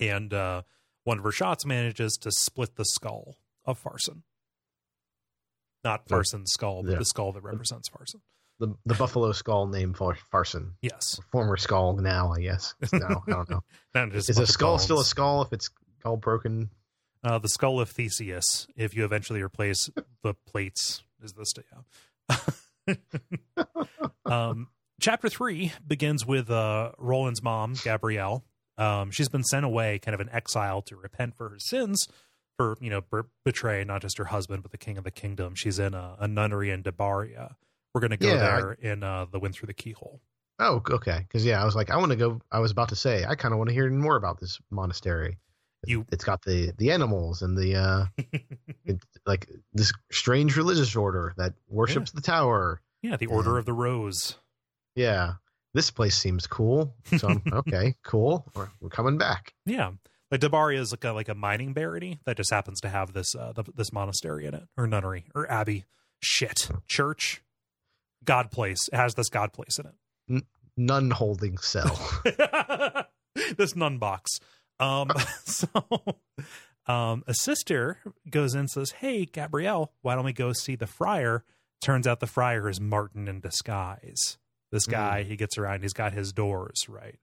[0.00, 0.62] and uh,
[1.04, 4.22] one of her shots manages to split the skull of Farson.
[5.82, 6.98] not Farson's skull, but yeah.
[6.98, 8.20] the skull that represents Farson.
[8.60, 12.72] The the buffalo skull named Far- Farson, Yes, former skull now, I guess.
[12.92, 13.64] No, I don't know.
[14.14, 15.70] Is a skull still a skull if it's
[16.04, 16.70] all broken?
[17.24, 18.66] Uh, the skull of Theseus.
[18.76, 19.88] If you eventually replace
[20.22, 21.54] the plates, is this
[22.28, 22.36] yeah.
[24.26, 24.68] um,
[25.00, 28.44] chapter three begins with uh, Roland's mom, Gabrielle.
[28.76, 32.08] Um, she's been sent away, kind of an exile, to repent for her sins,
[32.58, 35.54] for you know ber- betray not just her husband but the king of the kingdom.
[35.54, 37.56] She's in a, a nunnery in Debaria.
[37.94, 40.20] We're going to go Yeah, there in uh, the wind through the keyhole.
[40.58, 41.18] Oh, okay.
[41.20, 42.40] Because yeah, I was like, I want to go.
[42.50, 45.38] I was about to say, I kind of want to hear more about this monastery.
[45.86, 48.04] You- it's got the the animals and the uh,
[48.84, 52.80] it, like this strange religious order that worships the tower.
[53.02, 53.58] Yeah, the Order Yeah.
[53.58, 54.36] of the Rose.
[54.96, 55.34] Yeah,
[55.74, 56.94] this place seems cool.
[57.18, 58.46] So I'm okay, cool.
[58.54, 59.52] We're, we're coming back.
[59.66, 59.92] Yeah,
[60.30, 63.34] like Debaria is like a like a mining barony that just happens to have this
[63.34, 65.84] uh, the, this monastery in it, or nunnery, or abbey.
[66.20, 67.42] Shit, church,
[68.24, 68.88] god place.
[68.92, 69.86] It has this god place in
[70.38, 70.44] it.
[70.76, 72.00] Nun holding cell.
[73.56, 74.40] this nun box.
[74.80, 75.08] Um,
[75.44, 75.68] so,
[76.86, 77.98] um, a sister
[78.28, 81.44] goes in and says, "Hey, Gabrielle, why don't we go see the friar?"
[81.80, 84.38] Turns out the friar is Marten in disguise.
[84.72, 85.82] This guy, he gets around.
[85.82, 87.18] He's got his doors right.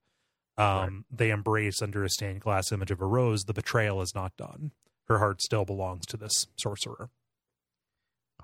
[0.58, 3.46] Um, They embrace under a stained glass image of a rose.
[3.46, 4.72] The betrayal is not done.
[5.08, 7.10] Her heart still belongs to this sorcerer.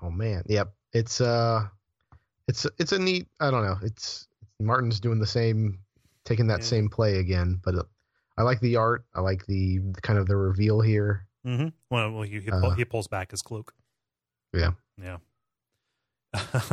[0.02, 0.72] oh man, yep.
[0.92, 1.68] It's uh,
[2.48, 3.28] it's it's a neat.
[3.40, 3.76] I don't know.
[3.82, 4.26] It's
[4.60, 5.78] Marten's doing the same,
[6.24, 6.66] taking that Yeah.
[6.66, 7.60] same play again.
[7.64, 7.82] But uh,
[8.38, 9.04] I like the art.
[9.14, 11.26] I like the, the kind of the reveal here.
[11.46, 11.68] Mm-hmm.
[11.90, 13.74] Well, well he, he, Uh, he pulls back his cloak.
[14.54, 14.70] Yeah.
[15.02, 15.18] Yeah.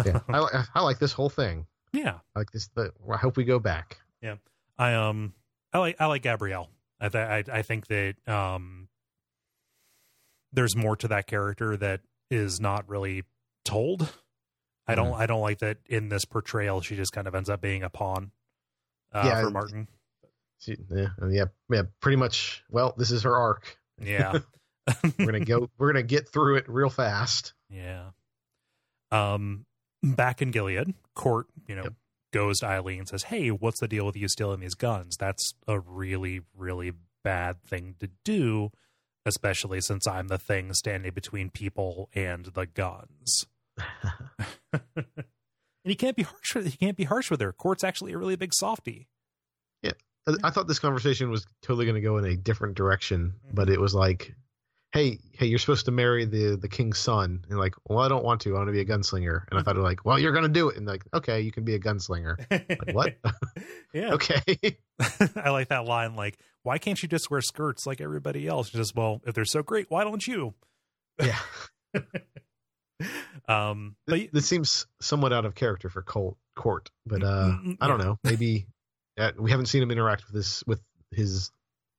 [0.05, 1.65] Yeah, I, I like this whole thing.
[1.93, 2.19] yeah.
[2.35, 2.67] I like this.
[2.75, 3.97] The, I hope we go back.
[4.21, 4.35] Yeah.
[4.77, 5.33] I um
[5.73, 6.69] I like I like Gabrielle.
[6.99, 8.89] I th- I I think that um
[10.51, 13.23] there's more to that character that is not really
[13.63, 14.13] told.
[14.87, 17.61] I don't I don't like that in this portrayal she just kind of ends up
[17.61, 18.31] being a pawn
[19.13, 19.87] uh, Yeah, for Marten.
[20.65, 21.83] She, yeah, yeah, yeah.
[22.01, 22.63] Pretty much.
[22.69, 23.77] Well, this is her arc.
[24.01, 24.39] Yeah.
[25.17, 25.69] We're gonna go.
[25.79, 27.53] we're gonna get through it real fast.
[27.71, 28.09] Yeah.
[29.11, 29.65] Um,
[30.03, 31.93] back in Gilead, Cort, you know, Yep.
[32.33, 35.17] goes to Aileen and says, "Hey, what's the deal with you stealing these guns?
[35.17, 36.91] That's a really, really
[37.23, 38.69] bad thing to do,
[39.25, 43.47] especially since I'm the thing standing between people and the guns."
[44.73, 45.15] and
[45.83, 46.55] he can't be harsh.
[46.55, 47.51] With, he can't be harsh with her.
[47.51, 49.07] Cort's actually a really big softie.
[50.43, 53.79] I- thought this conversation was totally going to go in a different direction, but it
[53.79, 54.35] was like,
[54.91, 58.23] "Hey, hey, you're supposed to marry the the king's son," and like, "Well, I don't
[58.23, 58.55] want to.
[58.55, 60.69] I want to be a gunslinger." And I thought, like, "Well, you're going to do
[60.69, 63.17] it," and like, "Okay, you can be a gunslinger." Like, what?
[63.93, 64.13] yeah.
[64.15, 64.41] okay.
[65.35, 66.15] I like that line.
[66.15, 68.69] Like, why can't you just wear skirts like everybody else?
[68.69, 70.53] Just well, if they're so great, why don't you?
[71.21, 71.37] yeah.
[73.47, 77.77] Um, but This, this seems somewhat out of character for Colt Cort, but uh, Mm,
[77.79, 78.17] I don't know.
[78.23, 78.65] Maybe
[79.37, 80.81] we haven't seen him interact with this with
[81.11, 81.51] his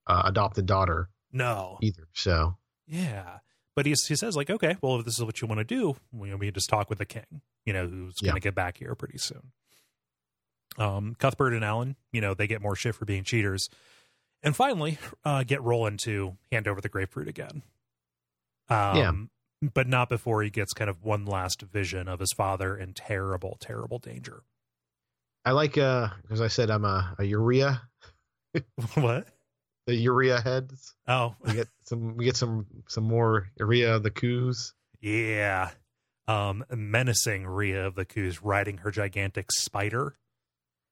[0.06, 2.08] uh, adopted daughter no, either.
[2.12, 2.56] So
[2.86, 3.38] yeah,
[3.74, 5.96] but he he says like, okay, well, if this is what you want to do,
[6.12, 8.94] we, we just talk with the king, you know, who's going to get back here
[8.94, 9.52] pretty soon.
[10.78, 13.70] Um, Cuthbert and Alain, you know, they get more shit for being cheaters,
[14.42, 17.62] and finally, uh, get Roland to hand over the grapefruit again.
[18.68, 18.96] Um,
[19.62, 19.68] Yeah.
[19.72, 23.56] but not before he gets kind of one last vision of his father in terrible,
[23.58, 24.42] terrible danger.
[25.46, 27.80] I like uh, as I said, I'm a, a urea
[28.94, 29.28] what?
[29.86, 30.94] the urea heads.
[31.06, 34.74] Oh, We get some we get some some more urea of the coos.
[35.00, 35.70] yeah.
[36.28, 40.16] Um, menacing Rhea of the Coos riding her gigantic spider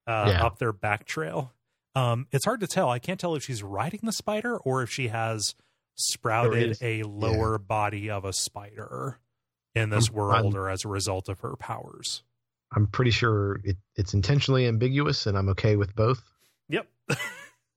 [0.07, 0.47] uh, Yeah.
[0.47, 1.53] up their back trail.
[1.97, 2.89] Um, it's hard to tell.
[2.89, 5.57] I can't tell if she's riding the spider or if she has
[5.97, 9.19] sprouted a lower body of a spider
[9.75, 12.23] in this world I'm- or as a result of her powers.
[12.75, 16.23] I'm pretty sure it, it's intentionally ambiguous, and I'm okay with both.
[16.69, 16.89] Yep.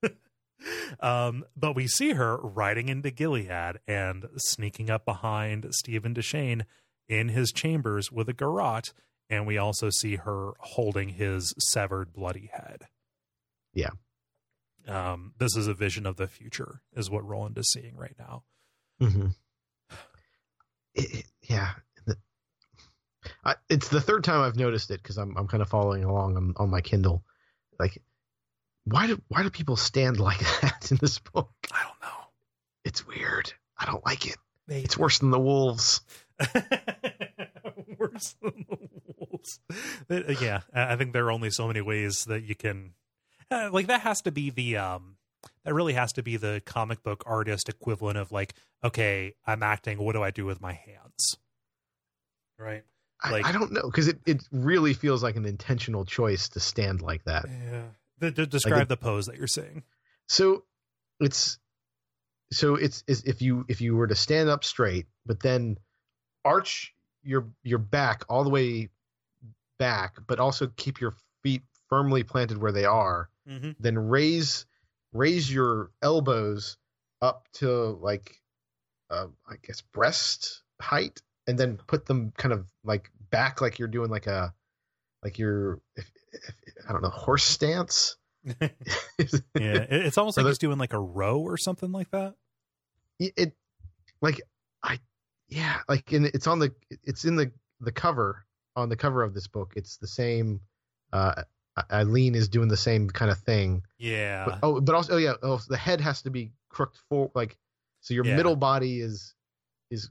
[0.99, 6.63] um, but we see her riding into Gilead and sneaking up behind Steven Deschain
[7.07, 8.93] in his chambers with a garrote,
[9.29, 12.83] and we also see her holding his severed bloody head.
[13.73, 13.91] Yeah.
[14.87, 18.43] Um, this is a vision of the future, is what Roland is seeing right now.
[19.01, 19.27] Mm-hmm.
[20.95, 21.73] It, yeah,
[23.43, 26.37] I, it's the third time I've noticed it because I'm I'm kind of following along
[26.37, 27.23] on, on my Kindle.
[27.79, 28.01] Like,
[28.85, 31.51] why do why do people stand like that in this book?
[31.71, 32.25] I don't know.
[32.85, 33.53] It's weird.
[33.77, 34.37] I don't like it.
[34.67, 34.83] Maybe.
[34.83, 36.01] It's worse than the wolves.
[37.97, 38.77] worse than the
[39.17, 39.59] wolves.
[40.09, 42.93] Uh, Yeah, I I think there are only so many ways that you can,
[43.51, 45.17] uh, like that has to be the um,
[45.63, 49.97] that really has to be the comic book artist equivalent of like, okay, I'm acting.
[49.99, 51.37] What do I do with my hands?
[52.59, 52.83] right?
[53.23, 56.59] I, Like- I don't know because it, it really feels like an intentional choice to
[56.59, 57.45] stand like that.
[57.49, 57.83] Yeah.
[58.19, 59.83] The, the, describe the pose that you're saying.
[60.27, 60.63] So
[61.19, 61.57] it's
[62.51, 65.77] so it's, is if you if you were to stand up straight, but then
[66.45, 68.89] arch your your back all the way
[69.79, 71.13] back, but also keep your
[71.43, 73.71] feet firmly planted where they are, Mm-hmm.
[73.79, 74.65] then raise
[75.13, 76.77] raise your elbows
[77.21, 77.69] up to
[78.01, 78.41] like
[79.09, 83.87] uh, I guess breast height, and then put them kind of like back, like you're
[83.87, 84.53] doing like a
[85.23, 86.41] like you're if, if,
[86.87, 88.17] I don't know horse stance.
[88.45, 88.67] yeah,
[89.55, 92.35] it's almost like the- he's doing like a row or something like that.
[93.19, 93.53] it, it
[94.21, 94.41] like
[94.83, 94.99] I
[95.49, 97.51] yeah like in it's on the it's in the
[97.81, 98.45] the cover
[98.75, 99.73] on the cover of this book.
[99.75, 100.61] It's the same.
[101.11, 101.43] Uh,
[101.91, 103.83] Aileen is doing the same kind of thing.
[103.99, 107.31] Yeah, But, oh, but also, oh yeah, oh, the head has to be crooked for
[107.35, 107.55] like,
[108.01, 108.35] so your Yeah.
[108.35, 109.33] middle body is
[109.91, 110.09] is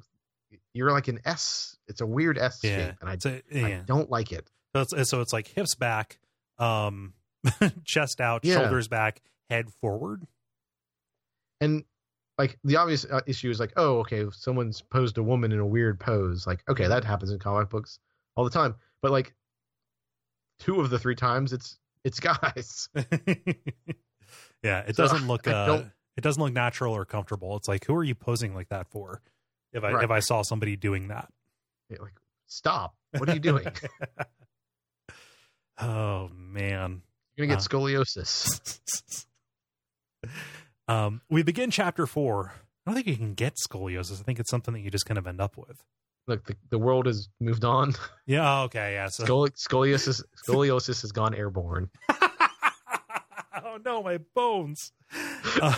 [0.77, 1.77] you're like an S.
[1.89, 2.77] It's a weird S yeah.
[2.77, 4.51] shape, and I, so, I don't like it.
[4.75, 6.19] So it's, so it's like hips back,
[6.59, 7.15] um,
[7.85, 8.57] chest out, Yeah.
[8.57, 10.27] shoulders back, head forward.
[11.61, 11.85] And
[12.39, 15.59] like the obvious uh, issue is like, oh, okay, if someone's posed a woman in
[15.59, 16.47] a weird pose.
[16.47, 17.99] Like, okay, that happens in comic books
[18.37, 18.75] all the time.
[19.01, 19.35] But like,
[20.59, 22.89] two of the three times, it's it's guys.
[24.63, 25.85] yeah, it So, doesn't look uh,
[26.17, 27.57] it doesn't look natural or comfortable.
[27.57, 29.23] It's like who are you posing like that for?
[29.77, 30.05] If I Right.
[30.05, 31.29] if I saw somebody doing that,
[31.91, 32.95] You're like, stop!
[33.17, 33.67] What are you doing?
[35.79, 37.03] oh man.
[37.37, 37.69] You're gonna get Uh.
[37.69, 39.27] scoliosis.
[40.89, 42.53] um, we begin chapter four.
[42.87, 44.21] I don't think you can get scoliosis.
[44.21, 45.83] I think it's something that you just kind of end up with.
[46.29, 47.93] Look, the, the world has moved on.
[48.27, 48.63] Yeah.
[48.63, 48.95] Okay.
[48.95, 49.09] Yeah.
[49.09, 49.25] So.
[49.25, 51.91] Scoli- scoliosis scoliosis has gone airborne.
[52.11, 54.93] oh no, my bones.
[55.61, 55.75] Uh,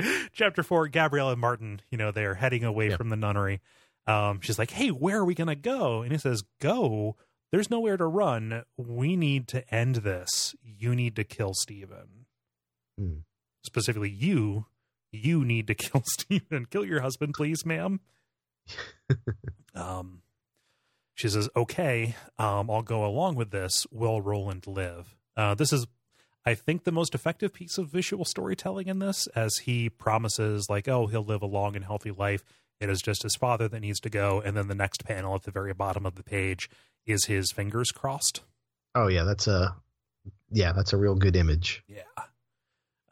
[0.32, 2.96] chapter four, Gabrielle and Marten, you know, they're heading away Yeah.
[2.96, 3.60] from the nunnery.
[4.06, 6.02] Um, she's like, Hey, where are we gonna go?
[6.02, 7.16] And he says, Go.
[7.52, 8.62] There's nowhere to run.
[8.76, 10.54] We need to end this.
[10.62, 12.26] You need to kill Steven.
[12.96, 13.14] Hmm.
[13.64, 14.66] Specifically, you.
[15.10, 16.66] You need to kill Steven.
[16.70, 18.00] Kill your husband, please, ma'am.
[19.74, 20.22] um
[21.14, 23.86] she says, Okay, um, I'll go along with this.
[23.90, 25.16] Will Roland live?
[25.36, 25.86] Uh, this is
[26.44, 30.88] I think the most effective piece of visual storytelling in this, as he promises, like,
[30.88, 32.44] oh, he'll live a long and healthy life.
[32.80, 34.40] It is just his father that needs to go.
[34.40, 36.70] And then the next panel at the very bottom of the page
[37.06, 38.40] is his fingers crossed.
[38.94, 39.76] Oh yeah, that's a
[40.50, 41.84] yeah, that's a real good image.
[41.88, 42.02] Yeah.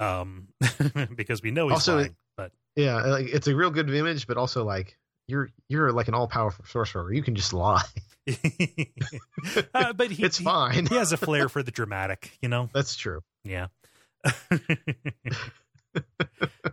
[0.00, 0.48] Um,
[1.14, 4.36] because we know he's Also, lying, but Yeah, like it's a real good image, but
[4.36, 4.96] also like
[5.28, 7.12] you're you're like an all powerful sorcerer.
[7.12, 7.82] You can just lie.
[9.74, 10.86] uh, but he, it's fine.
[10.86, 12.68] He, has a flair for the dramatic, you know?
[12.74, 13.20] That's true.
[13.44, 13.68] Yeah.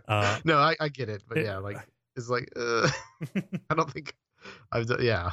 [0.08, 1.78] uh, No, I, I get it, but yeah, like
[2.16, 2.88] it's like uh,
[3.70, 4.14] I don't think
[4.72, 5.02] I've done.
[5.02, 5.30] Yeah,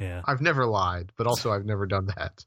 [0.00, 0.22] yeah.
[0.24, 2.44] I've never lied, but also I've never done that.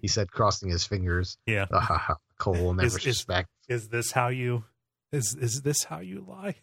[0.00, 1.36] He said, crossing his fingers.
[1.46, 1.66] yeah.
[1.72, 2.16] Ah.
[2.38, 3.48] Cole will never Is- is- suspect.
[3.68, 4.64] is this how you
[5.12, 6.56] is is this how you lie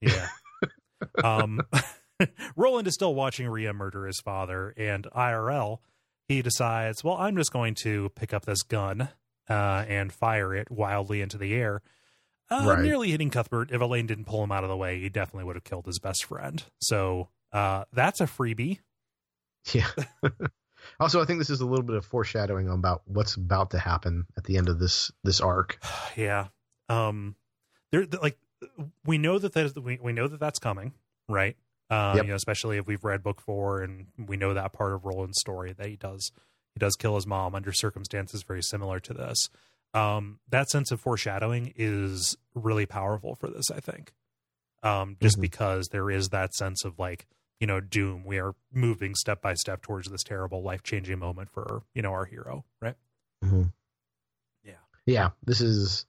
[0.00, 0.28] yeah
[1.24, 1.60] um
[2.56, 5.78] roland is still watching Rhea murder his father and irl
[6.28, 9.08] he decides well i'm just going to pick up this gun
[9.48, 11.82] uh and fire it wildly into the air
[12.50, 12.80] uh, Right.
[12.80, 15.56] nearly hitting cuthbert if elaine didn't pull him out of the way he definitely would
[15.56, 18.78] have killed his best friend so uh that's a freebie
[19.74, 19.86] Yeah.
[21.00, 24.24] also, I think this is a little bit of foreshadowing about what's about to happen
[24.38, 25.78] at the end of this this arc.
[26.16, 26.46] yeah
[26.88, 27.36] um
[27.92, 28.38] there like
[29.04, 30.92] we know that that is we, we know that that's coming
[31.28, 31.56] right
[31.90, 32.24] uh Yep.
[32.24, 35.40] you know especially if we've read book four and we know that part of roland's
[35.40, 36.30] story that he does
[36.74, 39.48] he does kill his mom under circumstances very similar to this
[39.94, 44.12] um that sense of foreshadowing is really powerful for this i think
[44.82, 45.42] um just Mhm.
[45.42, 47.26] because there is that sense of like
[47.58, 51.82] you know doom we are moving step by step towards this terrible life-changing moment for
[51.94, 52.96] you know our hero right
[53.44, 53.72] Mhm.
[54.62, 54.74] Yeah.
[55.06, 55.30] Yeah.
[55.44, 56.04] This is.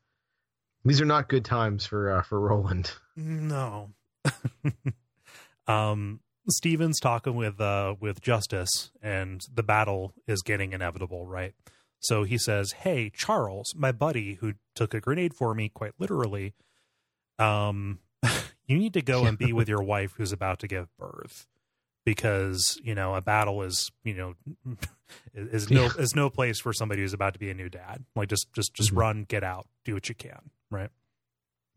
[0.84, 2.91] These are not good times for uh, for Roland.
[3.16, 3.91] No.
[5.68, 11.53] um Steven's talking with uh with Justus and the battle is getting inevitable, right?
[11.99, 16.53] So he says, "Hey, Charles, my buddy who took a grenade for me quite literally,
[17.38, 17.99] um
[18.66, 21.48] you need to go and be with your wife who's about to give birth."
[22.06, 24.34] Because you know a battle is you know
[25.36, 25.90] is no Yeah.
[25.99, 28.06] is no place for somebody who's about to be a new dad.
[28.15, 28.98] Like just just just Mhm.
[28.98, 30.90] run, get out, do what you can, right?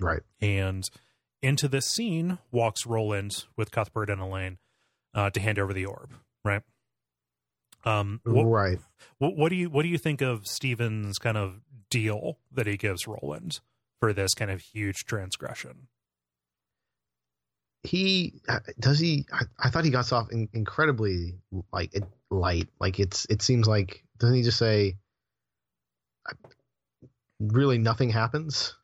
[0.00, 0.22] Right.
[0.40, 0.88] And
[1.42, 4.58] into this scene walks Roland with Cuthbert and Alain
[5.12, 6.14] uh, to hand over the orb.
[6.44, 6.62] Right.
[7.84, 8.20] Um.
[8.24, 8.78] What, Right.
[9.18, 11.60] what, what do you What do you think of Steven's kind of
[11.90, 13.60] deal that he gives Roland
[14.00, 15.88] for this kind of huge transgression?
[17.84, 21.34] He uh, does he I, I thought he got off in, incredibly
[21.72, 21.94] like
[22.30, 24.96] light like it's it seems like doesn't he just say
[27.40, 28.74] really nothing happens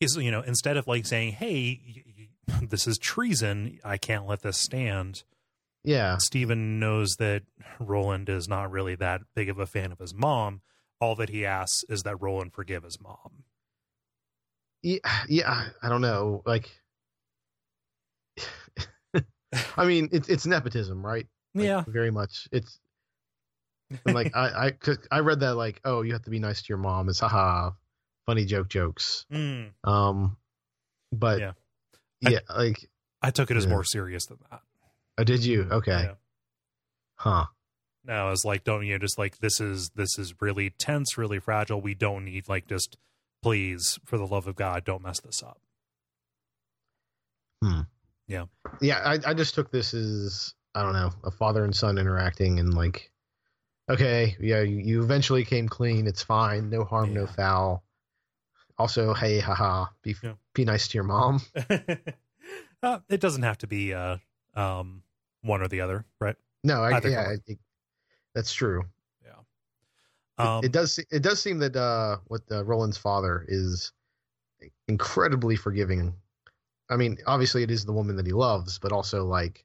[0.00, 2.28] He's, you know, instead of like saying, "Hey, y-
[2.60, 3.80] y- this is treason.
[3.84, 5.24] I can't let this stand."
[5.84, 7.42] yeah Steven knows that
[7.80, 10.60] Roland is not really that big of a fan of his mom.
[11.00, 13.42] All that he asks is that Roland forgive his mom.
[14.82, 14.98] yeah,
[15.28, 16.70] yeah i don't know like
[19.76, 22.78] i mean it's it's nepotism right Like, yeah, very much it's
[24.04, 26.60] and like i i 'cause i read that like oh you have to be nice
[26.62, 27.70] to your mom it's haha
[28.26, 30.36] funny joke jokes Mm, um
[31.12, 31.52] but Yeah.
[32.20, 32.90] yeah, I- like
[33.22, 33.70] I took it as Yeah.
[33.70, 34.60] more serious than that.
[35.18, 36.14] oh, did you okay Yeah.
[37.16, 37.46] huh
[38.04, 41.40] No, it's like don't you know, just like this is this is really tense, really
[41.40, 41.80] fragile.
[41.80, 42.96] We don't need like just
[43.42, 45.60] please, for the love of God, don't mess this up.
[48.28, 48.44] Yeah
[48.80, 48.98] Yeah.
[49.04, 52.74] I, I just took this as i don't know a father and son interacting and
[52.74, 53.10] like
[53.90, 57.82] okay yeah you, you eventually came clean it's fine no harm no foul
[58.78, 60.34] also hey haha be Yeah.
[60.54, 61.40] be nice to your mom
[62.82, 64.18] uh, it doesn't have to be uh,
[64.54, 65.02] um,
[65.42, 66.36] one or the other, right?
[66.64, 67.58] no I, Either yeah it,
[68.34, 68.84] that's true
[69.24, 69.30] Yeah.
[70.38, 73.92] It- Um, it, does it does seem that uh what uh, Roland's father is
[74.86, 76.14] incredibly forgiving.
[76.90, 79.64] I mean, obviously it is the woman that he loves, but also like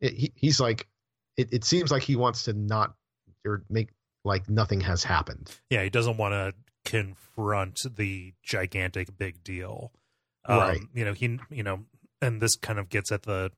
[0.00, 0.88] it, he, he's like
[1.36, 2.94] it, it seems like he wants to not
[3.46, 3.90] or make
[4.24, 5.50] like nothing has happened.
[5.70, 6.52] yeah, he doesn't want to
[6.90, 9.92] confront the gigantic big deal.
[10.44, 10.80] Um, Right.
[10.94, 11.84] You know, he, you know,
[12.22, 13.50] and this kind of gets at the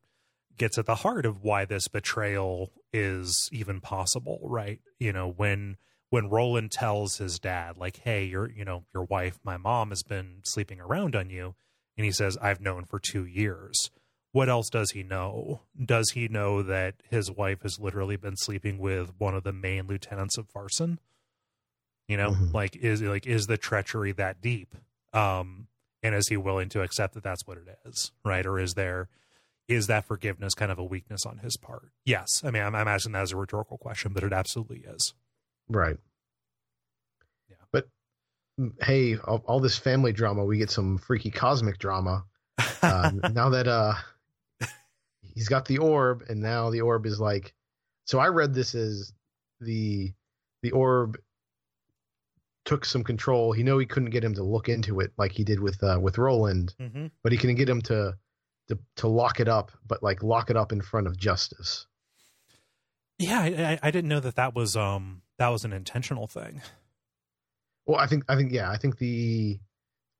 [0.56, 4.80] gets at the heart of why this betrayal is even possible, right?
[4.98, 5.76] You know, when
[6.10, 10.02] when Roland tells his dad, like, "Hey, your, you know, your wife, my mom, has
[10.02, 11.54] been sleeping around on you,"
[11.98, 13.90] and he says, "I've known for two years."
[14.32, 15.62] What else does he know?
[15.82, 19.86] Does he know that his wife has literally been sleeping with one of the main
[19.86, 21.00] lieutenants of Farson?
[22.06, 22.54] You know, Mhm.
[22.54, 24.74] like is like is the treachery that deep?
[25.12, 25.68] Um,
[26.02, 28.46] and is he willing to accept that that's what it is, right?
[28.46, 29.08] Or is there
[29.66, 31.90] is that forgiveness kind of a weakness on his part?
[32.04, 35.12] Yes, I mean I'm, I'm asking that as a rhetorical question, but it absolutely is.
[35.68, 35.98] Right.
[38.80, 42.24] Hey, all, all this family drama, we get some freaky cosmic drama.
[42.82, 43.94] Uh, now that uh
[45.34, 47.54] he's got the orb and now the orb is like
[48.04, 49.12] so I read this as
[49.60, 50.12] the
[50.62, 51.18] the orb
[52.64, 53.52] took some control.
[53.52, 55.98] He know he couldn't get him to look into it like he did with uh
[56.00, 57.06] with Roland, mm-hmm.
[57.22, 58.14] but he can get him to
[58.68, 61.86] to to lock it up, but like lock it up in front of Justus.
[63.18, 66.62] Yeah, I, I, I didn't know that that was um that was an intentional thing.
[67.88, 69.58] Well, I think I think yeah, I think the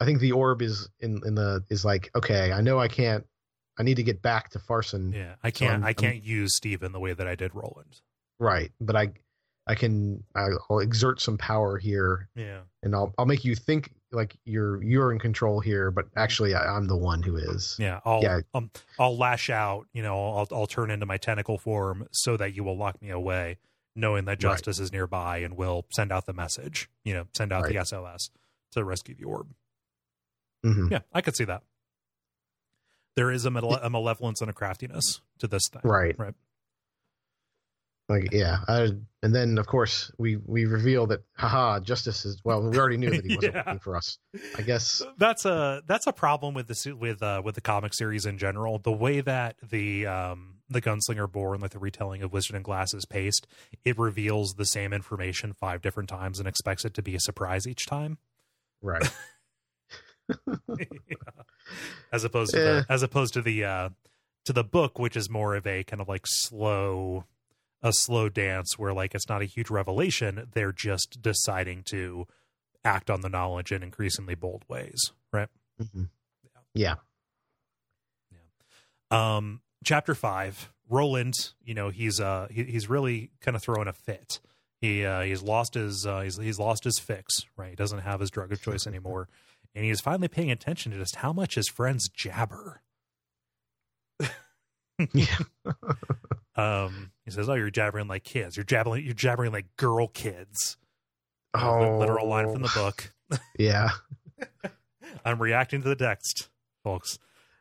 [0.00, 3.24] I think the orb is in in the is like okay, I know I can't
[3.78, 5.12] I need to get back to Farson.
[5.12, 8.00] Yeah, I can't I'm- I I'm- can't use Steven the way that I did Roland.
[8.40, 9.12] Right, but I
[9.66, 14.34] I can I'll exert some power here Yeah, and I'll I'll make you think like
[14.46, 17.76] you're you're in control here, but actually I, I'm the one who is.
[17.78, 18.00] yeah.
[18.06, 18.40] I'll Yeah.
[18.54, 19.86] um I'll lash out.
[19.92, 23.10] You know, I'll I'll turn into my tentacle form so that you will lock me
[23.10, 23.58] away,
[23.98, 24.52] knowing that Right.
[24.52, 26.88] Justus is nearby and will send out the message.
[27.04, 28.30] You know, send out the SOS
[28.72, 29.48] to rescue the orb.
[30.64, 30.90] Mhm.
[30.90, 31.62] Yeah, I could see that.
[33.16, 35.82] There is a, male- a malevolence and a craftiness to this thing.
[35.84, 36.16] Right.
[36.18, 36.34] Right.
[38.08, 38.88] Like yeah, I,
[39.22, 43.10] and then of course we we reveal that haha Justus is well we already knew
[43.10, 43.62] that he wasn't Yeah.
[43.66, 44.18] working for us.
[44.56, 48.24] I guess That's a that's a problem with the with uh, with the comic series
[48.24, 48.78] in general.
[48.78, 52.92] The way that the um, the Gunslinger Born, like the retelling of Wizard and Glass,
[52.94, 53.46] is paced,
[53.84, 57.66] it reveals the same information five different times and expects it to be a surprise
[57.66, 58.18] each time.
[58.82, 59.10] right.
[62.12, 62.64] as opposed to Yeah.
[62.64, 63.88] the, as opposed to the uh
[64.44, 67.24] to the book which is more of a kind of like slow
[67.82, 72.26] a slow dance where like it's not a huge revelation they're just deciding to
[72.84, 75.48] act on the knowledge in increasingly bold ways right
[75.82, 76.08] Mhm.
[76.74, 76.96] Yeah.
[79.10, 83.92] um chapter 5 roland you know he's uh he, he's really kind of throwing a
[83.92, 84.40] fit.
[84.80, 87.70] He uh he's lost his uh he's, he's lost his fix right?
[87.70, 89.28] He doesn't have his drug of choice anymore.
[89.74, 92.82] And he is finally paying attention to just how much his friends jabber.
[95.14, 95.36] Yeah.
[96.56, 98.56] um he says oh you're jabbering like kids.
[98.56, 100.76] You're jabbering you're jabbering like girl kids.
[101.54, 101.98] Oh.
[101.98, 103.12] literal line from the book.
[103.58, 103.90] Yeah.
[105.24, 106.48] i'm reacting to the text
[106.82, 107.18] folks.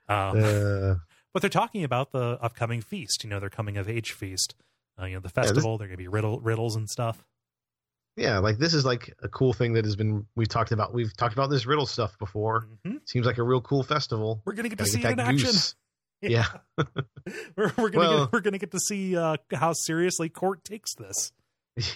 [0.08, 0.96] Um Uh,
[1.38, 3.24] but they're talking about the upcoming feast.
[3.24, 4.56] You know, their coming of age feast.
[5.00, 5.78] Uh, you know, the festival.
[5.78, 7.24] They're going to be riddle, riddles and stuff.
[8.16, 10.94] yeah, like this is like a cool thing that has been we've talked about.
[10.96, 12.68] We've talked about this riddle stuff before.
[12.86, 13.02] Mhm.
[13.06, 14.42] Seems like a real cool festival.
[14.46, 15.50] We're going to get to see get it in that action.
[15.50, 15.76] goose.
[16.20, 16.48] Yeah.
[17.56, 20.96] we're, we're gonna Well- get, we're gonna get to see uh, how seriously Cort takes
[20.96, 21.32] this.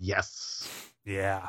[0.00, 0.68] yes.
[1.04, 1.48] Yeah.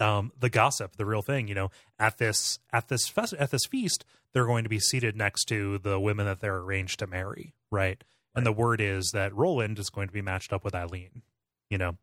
[0.00, 3.66] Um, the gossip, the real thing, you know, at this at this fest, at this
[3.66, 7.54] feast, they're going to be seated next to the women that they're arranged to marry,
[7.70, 8.02] right?
[8.34, 11.22] And the word is that Roland is going to be matched up with Aileen,
[11.68, 11.96] you know,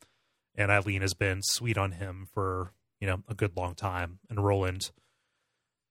[0.55, 4.43] and Aileen has been sweet on him for you know a good long time, and
[4.43, 4.91] Roland.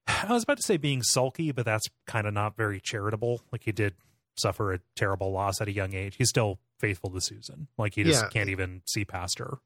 [0.07, 3.41] I was about to say being sulky, but that's kind of not very charitable.
[3.51, 3.95] Like he did
[4.37, 6.17] suffer a terrible loss at a young age.
[6.17, 7.69] He's still faithful to Susan.
[7.79, 8.29] Like he just Yeah.
[8.29, 9.59] can't even see past her.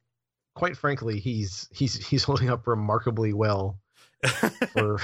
[0.59, 3.79] Quite frankly, he's he's he's holding up remarkably well
[4.73, 4.99] for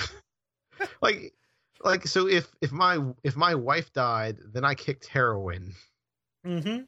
[1.01, 1.33] like
[1.85, 5.73] like so if if my if my wife died, then I kicked heroin.
[6.45, 6.83] mm-hmm.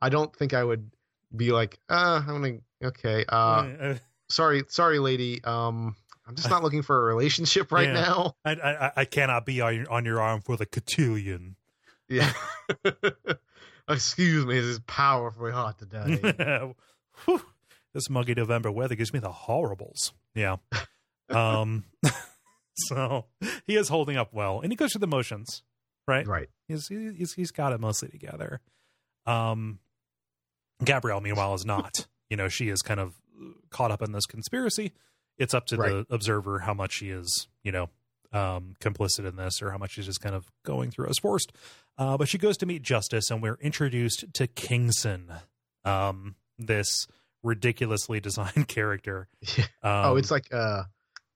[0.00, 0.90] I don't think I would
[1.36, 3.96] be like, uh, I'm gonna okay, uh
[4.30, 5.44] sorry, sorry lady.
[5.44, 5.94] Um
[6.26, 7.92] I'm just not looking for a relationship right Yeah.
[7.92, 8.36] now.
[8.42, 11.56] I, I I cannot be on your, on your arm for the cotillion.
[12.08, 12.32] Yeah.
[13.88, 16.72] Excuse me, this is powerfully hot today.
[17.96, 20.12] This muggy November weather gives me the horribles.
[20.34, 20.56] Yeah.
[21.30, 21.84] Um.
[22.74, 23.24] so
[23.66, 25.62] he is holding up well, and he goes through the motions,
[26.06, 26.26] right?
[26.26, 26.50] right.
[26.68, 28.60] He's he's he's got it mostly together.
[29.24, 29.78] Um,
[30.84, 32.06] Gabrielle, meanwhile, is not.
[32.28, 33.14] You know, she is kind of
[33.70, 34.92] caught up in this conspiracy.
[35.38, 37.88] It's up to the observer how much she is, you know,
[38.32, 41.52] um, complicit in this, or how much she's just kind of going through as forced.
[41.96, 45.32] Uh, but she goes to meet Justus, and we're introduced to Kingston,
[45.84, 47.06] um, this
[47.42, 49.28] ridiculously designed character.
[49.56, 49.64] Yeah.
[49.82, 50.84] Um, oh, it's like uh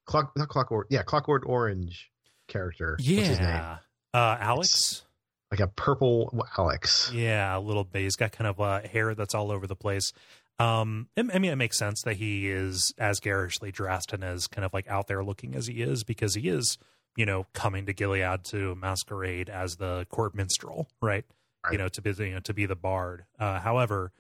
[0.06, 2.10] clock not clockwork yeah, clockwork orange
[2.48, 2.96] character.
[2.98, 3.48] What's his name?
[3.48, 3.78] yeah,
[4.12, 5.04] uh, Alex.
[5.50, 7.10] Like a purple Alex.
[7.12, 8.02] Yeah, a little bit.
[8.02, 10.12] He's got kind of uh, hair that's all over the place.
[10.60, 14.46] Um, I I mean, it makes sense that he is as garishly dressed and as
[14.46, 16.78] kind of like out there looking as he is because he is,
[17.16, 21.24] you know, coming to Gilead to masquerade as the court minstrel, right?
[21.64, 21.72] Right.
[21.72, 23.24] You know, to be you know to be the bard.
[23.38, 24.12] Uh, however,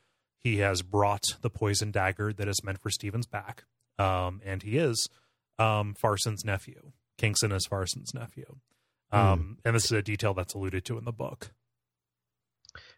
[0.42, 3.64] he has brought the poison dagger that is meant for Steven's back,
[3.98, 5.08] um, and he is
[5.58, 6.92] um, Farson's nephew.
[7.18, 8.56] Kingston is Farson's nephew.
[9.12, 11.50] Um, And this is a detail that's alluded to in the book.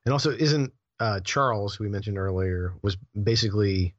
[0.04, 3.94] And also isn't uh Charles, who we mentioned earlier, was basically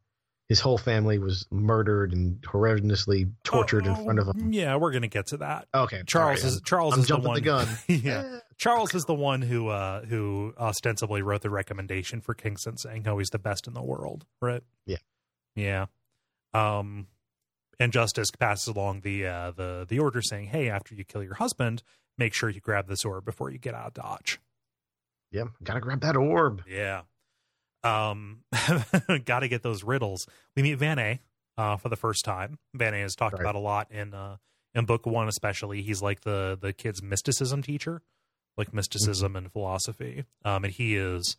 [0.50, 4.34] his whole family was murdered and horrendously tortured in front of him.
[4.38, 5.68] Oh, Yeah, we're gonna get to that.
[5.74, 6.04] Okay.
[6.06, 7.36] Charles sorry, is Charles I'm is the jumping one.
[7.36, 7.68] the gun.
[7.88, 12.78] yeah, Eh, Charles is the one who uh who ostensibly wrote the recommendation for Kingston,
[12.78, 14.26] saying how he's the best in the world.
[14.42, 14.64] Right?
[14.86, 14.98] Yeah.
[15.56, 15.86] Yeah.
[16.54, 17.08] Um,
[17.80, 21.36] and Justus passes along the uh the the order saying, "Hey, after you kill your
[21.36, 21.84] husband,
[22.18, 24.40] make sure you grab this orb before you get out of Dodge."
[25.32, 26.64] yeah, gotta grab that orb.
[26.70, 27.02] Yeah.
[27.84, 28.44] Um,
[29.26, 30.26] got to get those riddles.
[30.56, 31.20] We meet Vannay
[31.58, 32.58] uh, for the first time.
[32.78, 33.42] Vannay is talked Right.
[33.42, 34.38] about a lot in uh,
[34.74, 35.82] in book one, especially.
[35.82, 38.02] He's like the the kid's mysticism teacher,
[38.58, 40.26] like mysticism and philosophy.
[40.46, 41.36] Um, and he is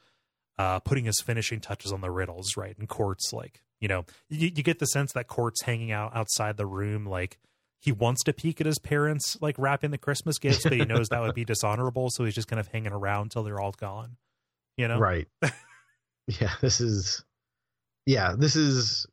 [0.58, 2.76] uh, putting his finishing touches on the riddles, right?
[2.78, 6.56] And Cort's like, you know, you, you get the sense that Cort's hanging out outside
[6.56, 7.38] the room, like
[7.80, 11.08] he wants to peek at his parents, like wrapping the Christmas gifts, but he knows
[11.08, 14.16] that would be dishonorable, so he's just kind of hanging around till they're all gone.
[14.76, 15.28] You know, Right.
[16.26, 17.24] yeah, this is
[18.06, 19.06] yeah, this is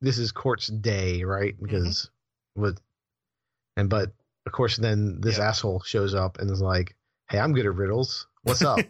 [0.00, 1.54] this is Cort's day, right?
[1.54, 1.64] Mm-hmm.
[1.64, 2.10] Because
[2.56, 2.78] with
[3.76, 4.12] and but
[4.46, 5.48] of course then this Yeah.
[5.48, 6.96] asshole shows up and is like,
[7.30, 8.26] Hey, I'm good at riddles.
[8.42, 8.80] What's up?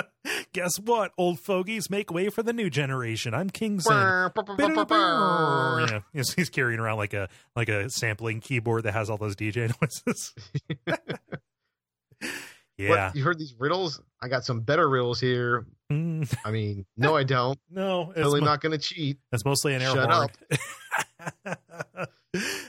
[0.52, 1.88] Guess what, old fogies?
[1.88, 3.32] Make way for the new generation.
[3.32, 3.96] I'm Kingston.
[3.96, 4.28] yeah,
[6.12, 9.72] he's, he's carrying around like a like a sampling keyboard that has all those DJ
[9.80, 10.34] noises.
[12.76, 13.06] yeah.
[13.06, 14.02] What, you heard these riddles?
[14.20, 15.64] I got some better riddles here.
[15.90, 17.58] Mm, I mean, no, I don't.
[17.70, 19.20] no, it's, Totally mo- not going to cheat.
[19.30, 20.28] That's mostly an air Shut horn.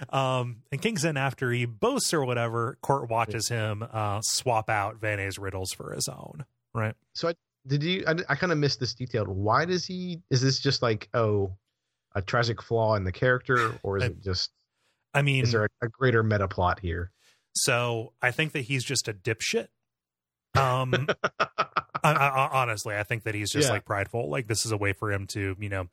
[0.10, 5.38] Um, and Kingston, after he boasts or whatever, Cort watches him uh, swap out Vannay's
[5.38, 6.45] riddles for his own.
[6.73, 6.95] Right.
[7.14, 7.34] So I
[7.65, 8.03] did you?
[8.07, 9.26] I, I kind of missed this detail.
[9.26, 10.22] Why does he?
[10.30, 11.53] Is this just like oh,
[12.15, 14.52] a tragic flaw in the character, or is I- it just?
[15.14, 17.11] I mean, Is there a, a greater meta plot here?
[17.56, 19.68] So I think that he's just a dipshit.
[20.56, 21.07] Um,
[21.39, 23.73] I, I, honestly, I think that he's just Yeah.
[23.73, 24.30] like prideful.
[24.30, 25.88] Like this is a way for him to, you know,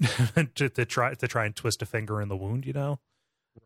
[0.54, 2.66] to, to try to try and twist a finger in the wound.
[2.66, 3.00] You know.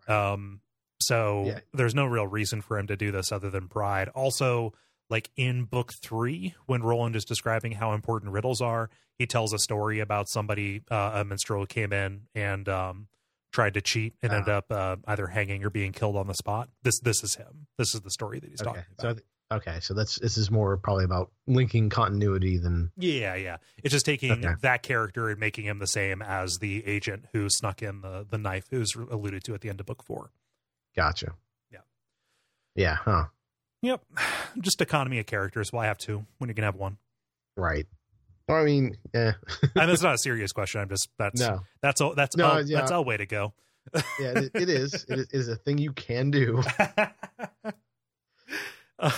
[0.06, 0.60] Um.
[1.00, 1.60] So Yeah.
[1.72, 4.08] there's no real reason for him to do this other than pride.
[4.10, 4.72] Also,
[5.08, 9.58] like in book three, when Roland is describing how important riddles are, he tells a
[9.58, 13.06] story about somebody, uh, a minstrel came in and um,
[13.52, 14.36] tried to cheat and Ah.
[14.36, 16.68] ended up uh, either hanging or being killed on the spot.
[16.82, 17.68] This this is him.
[17.78, 19.16] This is the story that he's Okay, talking so about.
[19.18, 23.56] th- okay, so that's this is more probably about linking continuity than yeah, yeah.
[23.82, 24.54] It's just taking Okay.
[24.62, 28.38] that character and making him the same as the agent who snuck in the the
[28.38, 30.30] knife, who's alluded to at the end of book four.
[30.96, 31.32] gotcha.
[31.72, 31.78] Yeah.
[32.74, 33.24] Yeah, huh?
[33.82, 34.02] Yep.
[34.60, 35.72] Just economy of characters.
[35.72, 36.98] Well, I have two when you can have one.
[37.56, 37.86] Right.
[38.48, 39.32] Well, I mean, eh.
[39.74, 40.80] and that's not a serious question.
[40.80, 42.14] I'm just that's no, that's all.
[42.14, 42.78] that's No, a, yeah.
[42.78, 43.52] that's a way to go.
[44.18, 44.50] yeah, it.
[44.54, 46.62] It is- it is a thing you can do.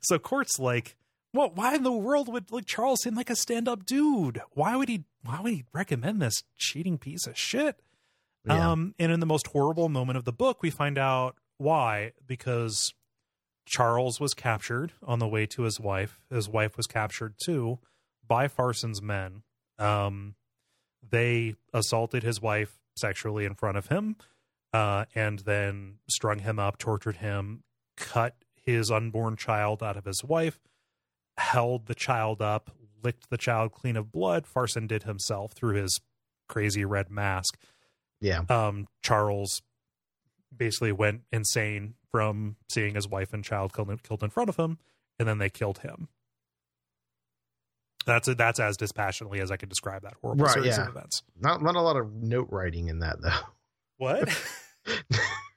[0.00, 0.96] so Cort's like,
[1.32, 4.42] well, why in the world would like Charles seem like a stand-up dude?
[4.52, 5.04] Why would he?
[5.22, 7.80] Why would he recommend this cheating piece of shit?
[8.44, 8.72] Yeah.
[8.72, 12.94] Um, and in the most horrible moment of the book, we find out why because
[13.66, 16.18] Charles was captured on the way to his wife.
[16.30, 17.78] His wife was captured too
[18.26, 19.42] by Farson's men.
[19.78, 20.34] Um,
[21.08, 24.16] they assaulted his wife sexually in front of him,
[24.72, 27.62] uh, and then strung him up, tortured him,
[28.00, 30.58] cut his unborn child out of his wife,
[31.36, 32.70] held the child up,
[33.02, 34.46] licked the child clean of blood.
[34.46, 36.00] Farson did himself through his
[36.48, 37.56] crazy red mask
[38.20, 38.42] yeah.
[38.48, 39.62] um, Charles
[40.54, 44.78] basically went insane from seeing his wife and child killed, killed in front of him,
[45.18, 46.08] and then they killed him.
[48.06, 50.84] That's that's as dispassionately as I could describe that horrible Right, series yeah.
[50.84, 51.22] of events.
[51.38, 53.30] Not not a lot of note writing in that though.
[53.98, 54.28] What?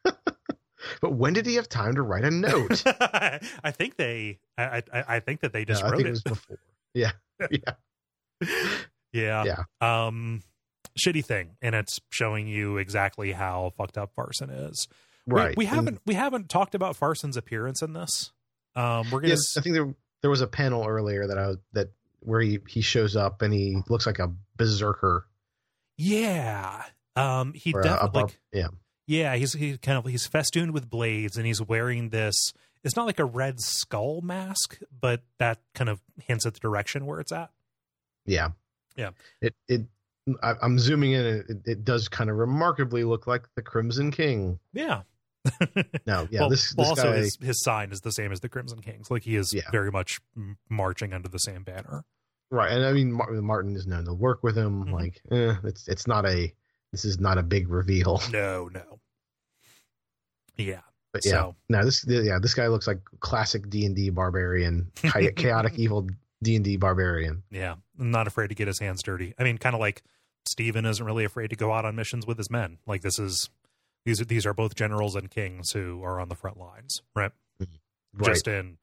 [1.03, 2.81] but when did he have time to write a note?
[2.87, 4.39] I think they.
[4.57, 6.09] I, I I think that they just No, wrote think it.
[6.09, 6.57] it was before.
[6.95, 7.11] Yeah.
[7.51, 8.47] Yeah.
[9.11, 9.43] yeah.
[9.43, 9.63] Yeah.
[10.07, 10.41] Um,
[10.97, 14.87] shitty thing, and it's showing you exactly how fucked up Farson is.
[15.27, 15.55] Right.
[15.57, 18.31] We, And- haven't we haven't talked about Farson's appearance in this.
[18.75, 19.29] Um, we're gonna.
[19.29, 22.59] Yes, I think there there was a panel earlier that I was that where he
[22.67, 25.27] he shows up and he looks like a berserker.
[25.97, 26.83] Yeah.
[27.15, 28.67] Um, he or a- a definitely like, yeah.
[29.07, 32.35] Yeah, he's he kind of he's festooned with blades and he's wearing this
[32.83, 37.05] it's not like a red skull mask, but that kind of hints at the direction
[37.05, 37.49] where it's at.
[38.25, 38.49] Yeah.
[38.95, 39.11] Yeah.
[39.41, 39.81] It it
[40.41, 41.25] I, I'm zooming in.
[41.25, 44.59] It, it does kind of remarkably look like the Crimson King.
[44.73, 45.01] Yeah.
[46.05, 47.17] No, yeah, well, this this also guy.
[47.17, 49.09] his his sign is the same as the Crimson Kings.
[49.11, 49.69] Like he is Yeah.
[49.71, 50.19] very much
[50.69, 52.05] marching under the same banner.
[52.51, 54.85] Right, and I mean Marten is known to work with him.
[54.85, 54.91] Mhm.
[54.93, 56.53] Like, eh, it's it's not a
[56.93, 58.21] this is not a big reveal.
[58.31, 58.99] No, no.
[60.55, 60.79] Yeah.
[61.11, 64.91] But yeah, So no, this yeah this guy looks like classic D and D barbarian,
[64.95, 66.07] chaotic evil
[66.41, 67.43] D and D barbarian.
[67.51, 69.33] yeah, not afraid to get his hands dirty.
[69.37, 70.01] I mean, kind of like
[70.47, 72.79] Steven isn't really afraid to go out on missions with his men.
[72.87, 73.49] Like this is
[74.05, 77.31] these are these are both generals and kings who are on the front lines, right?
[77.61, 78.19] Mm-hmm.
[78.19, 78.27] Right.
[78.29, 78.77] Just in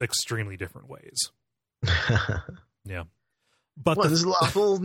[0.00, 1.30] extremely different ways.
[2.84, 3.04] Yeah,
[3.76, 4.82] but the, One's lawful,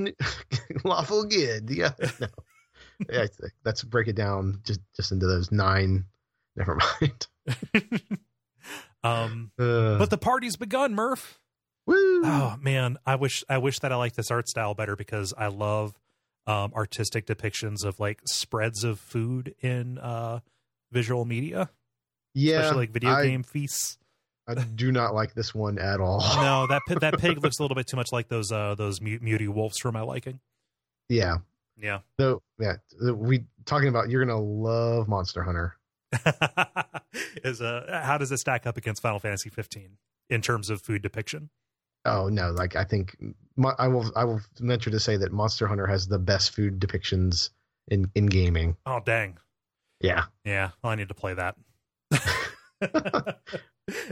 [0.84, 1.66] lawful good.
[1.68, 2.28] The other, no.
[3.12, 3.28] Yeah,
[3.64, 6.06] let's break it down just just into those nine.
[6.56, 7.28] Never mind.
[9.04, 11.40] um, Uh, but the party's begun, Murph.
[11.86, 12.22] woo!
[12.26, 15.48] Oh man, I wish I wish that I liked this art style better because I
[15.48, 15.94] love
[16.48, 20.40] um, artistic depictions of like spreads of food in uh,
[20.92, 21.70] visual media,
[22.34, 23.98] yeah, especially like video I, game feasts.
[24.48, 26.22] I do not like this one at all.
[26.38, 29.22] No, that that pig looks a little bit too much like those uh, those mute,
[29.22, 30.40] muty wolves for my liking.
[31.10, 31.38] Yeah,
[31.80, 32.00] Yeah.
[32.20, 32.76] So Yeah,
[33.14, 34.10] we talking about.
[34.10, 35.76] You're gonna love Monster Hunter.
[37.44, 39.98] Is uh, how does it stack up against Final Fantasy 15
[40.30, 41.50] in terms of food depiction?
[42.06, 43.16] Oh no, like I think
[43.80, 44.12] I will.
[44.16, 47.50] I will venture to say that Monster Hunter has the best food depictions
[47.90, 48.78] in in gaming.
[48.86, 49.38] Oh dang.
[50.00, 51.56] Yeah, Yeah, well, I need to play that.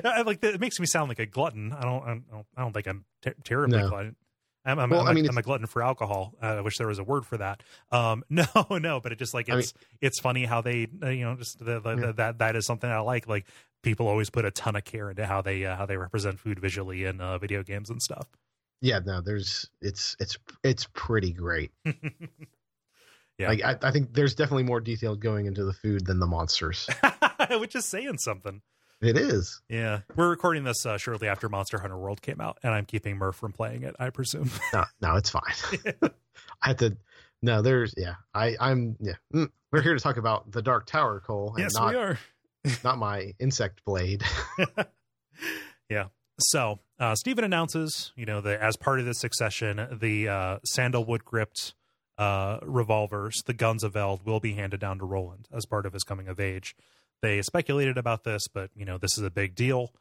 [0.03, 1.71] I, like it makes me sound like a glutton.
[1.73, 2.03] I don't.
[2.03, 3.89] I don't, I don't think I'm ter- terribly No.
[3.89, 4.15] glutton.
[4.65, 6.33] I'm, I'm, Well, I'm, I a- mean, I'm a glutton for alcohol.
[6.41, 7.61] Uh, I wish there was a word for that.
[7.91, 11.25] Um, no, no, but it just like I it's it's funny how they uh, you
[11.25, 12.11] know just the, the, Yeah.
[12.13, 13.27] that that is something I like.
[13.27, 13.45] Like
[13.83, 16.59] people always put a ton of care into how they uh, how they represent food
[16.59, 18.27] visually in uh, video games and stuff.
[18.81, 18.99] yeah.
[19.05, 21.71] No, there's it's it's it's pretty great.
[23.37, 23.49] Yeah.
[23.49, 26.87] Like I, I think there's definitely more detail going into the food than the monsters.
[27.59, 28.61] Which is saying something.
[29.01, 29.61] It is.
[29.69, 33.17] Yeah, we're recording this uh, shortly after Monster Hunter World came out, and I'm keeping
[33.17, 33.95] Murph from playing it.
[33.99, 34.49] I presume.
[34.73, 35.41] No, no, it's fine.
[36.61, 36.97] I had to.
[37.41, 38.15] No, there's yeah.
[38.34, 39.13] I I'm yeah.
[39.34, 42.19] Mm, we're here to talk about the Dark Tower, Cole, and yes, not we are.
[42.84, 44.23] not my insect blade.
[45.89, 46.05] yeah.
[46.39, 51.23] So uh, Steven announces, you know, that as part of this succession, the uh, sandalwood
[51.23, 51.73] gripped
[52.17, 55.93] uh, revolvers, the guns of Eld, will be handed down to Roland as part of
[55.93, 56.76] his coming of age.
[57.21, 59.91] They speculated about this, but you know, this is a big deal.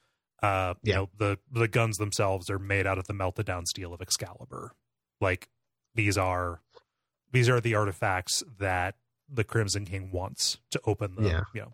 [0.43, 3.95] Uh, you know, the the guns themselves are made out of the melted down steel
[3.95, 4.73] of Excalibur.
[5.21, 5.49] Like
[5.95, 6.61] these are
[7.33, 8.97] these are the artifacts that
[9.33, 11.41] the Crimson King wants to open the Yeah.
[11.55, 11.73] you know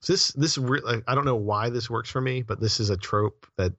[0.00, 2.88] So this this re- I don't know why this works for me, but this is
[2.90, 3.72] a trope that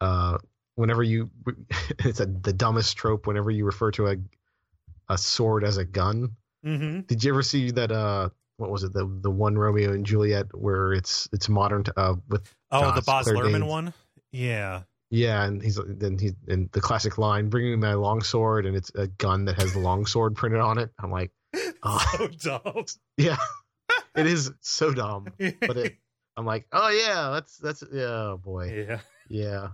[0.00, 0.38] uh
[0.74, 1.30] whenever you
[2.00, 4.16] it's a, the dumbest trope whenever you refer to a
[5.08, 6.30] a sword as a gun.
[6.64, 7.00] mm-hmm.
[7.00, 8.30] Did you ever see that uh
[8.60, 12.14] what was it the the one Romeo and Juliet where it's it's modern to, uh
[12.28, 13.64] with Oh, the Baz Claire Luhrmann Danes.
[13.64, 13.94] one.
[14.32, 14.82] Yeah.
[15.10, 19.08] yeah and he's then he and the classic line bringing my longsword and it's a
[19.08, 21.32] gun that has the longsword printed on it I'm like
[21.82, 22.84] oh So dumb.
[23.16, 23.36] yeah
[24.14, 25.96] it is so dumb but it
[26.36, 29.00] I'm like oh yeah that's that's yeah oh boy yeah.
[29.28, 29.68] yeah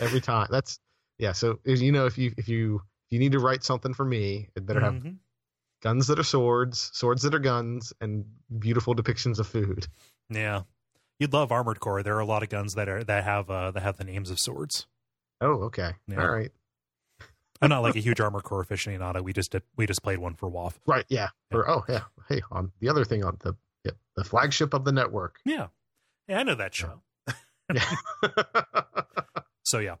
[0.00, 0.78] every time that's
[1.18, 4.04] yeah so you know if you if you if you need to write something for
[4.04, 5.16] me it better have Mhm.
[5.86, 8.24] Guns that are swords swords that are guns and
[8.58, 9.86] beautiful depictions of food
[10.28, 10.62] Yeah.
[11.20, 12.02] You'd love Armored Core.
[12.02, 14.30] There are a lot of guns that are that have uh that have the names
[14.30, 14.86] of swords.
[15.40, 16.20] oh okay Yeah.
[16.20, 16.50] all right
[17.62, 19.22] I'm not like a huge Armored Core aficionado.
[19.22, 20.72] We just did, we just played one for WoW.
[20.86, 23.54] right yeah or oh yeah hey on the other thing on the
[23.84, 25.68] yeah, the flagship of the network Yeah.
[26.28, 27.02] Yeah, I know that show.
[27.72, 27.84] yeah
[29.64, 29.96] So yeah.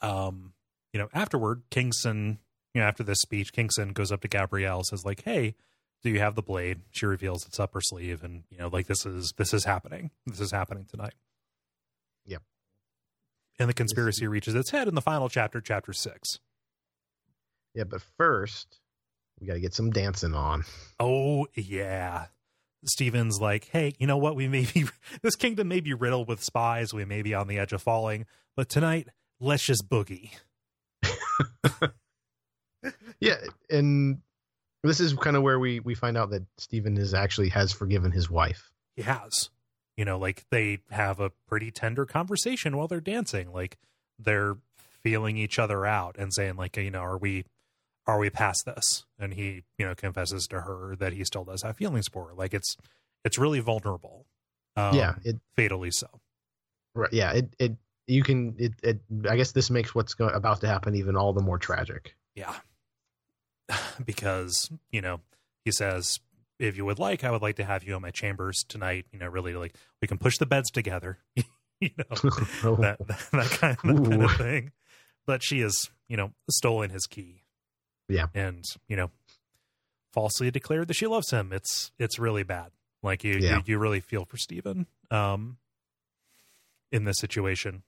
[0.00, 0.52] Um,
[0.92, 2.38] you know, afterward, Kingston,
[2.74, 5.54] you know, after this speech, Kingston goes up to Gabrielle, says like, "Hey,
[6.02, 8.86] do you have the blade?" She reveals it's up her sleeve, and you know, like
[8.86, 10.10] this is this is happening.
[10.26, 11.14] This is happening tonight.
[12.26, 12.42] Yep.
[13.58, 16.38] And the conspiracy reaches its head in the final chapter, chapter six.
[17.74, 18.80] yeah but first
[19.40, 20.64] we got to get some dancing on
[21.00, 22.26] Oh yeah.
[22.84, 24.34] Steven's like, hey, you know what?
[24.34, 24.86] We may be
[25.22, 26.92] this kingdom may be riddled with spies.
[26.92, 28.26] We may be on the edge of falling,
[28.56, 29.08] but tonight,
[29.40, 30.30] let's just boogie.
[33.20, 33.36] yeah
[33.70, 34.18] and
[34.82, 38.10] this is kind of where we we find out that Steven is actually has forgiven
[38.10, 39.50] his wife He has.
[39.96, 43.52] You know, like they have a pretty tender conversation while they're dancing.
[43.52, 43.76] Like
[44.18, 44.56] they're
[45.02, 47.44] feeling each other out and saying, like, you know, are we
[48.06, 49.04] are we past this?
[49.18, 52.34] And he, you know, confesses to her that he still does have feelings for her.
[52.34, 52.76] Like it's
[53.24, 54.26] it's really vulnerable.
[54.76, 56.08] Um, yeah it fatally so.
[56.94, 57.76] right yeah it it
[58.06, 61.34] you can it, it i guess this makes what's go- about to happen even all
[61.34, 62.54] the more tragic Yeah.
[64.04, 65.20] because, you know,
[65.64, 66.18] he says,
[66.58, 69.06] if you would like, I would like to have you in my chambers tonight.
[69.12, 71.18] You know, really like we can push the beds together.
[71.80, 72.04] you know,
[72.64, 74.72] Oh, that, that, that kind, that kind of thing.
[75.26, 77.42] But she has, you know, stolen his key.
[78.08, 78.26] Yeah.
[78.34, 79.10] And, you know,
[80.12, 81.52] falsely declared that she loves him.
[81.52, 82.70] It's it's really bad.
[83.02, 83.56] Like you Yeah.
[83.58, 85.56] you, you really feel for Steven um
[86.90, 87.82] in this situation.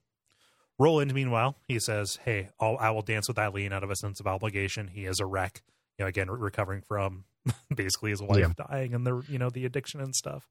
[0.78, 4.18] Roland, meanwhile, he says, Hey, I'll, I will dance with Aileen out of a sense
[4.18, 4.88] of obligation.
[4.88, 5.62] He is a wreck.
[5.98, 7.24] You know, again, re- recovering from
[7.74, 8.66] basically his wife Yeah.
[8.68, 10.48] dying and the you know, the addiction and stuff.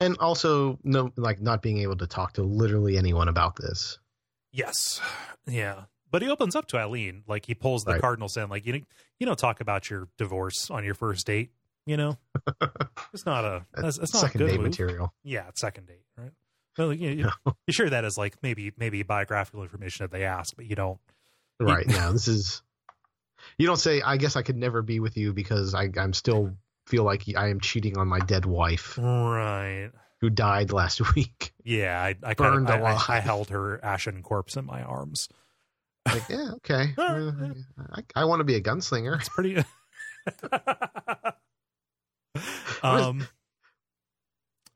[0.00, 3.98] and also no like not being able to talk to literally anyone about this
[4.52, 5.00] Yes.
[5.46, 5.84] Yeah.
[6.12, 7.24] But he opens up to Aileen.
[7.26, 8.00] Like he pulls the Right.
[8.00, 8.48] cardinal sin.
[8.48, 8.82] Like you,
[9.18, 11.50] you don't talk about your divorce on your first date.
[11.86, 12.16] You know,
[13.12, 13.66] it's not a.
[13.74, 14.66] That's, that's not a second good date move.
[14.70, 16.30] material Yeah, it's second date, right?
[16.78, 17.30] Well, you, you,
[17.66, 20.98] you share that as like maybe maybe biographical information that they ask, but you don't.
[21.60, 22.62] right now this is
[23.58, 26.54] you don't say i guess i could never be with you because i i'm still
[26.86, 29.90] feel like i am cheating on my dead wife Right.
[30.20, 33.16] who died last week Yeah, I, I kind Burned of I, I.
[33.16, 35.28] I held her ashen corpse in my arms.
[36.06, 39.62] like yeah okay i, I want to be a gunslinger It's pretty.
[42.82, 43.26] um,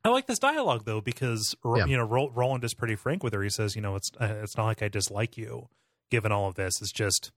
[0.04, 1.86] I like this dialogue though because Yeah.
[1.86, 3.42] you know Ro- Roland is pretty frank with her.
[3.42, 5.68] He says, you know, it's uh, it's not like I dislike you.
[6.10, 7.32] Given all of this, it's just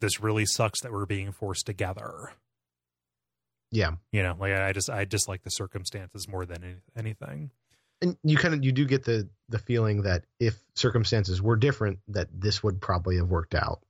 [0.00, 2.32] this really sucks that we're being forced together.
[3.70, 7.50] yeah You know, like I just I dislike the circumstances more than any, anything.
[8.00, 11.98] and you kind of you do get the the feeling that if circumstances were different
[12.08, 13.80] that this would probably have worked out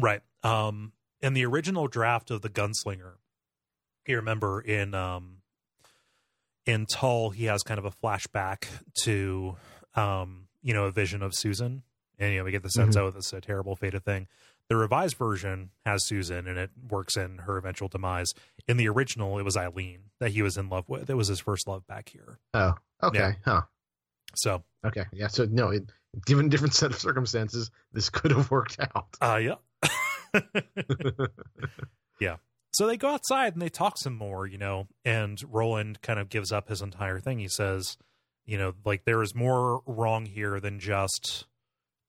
[0.00, 0.22] Right.
[0.42, 0.92] Um
[1.22, 3.14] in the original draft of the Gunslinger,
[4.06, 5.38] you remember in um
[6.66, 8.66] in Tull he has kind of a flashback
[9.02, 9.56] to
[9.94, 11.82] um, you know, a vision of Susan.
[12.18, 14.28] And you know, we get the sense, oh, this is a terrible fated thing.
[14.68, 18.32] The revised version has Susan and it works in her eventual demise.
[18.66, 21.10] In the original, it was Aileen that he was in love with.
[21.10, 22.38] It was his first love back here.
[22.54, 23.32] oh okay Yeah.
[23.44, 23.62] huh
[24.36, 25.90] So okay yeah so no it,
[26.24, 29.56] given different set of circumstances this could have worked out uh yeah.
[32.20, 32.36] yeah.
[32.72, 36.28] So they go outside and they talk some more, you know, and Roland kind of
[36.28, 37.38] gives up his entire thing.
[37.38, 37.96] He says,
[38.46, 41.46] you know, like there is more wrong here than just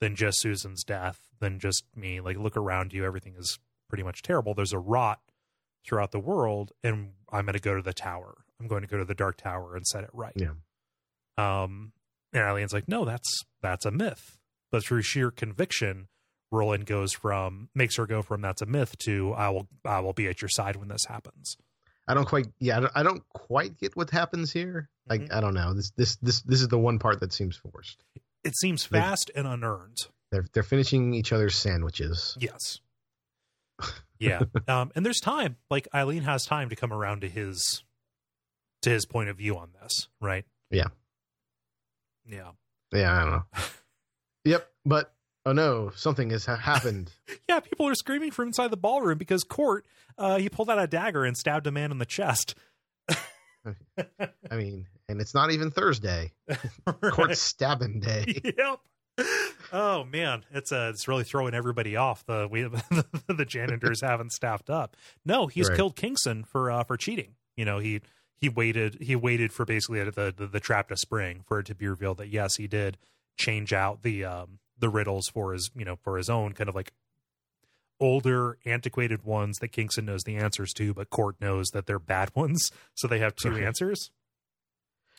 [0.02, 2.20] than just Susan's death, than just me.
[2.22, 3.60] Like look around you, everything is
[3.90, 4.54] pretty much terrible.
[4.54, 5.20] There's a rot
[5.88, 8.36] throughout the world and I'm going to go to the tower.
[8.60, 10.34] I'm going to go to the dark tower and set it right.
[10.36, 10.52] Yeah.
[11.38, 11.92] Um
[12.34, 14.38] and Aileen's like, "No, that's that's a myth."
[14.72, 16.08] But through sheer conviction,
[16.52, 20.14] Roland goes from makes her go from that's a myth to I will I will
[20.14, 21.56] be at your side when this happens.
[22.08, 25.34] I don't quite yeah I don't, I don't quite get what happens here like Mhm.
[25.34, 28.04] I don't know this this this this is the one part that seems forced
[28.46, 29.98] It seems fast and unearned.
[30.32, 32.80] they're they're finishing each other's sandwiches Yes.
[34.20, 34.44] yeah.
[34.68, 35.58] Um, and there's time.
[35.70, 37.84] Like Aileen has time to come around to his
[38.84, 40.46] to his point of view on this, right?
[40.72, 40.88] Yeah.
[42.26, 42.52] Yeah.
[42.94, 43.44] Yeah, I don't know.
[44.46, 45.14] yep, but
[45.46, 47.12] oh no, something has ha- happened.
[47.50, 49.86] yeah, people are screaming from inside the ballroom because Cort,
[50.18, 52.56] uh, he pulled out a dagger and stabbed a man in the chest.
[54.50, 56.32] I mean, and it's not even Thursday.
[56.48, 57.12] right.
[57.12, 58.42] Cort stabbing day.
[58.44, 58.80] Yep.
[59.72, 62.26] Oh man, it's uh it's really throwing everybody off.
[62.26, 62.64] The we
[63.28, 64.96] the janitors haven't staffed up.
[65.26, 65.76] No, he's right.
[65.76, 67.36] killed Kingston for uh for cheating.
[67.56, 68.02] You know, he
[68.36, 71.76] he waited he waited for basically the, the the trap to spring for it to
[71.76, 72.98] be revealed that yes, he did
[73.38, 76.76] change out the um the riddles for his you know for his own kind of
[76.76, 76.92] like
[78.00, 82.30] older antiquated ones that Kingston knows the answers to, but Cort knows that they're bad
[82.36, 84.12] ones, so they have two answers.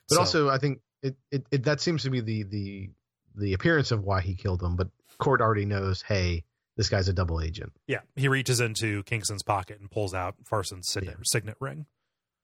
[0.08, 0.20] But so.
[0.20, 2.90] also, I think it, it, it that seems to be the the
[3.34, 4.76] the appearance of why he killed him.
[4.76, 4.88] But
[5.18, 6.44] Cort already knows, hey,
[6.76, 7.72] this guy's a double agent.
[7.86, 11.22] Yeah, he reaches into Kingston's pocket and pulls out Farson's signet, yeah.
[11.24, 11.86] signet ring.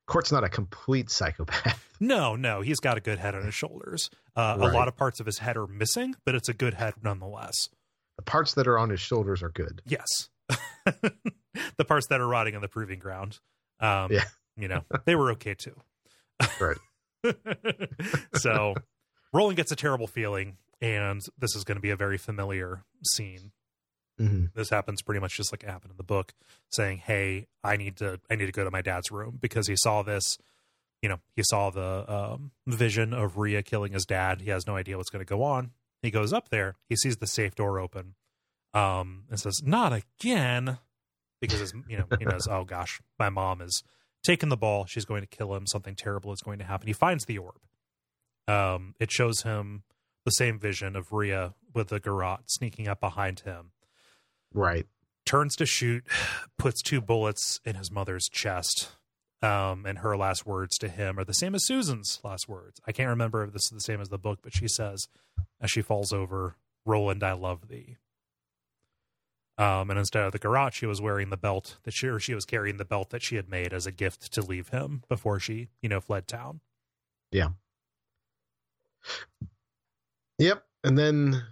[0.07, 1.89] Cort's not a complete psychopath.
[2.03, 4.11] No, no, he's got a good head on his shoulders.
[4.35, 4.73] Uh, right.
[4.73, 7.69] A lot of parts of his head are missing, but it's a good head nonetheless.
[8.17, 9.83] The parts that are on his shoulders are good.
[9.87, 10.29] Yes,
[10.85, 13.39] the parts that are rotting on the proving ground.
[13.79, 14.25] Um, yeah,
[14.57, 15.77] you know they were okay too.
[16.61, 16.77] right.
[18.35, 18.75] so,
[19.33, 23.53] Roland gets a terrible feeling, and this is going to be a very familiar scene
[24.21, 24.47] Mm-hmm.
[24.55, 26.35] This happens pretty much just like it happened in the book,
[26.71, 29.75] saying, "Hey, I need to I need to go to my dad's room because he
[29.77, 30.39] saw this.
[31.01, 34.41] You know, he saw the um, vision of Rhea killing his dad.
[34.41, 35.73] He has no idea what's going to go on.
[36.03, 36.77] He goes up there.
[36.89, 38.15] He sees the safe door open,
[38.75, 40.79] um, and says, "Not again,"
[41.41, 42.47] because his, you know he knows.
[42.47, 43.83] oh gosh, my mom is
[44.23, 44.87] taking the ball.
[44.87, 45.67] She's going to kill him.
[45.67, 46.87] Something terrible is going to happen.
[46.87, 47.61] He finds the orb.
[48.49, 49.85] Um, it shows him
[50.25, 53.73] the same vision of Rhea with the garrote sneaking up behind him
[54.55, 54.87] Right.
[55.25, 56.05] Turns to shoot,
[56.59, 58.93] puts two bullets in his mother's chest.
[59.41, 62.81] Um, and her last words to him are the same as Susan's last words.
[62.87, 65.09] I can't remember if this is the same as the book, but she says,
[65.61, 66.55] as she falls over,
[66.87, 67.97] Roland, I love thee.
[69.59, 72.35] Um, and instead of the garrote, she was wearing the belt that she, or she
[72.35, 75.39] was carrying the belt that she had made as a gift to leave him before
[75.39, 76.61] she, you know, fled town.
[77.31, 77.49] Yeah.
[80.39, 80.65] Yep.
[80.85, 81.43] And then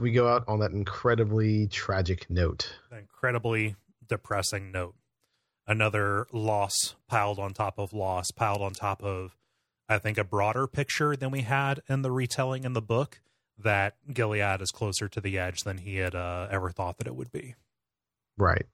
[0.00, 2.74] we go out on that incredibly tragic note.
[2.92, 3.76] Incredibly
[4.06, 4.94] depressing note.
[5.66, 9.36] Another loss piled on top of loss, piled on top of,
[9.88, 13.20] I think, a broader picture than we had in the retelling in the book
[13.58, 17.16] that Gilead is closer to the edge than he had uh, ever thought that it
[17.16, 17.54] would be.
[18.36, 18.66] Right.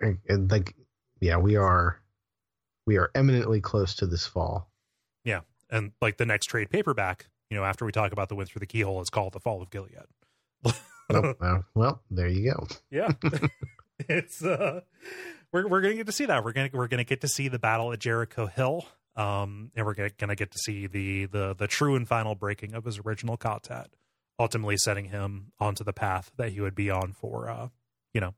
[0.00, 0.74] And, and like,
[1.20, 2.00] yeah, we are,
[2.86, 4.70] we are eminently close to this fall.
[5.24, 5.40] Yeah.
[5.70, 8.60] And like the next trade paperback you know, after we talk about the wind through
[8.60, 9.96] the keyhole, it's called the Fall of Gilead.
[11.10, 12.66] oh, uh, well, there you go.
[12.90, 13.12] yeah,
[14.00, 14.80] it's uh,
[15.52, 16.44] we're we're gonna get to see that.
[16.44, 18.86] We're gonna we're gonna get to see the battle at Jericho Hill.
[19.18, 22.74] Um, and we're gonna, gonna get to see the the the true and final breaking
[22.74, 23.90] of his original ka-tet,
[24.38, 27.68] ultimately setting him onto the path that he would be on for, uh,
[28.14, 28.34] you know,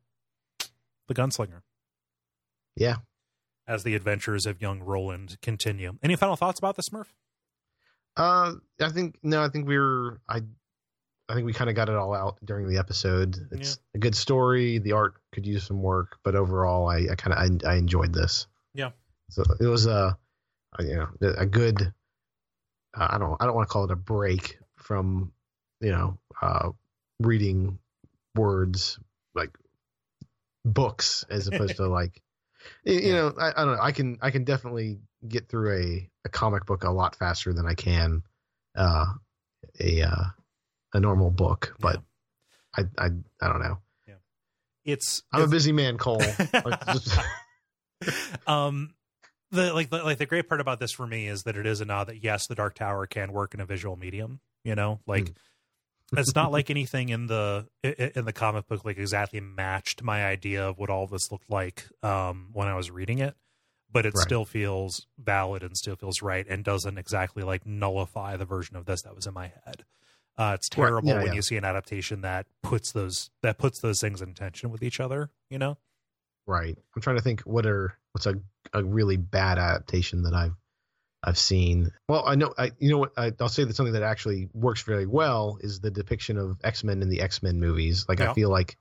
[1.06, 1.62] the gunslinger.
[2.76, 2.96] Yeah.
[3.68, 5.98] As the adventures of young Roland continue.
[6.02, 7.06] Any final thoughts about the Smurf?
[8.16, 9.42] Uh, I think no.
[9.44, 10.40] I think we are I,
[11.28, 13.36] I think we kind of got it all out during the episode.
[13.52, 13.96] It's yeah.
[13.96, 14.78] a good story.
[14.78, 18.12] The art could use some work, but overall, I, I kind of I, I, enjoyed
[18.12, 18.48] this.
[18.74, 18.90] Yeah.
[19.28, 20.18] So it was a, a
[20.78, 21.92] you know, a good.
[22.94, 25.32] Uh, I don't I don't want to call it a break from
[25.80, 26.70] you know uh,
[27.20, 27.78] reading
[28.34, 28.98] words
[29.34, 29.50] like
[30.64, 32.20] books as opposed to like
[32.84, 36.10] you, you know I, I don't know I can I can definitely get through a,
[36.24, 38.22] a comic book a lot faster than I can
[38.76, 39.06] uh,
[39.78, 40.24] a uh,
[40.94, 41.74] a normal book.
[41.78, 42.02] But
[42.78, 42.84] yeah.
[42.98, 43.08] I, I
[43.40, 43.78] I don't know.
[44.06, 44.14] Yeah,
[44.84, 46.22] it's I'm it's, a busy man, Cole.
[48.46, 48.94] um,
[49.50, 51.80] the like the like the great part about this for me is that it is
[51.80, 54.40] a nod that yes, the Dark Tower can work in a visual medium.
[54.64, 55.32] You know, like.
[56.12, 56.18] Mm.
[56.18, 60.68] it's not like anything in the in the comic book like exactly matched my idea
[60.68, 63.36] of what all this looked like um, when I was reading it
[63.92, 64.22] but it right.
[64.22, 68.86] still feels valid and still feels right and doesn't exactly like nullify the version of
[68.86, 69.84] this that was in my head.
[70.38, 71.16] Uh, it's terrible right.
[71.16, 71.34] yeah, when yeah.
[71.34, 75.00] you see an adaptation that puts those that puts those things in tension with each
[75.00, 75.30] other.
[75.50, 75.76] You know,
[76.46, 76.78] right?
[76.94, 78.34] I'm trying to think what are what's a
[78.72, 80.54] a really bad adaptation that I've
[81.22, 81.90] I've seen.
[82.08, 84.82] Well, I know I you know what I, will say that something that actually works
[84.82, 88.06] very well is the depiction of X Men in the X Men movies.
[88.08, 88.30] Like yeah.
[88.30, 88.76] I feel like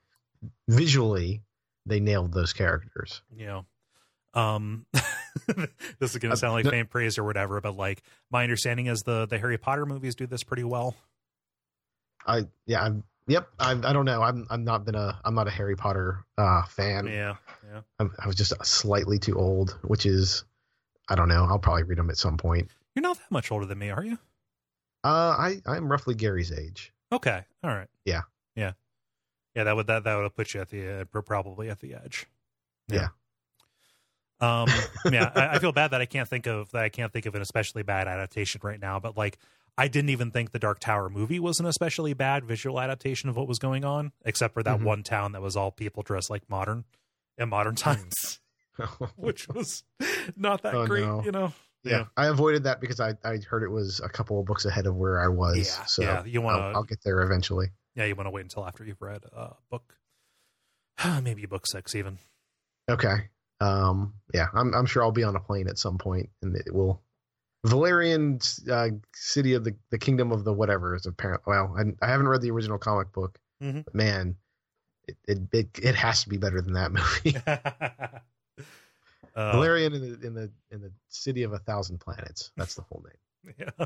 [0.67, 1.41] visually
[1.85, 3.21] they nailed those characters.
[3.35, 3.61] Yeah.
[4.33, 4.85] Um,
[5.99, 8.85] this is going to uh, sound like faint praise or whatever, but like my understanding
[8.85, 10.95] is the the Harry Potter movies do this pretty well.
[12.25, 14.23] I yeah, I'm Yep, I, I don't know.
[14.23, 17.05] I'm I'm not been a I'm not a Harry Potter uh, fan.
[17.05, 17.35] Yeah,
[17.71, 17.81] yeah.
[17.99, 20.43] I'm, I was just slightly too old, which is
[21.07, 21.45] I don't know.
[21.47, 22.69] I'll probably read them at some point.
[22.95, 24.17] You're not that much older than me, are you?
[25.03, 26.91] Uh, I I'm roughly Gary's age.
[27.11, 27.87] Okay, all right.
[28.03, 28.21] Yeah.
[28.55, 28.73] yeah,
[29.55, 29.63] yeah.
[29.63, 32.25] That would that that would have put you at the uh, probably at the edge.
[32.87, 33.09] Yeah.
[34.41, 34.69] Um.
[35.11, 35.31] yeah.
[35.35, 37.43] I, I feel bad that I can't think of that I can't think of an
[37.43, 38.99] especially bad adaptation right now.
[38.99, 39.37] But like,
[39.77, 43.35] I didn't even think the Dark Tower movie was an especially bad visual adaptation of
[43.37, 44.83] what was going on, except for that Mhm.
[44.83, 46.85] one town that was all people dressed like modern
[47.37, 47.91] in modern Hmm.
[47.91, 48.39] times,
[49.15, 49.83] which was
[50.35, 51.05] not that Oh, great.
[51.05, 51.23] no.
[51.23, 51.53] You know.
[51.83, 51.91] yeah.
[51.99, 52.05] Yeah.
[52.17, 54.95] I avoided that because I I heard it was a couple of books ahead of
[54.95, 55.57] where I was.
[55.57, 57.67] Yeah, so yeah, you wanna- I'll, I'll get there eventually.
[57.95, 59.95] Yeah, you want to wait until after you've read uh, book,
[61.23, 62.17] maybe book six even.
[62.89, 63.29] Okay.
[63.61, 64.13] Um.
[64.33, 64.47] Yeah.
[64.53, 67.01] I'm I'm sure I'll be on a plane at some point, and it will.
[67.65, 68.39] Valerian
[68.71, 71.41] uh, City of the the Kingdom of the whatever is apparent.
[71.45, 73.83] Well, I, I haven't read the original comic book, Mhm.
[73.85, 74.35] but man,
[75.07, 77.35] it, it it it has to be better than that movie.
[79.35, 82.51] uh, Valerian in the in the in the City of a Thousand Planets.
[82.55, 83.55] That's the whole name.
[83.77, 83.85] yeah.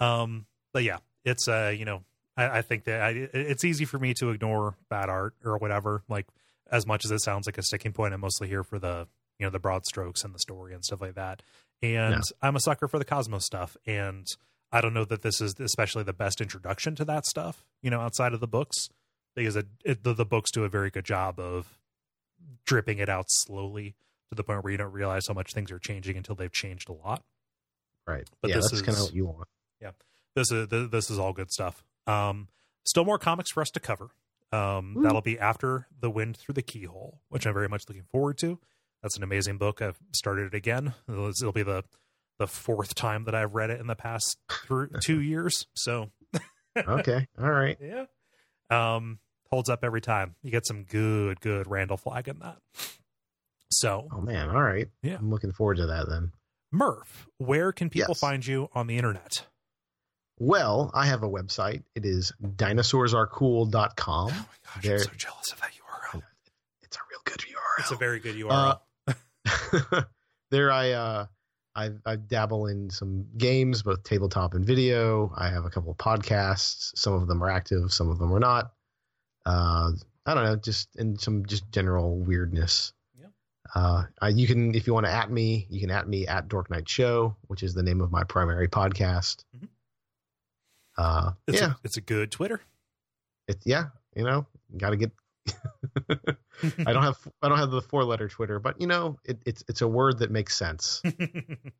[0.00, 2.02] Um, but yeah, it's uh, you know,
[2.36, 6.02] I, I think that I, it's easy for me to ignore bad art or whatever.
[6.08, 6.26] Like
[6.70, 9.06] as much as it sounds like a sticking point, I'm mostly here for the
[9.38, 11.42] you know the broad strokes and the story and stuff like that.
[11.82, 12.20] And Yeah.
[12.42, 14.26] I'm a sucker for the Cosmos stuff, and
[14.72, 17.64] I don't know that this is especially the best introduction to that stuff.
[17.82, 18.88] You know, outside of the books,
[19.34, 21.78] because it, it, the, the books do a very good job of
[22.64, 23.94] dripping it out slowly
[24.30, 26.88] to the point where you don't realize how much things are changing until they've changed
[26.88, 27.22] a lot
[28.06, 28.28] Right.
[28.40, 29.48] But yeah, this that's kind of what you want.
[29.80, 29.92] Yeah.
[30.34, 31.84] This is this is all good stuff.
[32.06, 32.48] Um,
[32.84, 34.10] still more comics for us to cover.
[34.52, 35.02] Um, Woo.
[35.02, 38.58] that'll be after the wind through the keyhole, which I'm very much looking forward to.
[39.04, 39.82] That's an amazing book.
[39.82, 40.94] I've started it again.
[41.08, 41.84] It'll, it'll be the
[42.38, 45.66] the fourth time that I've read it in the past through two years.
[45.74, 46.10] So
[46.76, 47.28] Okay.
[47.38, 47.76] All right.
[47.82, 48.06] yeah,
[48.70, 49.18] um,
[49.50, 50.34] holds up every time.
[50.42, 52.56] You get some good good Randall Flagg in that.
[53.70, 54.48] So Oh man.
[54.48, 54.88] All right.
[55.02, 55.16] Yeah.
[55.16, 56.32] I'm looking forward to that then.
[56.72, 58.20] Murph, where can people Yes.
[58.20, 59.46] find you on the internet?
[60.40, 61.82] Well, I have a website.
[61.94, 64.30] It is dinosaursAreCool.com.
[64.32, 66.22] Oh my gosh, There- I'm so jealous of that URL.
[66.82, 67.78] It's a real good URL.
[67.80, 68.80] It's a very good URL.
[70.50, 71.26] there I uh
[71.76, 75.32] I I dabble in some games, both tabletop and video.
[75.36, 76.92] I have a couple of podcasts.
[76.96, 78.72] Some of them are active, some of them are not.
[79.46, 79.90] Uh
[80.26, 82.92] I don't know, just in some just general weirdness.
[83.18, 83.26] Yeah.
[83.74, 86.48] Uh I, you can if you want to at me, you can at me at
[86.48, 89.44] Dork Night Show, which is the name of my primary podcast.
[89.56, 89.68] Mhm.
[90.96, 92.60] Uh it's yeah, a, it's a good Twitter.
[93.48, 94.46] it, yeah, you know,
[94.78, 95.10] got to get
[96.86, 99.64] I don't have I don't have the four letter Twitter, but you know, it, it's
[99.68, 101.02] it's a word that makes sense.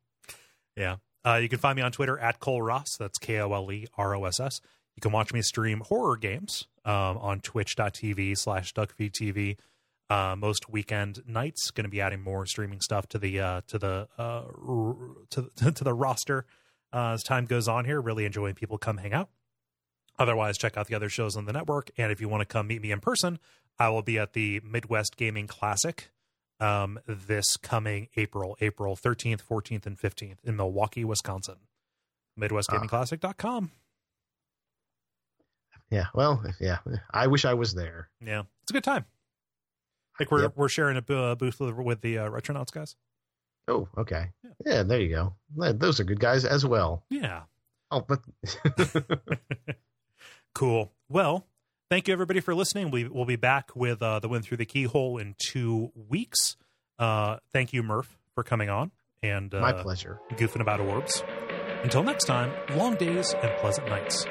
[0.75, 0.97] yeah.
[1.25, 2.97] Uh, you can find me on Twitter at Cole Ross.
[2.97, 4.61] That's K O L E R O S S.
[4.95, 9.57] You can watch me stream horror games um, on twitch.tv slash duckfeedtv.
[10.07, 13.79] Uh, most weekend nights going to be adding more streaming stuff to the uh, to
[13.79, 14.43] the uh,
[15.31, 16.45] to, to the roster
[16.93, 17.99] uh, as time goes on here.
[17.99, 19.29] Really enjoying people come hang out.
[20.17, 21.91] Otherwise, check out the other shows on the network.
[21.97, 23.39] And if you want to come meet me in person,
[23.77, 26.09] I will be at the Midwest Gaming Classic
[26.61, 31.55] um, this coming April, April 13th, 14th, and 15th in Milwaukee, Wisconsin.
[32.39, 33.71] MidwestGamingClassic.com.
[35.91, 36.77] Yeah, well, yeah,
[37.13, 38.09] I wish I was there.
[38.25, 39.05] Yeah, it's a good time.
[40.19, 40.53] Like we're Yep.
[40.55, 42.95] we're sharing a uh, booth with, with the uh, Retronauts guys.
[43.67, 44.31] Oh, okay.
[44.43, 44.49] Yeah.
[44.65, 45.35] Yeah, there you go.
[45.73, 47.03] Those are good guys as well.
[47.09, 47.43] Yeah,
[47.91, 48.19] Oh, but
[50.55, 50.91] cool.
[51.07, 51.45] Well,
[51.91, 52.89] thank you everybody for listening.
[52.89, 56.57] We we'll be back with uh, the wind through the keyhole in two weeks.
[56.97, 58.91] Uh, thank you, Murph, for coming on
[59.21, 60.19] and uh, my pleasure.
[60.31, 61.23] goofing about orbs.
[61.83, 64.25] Until next time, long days and pleasant nights.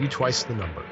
[0.00, 0.84] You twice the number.